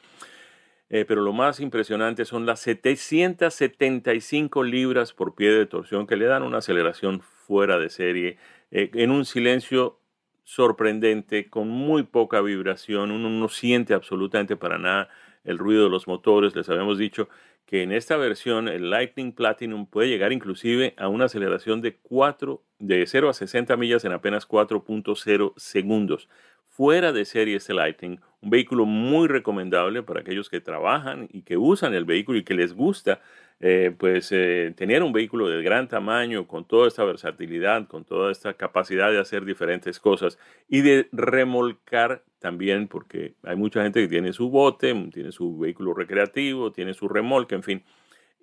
Eh, 0.96 1.06
pero 1.06 1.24
lo 1.24 1.34
más 1.34 1.60
impresionante 1.60 2.24
son 2.24 2.46
las 2.46 2.60
775 2.60 4.62
libras 4.62 5.12
por 5.12 5.34
pie 5.34 5.50
de 5.50 5.66
torsión 5.66 6.06
que 6.06 6.16
le 6.16 6.26
dan 6.26 6.44
una 6.44 6.60
aceleración 6.60 7.20
fuera 7.20 7.80
de 7.80 7.90
serie, 7.90 8.38
eh, 8.70 8.92
en 8.94 9.10
un 9.10 9.26
silencio 9.26 9.98
sorprendente, 10.44 11.50
con 11.50 11.68
muy 11.68 12.04
poca 12.04 12.42
vibración, 12.42 13.10
uno 13.10 13.28
no 13.32 13.50
siente 13.50 13.96
absolutamente 13.96 14.56
para 14.56 14.78
nada 14.78 15.10
el 15.44 15.58
ruido 15.58 15.86
de 15.86 15.90
los 15.90 16.08
motores, 16.08 16.56
les 16.56 16.70
habíamos 16.70 17.00
dicho 17.00 17.28
que 17.66 17.82
en 17.82 17.92
esta 17.92 18.16
versión 18.16 18.68
el 18.68 18.92
Lightning 18.92 19.32
Platinum 19.32 19.88
puede 19.88 20.10
llegar 20.10 20.32
inclusive 20.32 20.94
a 20.98 21.08
una 21.08 21.26
aceleración 21.26 21.82
de 21.82 21.98
4 22.04 22.62
de 22.78 23.08
0 23.08 23.30
a 23.30 23.34
60 23.34 23.76
millas 23.78 24.06
en 24.06 24.12
apenas 24.12 24.48
4.0 24.48 25.54
segundos. 25.58 26.30
Fuera 26.68 27.12
de 27.12 27.26
serie 27.26 27.56
este 27.56 27.74
Lightning, 27.74 28.20
un 28.44 28.50
vehículo 28.50 28.86
muy 28.86 29.28
recomendable 29.28 30.04
para 30.04 30.20
aquellos 30.20 30.50
que 30.50 30.60
trabajan 30.60 31.30
y 31.32 31.44
que 31.44 31.58
usan 31.58 31.94
el 31.94 32.04
vehículo 32.04 32.38
y 32.38 32.44
que 32.44 32.54
les 32.54 32.74
gusta 32.74 33.22
eh, 33.60 33.96
pues 33.98 34.30
eh, 34.34 34.74
tener 34.76 35.04
un 35.04 35.14
vehículo 35.14 35.48
de 35.48 35.64
gran 35.64 35.88
tamaño 35.88 36.46
con 36.48 36.66
toda 36.66 36.90
esta 36.90 37.06
versatilidad, 37.06 37.88
con 37.88 38.04
toda 38.04 38.30
esta 38.30 38.56
capacidad 38.56 39.10
de 39.10 39.20
hacer 39.20 39.46
diferentes 39.46 40.02
cosas 40.02 40.38
y 40.68 40.82
de 40.82 41.08
remolcar 41.14 42.24
también 42.40 42.90
porque 42.90 43.36
hay 43.44 43.56
mucha 43.56 43.82
gente 43.82 44.02
que 44.02 44.10
tiene 44.10 44.34
su 44.34 44.50
bote, 44.50 44.94
tiene 45.14 45.32
su 45.32 45.58
vehículo 45.58 45.94
recreativo, 45.94 46.74
tiene 46.74 46.94
su 46.94 47.08
remolque, 47.08 47.56
en 47.56 47.64
fin. 47.64 47.84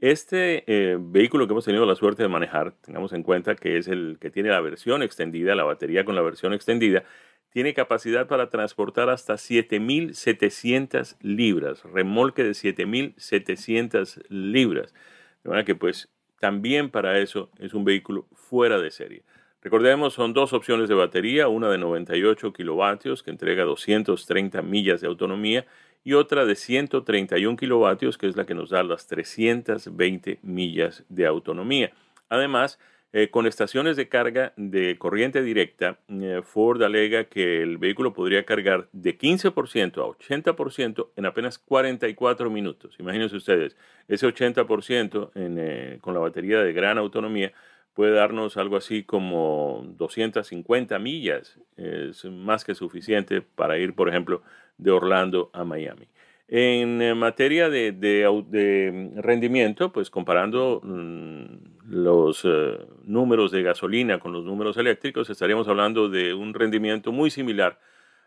Este 0.01 0.65
eh, 0.67 0.97
vehículo 0.99 1.47
que 1.47 1.53
hemos 1.53 1.67
tenido 1.67 1.85
la 1.85 1.95
suerte 1.95 2.23
de 2.23 2.31
manejar, 2.31 2.73
tengamos 2.81 3.13
en 3.13 3.23
cuenta 3.23 3.55
que 3.55 3.77
es 3.77 3.87
el 3.87 4.17
que 4.19 4.31
tiene 4.31 4.49
la 4.49 4.63
versión 4.63 5.03
extendida, 5.03 5.55
la 5.55 5.65
batería 5.65 6.07
con 6.07 6.15
la 6.15 6.23
versión 6.23 6.55
extendida, 6.55 7.05
tiene 7.51 7.75
capacidad 7.75 8.27
para 8.29 8.49
transportar 8.49 9.11
hasta 9.11 9.35
7.700 9.35 11.17
libras, 11.21 11.83
remolque 11.85 12.45
de 12.45 12.51
7.700 12.51 14.23
libras. 14.29 14.95
De 15.43 15.51
manera 15.51 15.65
que 15.65 15.75
pues 15.75 16.09
también 16.39 16.91
para 16.91 17.19
eso 17.19 17.51
es 17.59 17.75
un 17.75 17.85
vehículo 17.85 18.27
fuera 18.35 18.79
de 18.79 18.91
serie. 18.91 19.23
Recordemos, 19.63 20.15
son 20.15 20.33
dos 20.33 20.55
opciones 20.55 20.89
de 20.89 20.95
batería, 20.95 21.49
una 21.49 21.69
de 21.69 21.77
98 21.77 22.53
kilovatios 22.55 23.23
que 23.23 23.31
entrega 23.31 23.65
230 23.65 24.63
millas 24.63 25.03
de 25.03 25.07
autonomía 25.07 25.67
y 26.03 26.15
otra 26.15 26.47
de 26.47 26.55
131 26.55 27.59
kilovatios 27.59 28.17
que 28.17 28.27
es 28.27 28.37
la 28.37 28.47
que 28.47 28.55
nos 28.55 28.71
da 28.71 28.83
las 28.83 29.07
320 29.07 30.39
millas 30.43 31.05
de 31.11 31.27
autonomía. 31.27 31.93
Además, 32.31 32.79
eh, 33.13 33.29
con 33.29 33.47
estaciones 33.49 33.97
de 33.97 34.09
carga 34.09 34.53
de 34.57 34.97
corriente 34.97 35.43
directa, 35.43 35.99
eh, 36.09 36.43
Ford 36.45 36.81
alega 36.81 37.25
que 37.25 37.61
el 37.61 37.77
vehículo 37.77 38.13
podría 38.13 38.45
cargar 38.45 38.89
de 38.93 39.19
15% 39.19 40.01
a 40.01 40.07
80% 40.07 41.09
en 41.17 41.27
apenas 41.27 41.59
44 41.59 42.51
minutos. 42.51 42.95
Imagínense 43.01 43.35
ustedes, 43.35 43.77
ese 44.07 44.29
80% 44.29 45.33
eh, 45.35 45.99
con 46.01 46.15
la 46.15 46.21
batería 46.21 46.61
de 46.61 46.73
gran 46.73 46.99
autonomía 46.99 47.53
puede 47.95 48.13
darnos 48.13 48.57
algo 48.57 48.77
así 48.77 49.03
como 49.03 49.85
250 49.99 50.97
millas. 51.01 51.59
Es 51.77 52.25
más 52.27 52.65
que 52.65 52.77
suficiente 52.77 53.43
para 53.43 53.77
ir, 53.77 53.95
por 53.95 54.09
ejemplo, 54.09 54.43
de 54.79 54.93
Orlando 54.93 55.51
a 55.53 55.65
Miami. 55.65 56.07
En 56.47 57.17
materia 57.19 57.69
de, 57.69 59.13
rendimiento, 59.17 59.93
pues 59.93 60.11
comparando 60.11 60.81
mm, 60.83 61.70
los 61.91 62.45
eh, 62.45 62.79
números 63.03 63.51
de 63.51 63.65
gasolina 63.65 64.21
con 64.21 64.33
los 64.33 64.45
números 64.45 64.77
eléctricos, 64.77 65.29
estaríamos 65.29 65.67
hablando 65.67 66.09
de 66.09 66.35
un 66.35 66.55
rendimiento 66.55 67.11
muy 67.11 67.31
similar 67.31 67.81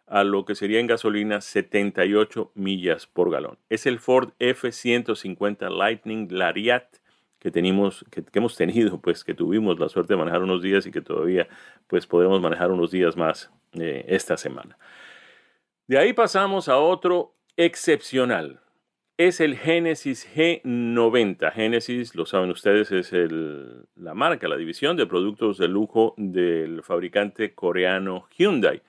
a 0.05 0.25
lo 0.25 0.43
que 0.43 0.53
sería 0.53 0.81
en 0.81 0.87
gasolina 0.87 1.39
78 1.39 2.51
millas 2.55 3.07
por 3.07 3.31
galón. 3.31 3.57
Es 3.69 3.85
el 3.85 3.99
Ford 3.99 4.31
F-150 4.39 5.69
Lightning 5.69 6.27
Lariat 6.29 6.83
que, 7.39 7.51
tenemos, 7.51 8.03
que, 8.11 8.25
hemos 8.33 8.57
tenido, 8.57 8.99
pues 8.99 9.23
que 9.23 9.33
tuvimos 9.33 9.79
la 9.79 9.87
suerte 9.87 10.13
de 10.13 10.17
manejar 10.17 10.43
unos 10.43 10.61
días 10.61 10.85
y 10.85 10.91
que 10.91 11.01
todavía 11.01 11.47
pues 11.87 12.05
podemos 12.05 12.41
manejar 12.41 12.69
unos 12.69 12.91
días 12.91 13.15
más 13.15 13.49
eh, 13.79 14.03
esta 14.09 14.35
semana. 14.35 14.77
De 15.87 15.97
ahí 15.97 16.11
pasamos 16.11 16.67
a 16.67 16.77
otro 16.79 17.33
excepcional 17.55 18.59
es 19.17 19.39
el 19.41 19.57
Genesis 19.57 20.27
G90. 20.35 21.51
Genesis, 21.51 22.15
lo 22.15 22.25
saben 22.25 22.49
ustedes, 22.49 22.91
es 22.91 23.11
la 23.95 24.13
marca, 24.13 24.47
la 24.47 24.57
división 24.57 24.97
de 24.97 25.05
productos 25.05 25.57
de 25.57 25.67
lujo 25.67 26.15
del 26.17 26.81
fabricante 26.81 27.53
coreano 27.53 28.27
Hyundai. 28.37 28.81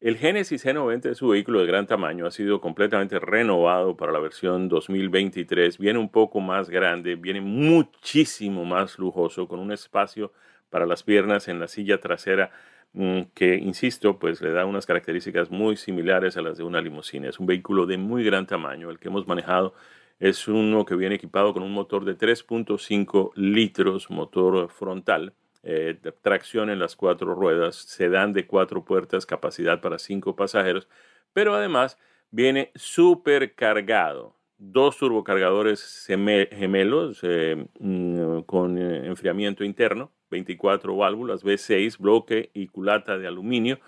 El 0.00 0.16
Genesis 0.16 0.64
G90 0.64 1.10
es 1.10 1.18
su 1.18 1.28
vehículo 1.28 1.60
de 1.60 1.66
gran 1.66 1.86
tamaño, 1.86 2.26
ha 2.26 2.32
sido 2.32 2.60
completamente 2.60 3.20
renovado 3.20 3.96
para 3.96 4.12
la 4.12 4.18
versión 4.18 4.68
2023, 4.68 5.78
viene 5.78 5.98
un 5.98 6.08
poco 6.08 6.40
más 6.40 6.68
grande, 6.68 7.14
viene 7.14 7.40
muchísimo 7.40 8.64
más 8.64 8.98
lujoso, 8.98 9.46
con 9.46 9.60
un 9.60 9.70
espacio 9.70 10.32
para 10.70 10.86
las 10.86 11.04
piernas 11.04 11.46
en 11.46 11.60
la 11.60 11.68
silla 11.68 12.00
trasera 12.00 12.50
que, 12.94 13.56
insisto, 13.56 14.18
pues 14.18 14.42
le 14.42 14.52
da 14.52 14.66
unas 14.66 14.86
características 14.86 15.50
muy 15.50 15.76
similares 15.76 16.36
a 16.36 16.42
las 16.42 16.58
de 16.58 16.64
una 16.64 16.80
limusina. 16.80 17.28
Es 17.28 17.40
un 17.40 17.46
vehículo 17.46 17.86
de 17.86 17.96
muy 17.98 18.24
gran 18.24 18.46
tamaño. 18.46 18.90
El 18.90 18.98
que 18.98 19.08
hemos 19.08 19.26
manejado 19.26 19.74
es 20.18 20.46
uno 20.46 20.84
que 20.84 20.94
viene 20.94 21.14
equipado 21.16 21.52
con 21.52 21.62
un 21.62 21.72
motor 21.72 22.04
de 22.04 22.16
3.5 22.16 23.32
litros, 23.34 24.10
motor 24.10 24.68
frontal, 24.68 25.34
eh, 25.64 25.98
tracción 26.22 26.70
en 26.70 26.78
las 26.78 26.96
cuatro 26.96 27.34
ruedas, 27.34 27.76
sedán 27.76 28.32
de 28.32 28.46
cuatro 28.46 28.84
puertas, 28.84 29.26
capacidad 29.26 29.80
para 29.80 29.98
cinco 29.98 30.34
pasajeros, 30.36 30.88
pero 31.32 31.54
además 31.54 31.98
viene 32.30 32.72
súper 32.74 33.54
cargado 33.54 34.36
dos 34.64 34.96
turbocargadores 34.96 36.06
gemelos 36.06 37.18
eh, 37.22 37.66
mm, 37.80 38.42
con 38.42 38.78
eh, 38.78 39.06
enfriamiento 39.06 39.64
interno, 39.64 40.12
24 40.30 40.96
válvulas, 40.96 41.44
V6, 41.44 41.98
bloque 41.98 42.50
y 42.54 42.68
culata 42.68 43.18
de 43.18 43.26
aluminio, 43.26 43.80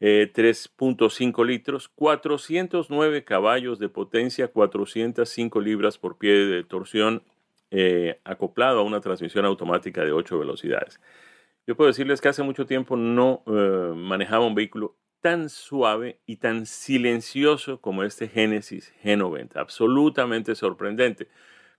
3.5 0.00 1.44
litros, 1.44 1.88
409 1.88 3.22
caballos 3.22 3.78
de 3.78 3.90
potencia, 3.90 4.48
405 4.48 5.60
libras 5.60 5.98
por 5.98 6.16
pie 6.16 6.32
de 6.46 6.64
torsión, 6.64 7.22
acoplado 8.24 8.80
a 8.80 8.82
una 8.82 9.02
transmisión 9.02 9.44
automática 9.44 10.02
de 10.02 10.12
8 10.12 10.38
velocidades. 10.38 11.00
Yo 11.66 11.76
puedo 11.76 11.88
decirles 11.88 12.22
que 12.22 12.28
hace 12.28 12.42
mucho 12.42 12.64
tiempo 12.64 12.96
no 12.96 13.42
manejaba 13.94 14.46
un 14.46 14.54
vehículo 14.54 14.96
tan 15.20 15.48
suave 15.48 16.20
y 16.26 16.36
tan 16.36 16.66
silencioso 16.66 17.80
como 17.80 18.02
este 18.04 18.28
Genesis 18.28 18.92
G90. 19.04 19.56
Absolutamente 19.56 20.54
sorprendente, 20.54 21.28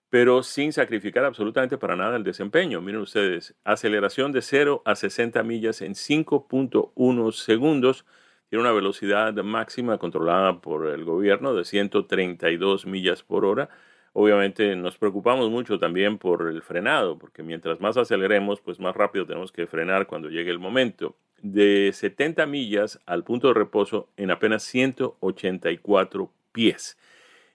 pero 0.10 0.44
sin 0.44 0.74
sacrificar 0.74 1.26
absolutamente 1.26 1.78
para 1.78 1.96
nada 1.96 2.18
el 2.18 2.24
desempeño. 2.24 2.82
Miren 2.82 3.02
ustedes, 3.02 3.56
aceleración 3.64 4.32
de 4.32 4.42
0 4.42 4.82
a 4.86 4.96
60 4.96 5.42
millas 5.44 5.82
en 5.82 5.94
5.1 5.94 7.32
segundos. 7.32 8.06
Tiene 8.50 8.62
una 8.64 8.74
velocidad 8.74 9.34
máxima 9.34 9.98
controlada 9.98 10.62
por 10.62 10.88
el 10.88 11.06
gobierno 11.06 11.54
de 11.54 11.66
132 11.66 12.86
millas 12.86 13.24
por 13.24 13.46
hora. 13.46 13.70
Obviamente 14.14 14.76
nos 14.76 14.98
preocupamos 14.98 15.50
mucho 15.50 15.80
también 15.80 16.18
por 16.18 16.48
el 16.50 16.62
frenado, 16.62 17.18
porque 17.18 17.44
mientras 17.44 17.80
más 17.80 17.96
aceleremos, 17.96 18.60
pues 18.60 18.80
más 18.80 18.96
rápido 18.96 19.26
tenemos 19.26 19.54
que 19.54 19.68
frenar 19.68 20.06
cuando 20.08 20.30
llegue 20.30 20.52
el 20.52 20.60
momento 20.60 21.16
de 21.42 21.92
70 21.94 22.46
millas 22.46 23.00
al 23.06 23.24
punto 23.24 23.48
de 23.48 23.54
reposo 23.54 24.10
en 24.18 24.32
apenas 24.32 24.64
184 24.64 26.32
pies. 26.52 26.98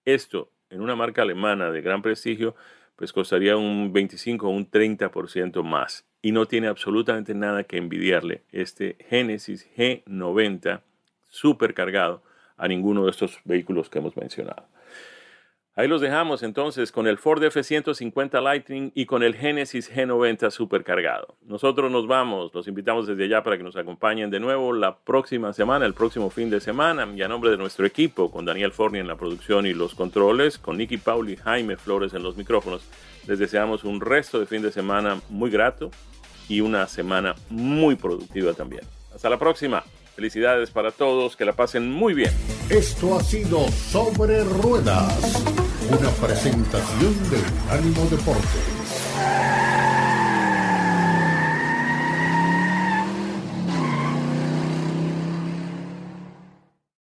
Esto, 0.06 0.52
en 0.70 0.82
una 0.82 0.96
marca 0.96 1.22
alemana 1.24 1.72
de 1.72 1.82
gran 1.82 2.04
prestigio, 2.04 2.56
pues 2.96 3.12
costaría 3.12 3.58
un 3.58 3.91
25 3.91 4.48
o 4.48 4.52
un 4.52 4.70
30% 4.70 5.64
más. 5.64 6.06
Y 6.22 6.32
no 6.32 6.46
tiene 6.46 6.68
absolutamente 6.68 7.34
nada 7.34 7.64
que 7.64 7.78
envidiarle 7.78 8.43
este 8.52 8.98
Genesis 9.10 9.68
G90 9.76 10.84
supercargado 11.24 12.22
a 12.58 12.68
ninguno 12.68 13.06
de 13.06 13.12
estos 13.12 13.39
vehículos 13.43 13.89
que 13.89 14.00
hemos 14.00 14.16
mencionado. 14.16 14.68
Ahí 15.78 15.90
los 15.90 16.00
dejamos 16.00 16.42
entonces 16.42 16.90
con 16.90 17.06
el 17.06 17.18
Ford 17.18 17.44
F-150 17.44 18.42
Lightning 18.42 18.94
y 18.96 19.06
con 19.06 19.24
el 19.24 19.36
Genesis 19.36 19.94
G90 19.94 20.50
supercargado. 20.50 21.36
Nosotros 21.46 21.92
nos 21.92 22.08
vamos, 22.08 22.54
los 22.54 22.70
invitamos 22.70 23.08
desde 23.08 23.26
allá 23.26 23.44
para 23.44 23.58
que 23.58 23.64
nos 23.64 23.76
acompañen 23.76 24.30
de 24.30 24.40
nuevo 24.40 24.72
la 24.72 24.98
próxima 24.98 25.52
semana, 25.52 25.86
el 25.86 25.94
próximo 25.94 26.30
fin 26.30 26.50
de 26.50 26.62
semana, 26.62 27.06
y 27.14 27.22
a 27.24 27.28
nombre 27.28 27.52
de 27.52 27.58
nuestro 27.58 27.86
equipo, 27.86 28.32
con 28.32 28.46
Daniel 28.46 28.72
Forni 28.72 29.00
en 29.00 29.08
la 29.08 29.18
producción 29.18 29.66
y 29.66 29.74
los 29.74 29.96
controles, 29.96 30.58
con 30.58 30.78
Nicky 30.78 30.96
Pauli 30.96 31.34
y 31.34 31.36
Jaime 31.36 31.76
Flores 31.76 32.14
en 32.14 32.24
los 32.24 32.38
micrófonos, 32.38 32.90
les 33.28 33.38
deseamos 33.38 33.84
un 33.84 34.00
resto 34.00 34.40
de 34.40 34.46
fin 34.46 34.62
de 34.62 34.72
semana 34.72 35.20
muy 35.28 35.50
grato 35.50 35.92
y 36.48 36.62
una 36.62 36.88
semana 36.88 37.36
muy 37.50 37.96
productiva 37.96 38.54
también. 38.54 38.84
Hasta 39.14 39.30
la 39.30 39.38
próxima. 39.38 39.84
Felicidades 40.16 40.72
para 40.72 40.91
todos, 40.91 41.36
que 41.36 41.43
la 41.43 41.51
pasen 41.51 41.91
muy 41.91 42.13
bien. 42.13 42.32
Esto 42.70 43.18
ha 43.18 43.24
sido 43.24 43.68
Sobre 43.68 44.45
Ruedas, 44.45 45.43
una 45.89 46.09
presentación 46.26 47.13
del 47.30 47.43
Ánimo 47.70 48.05
Deportes. 48.09 49.75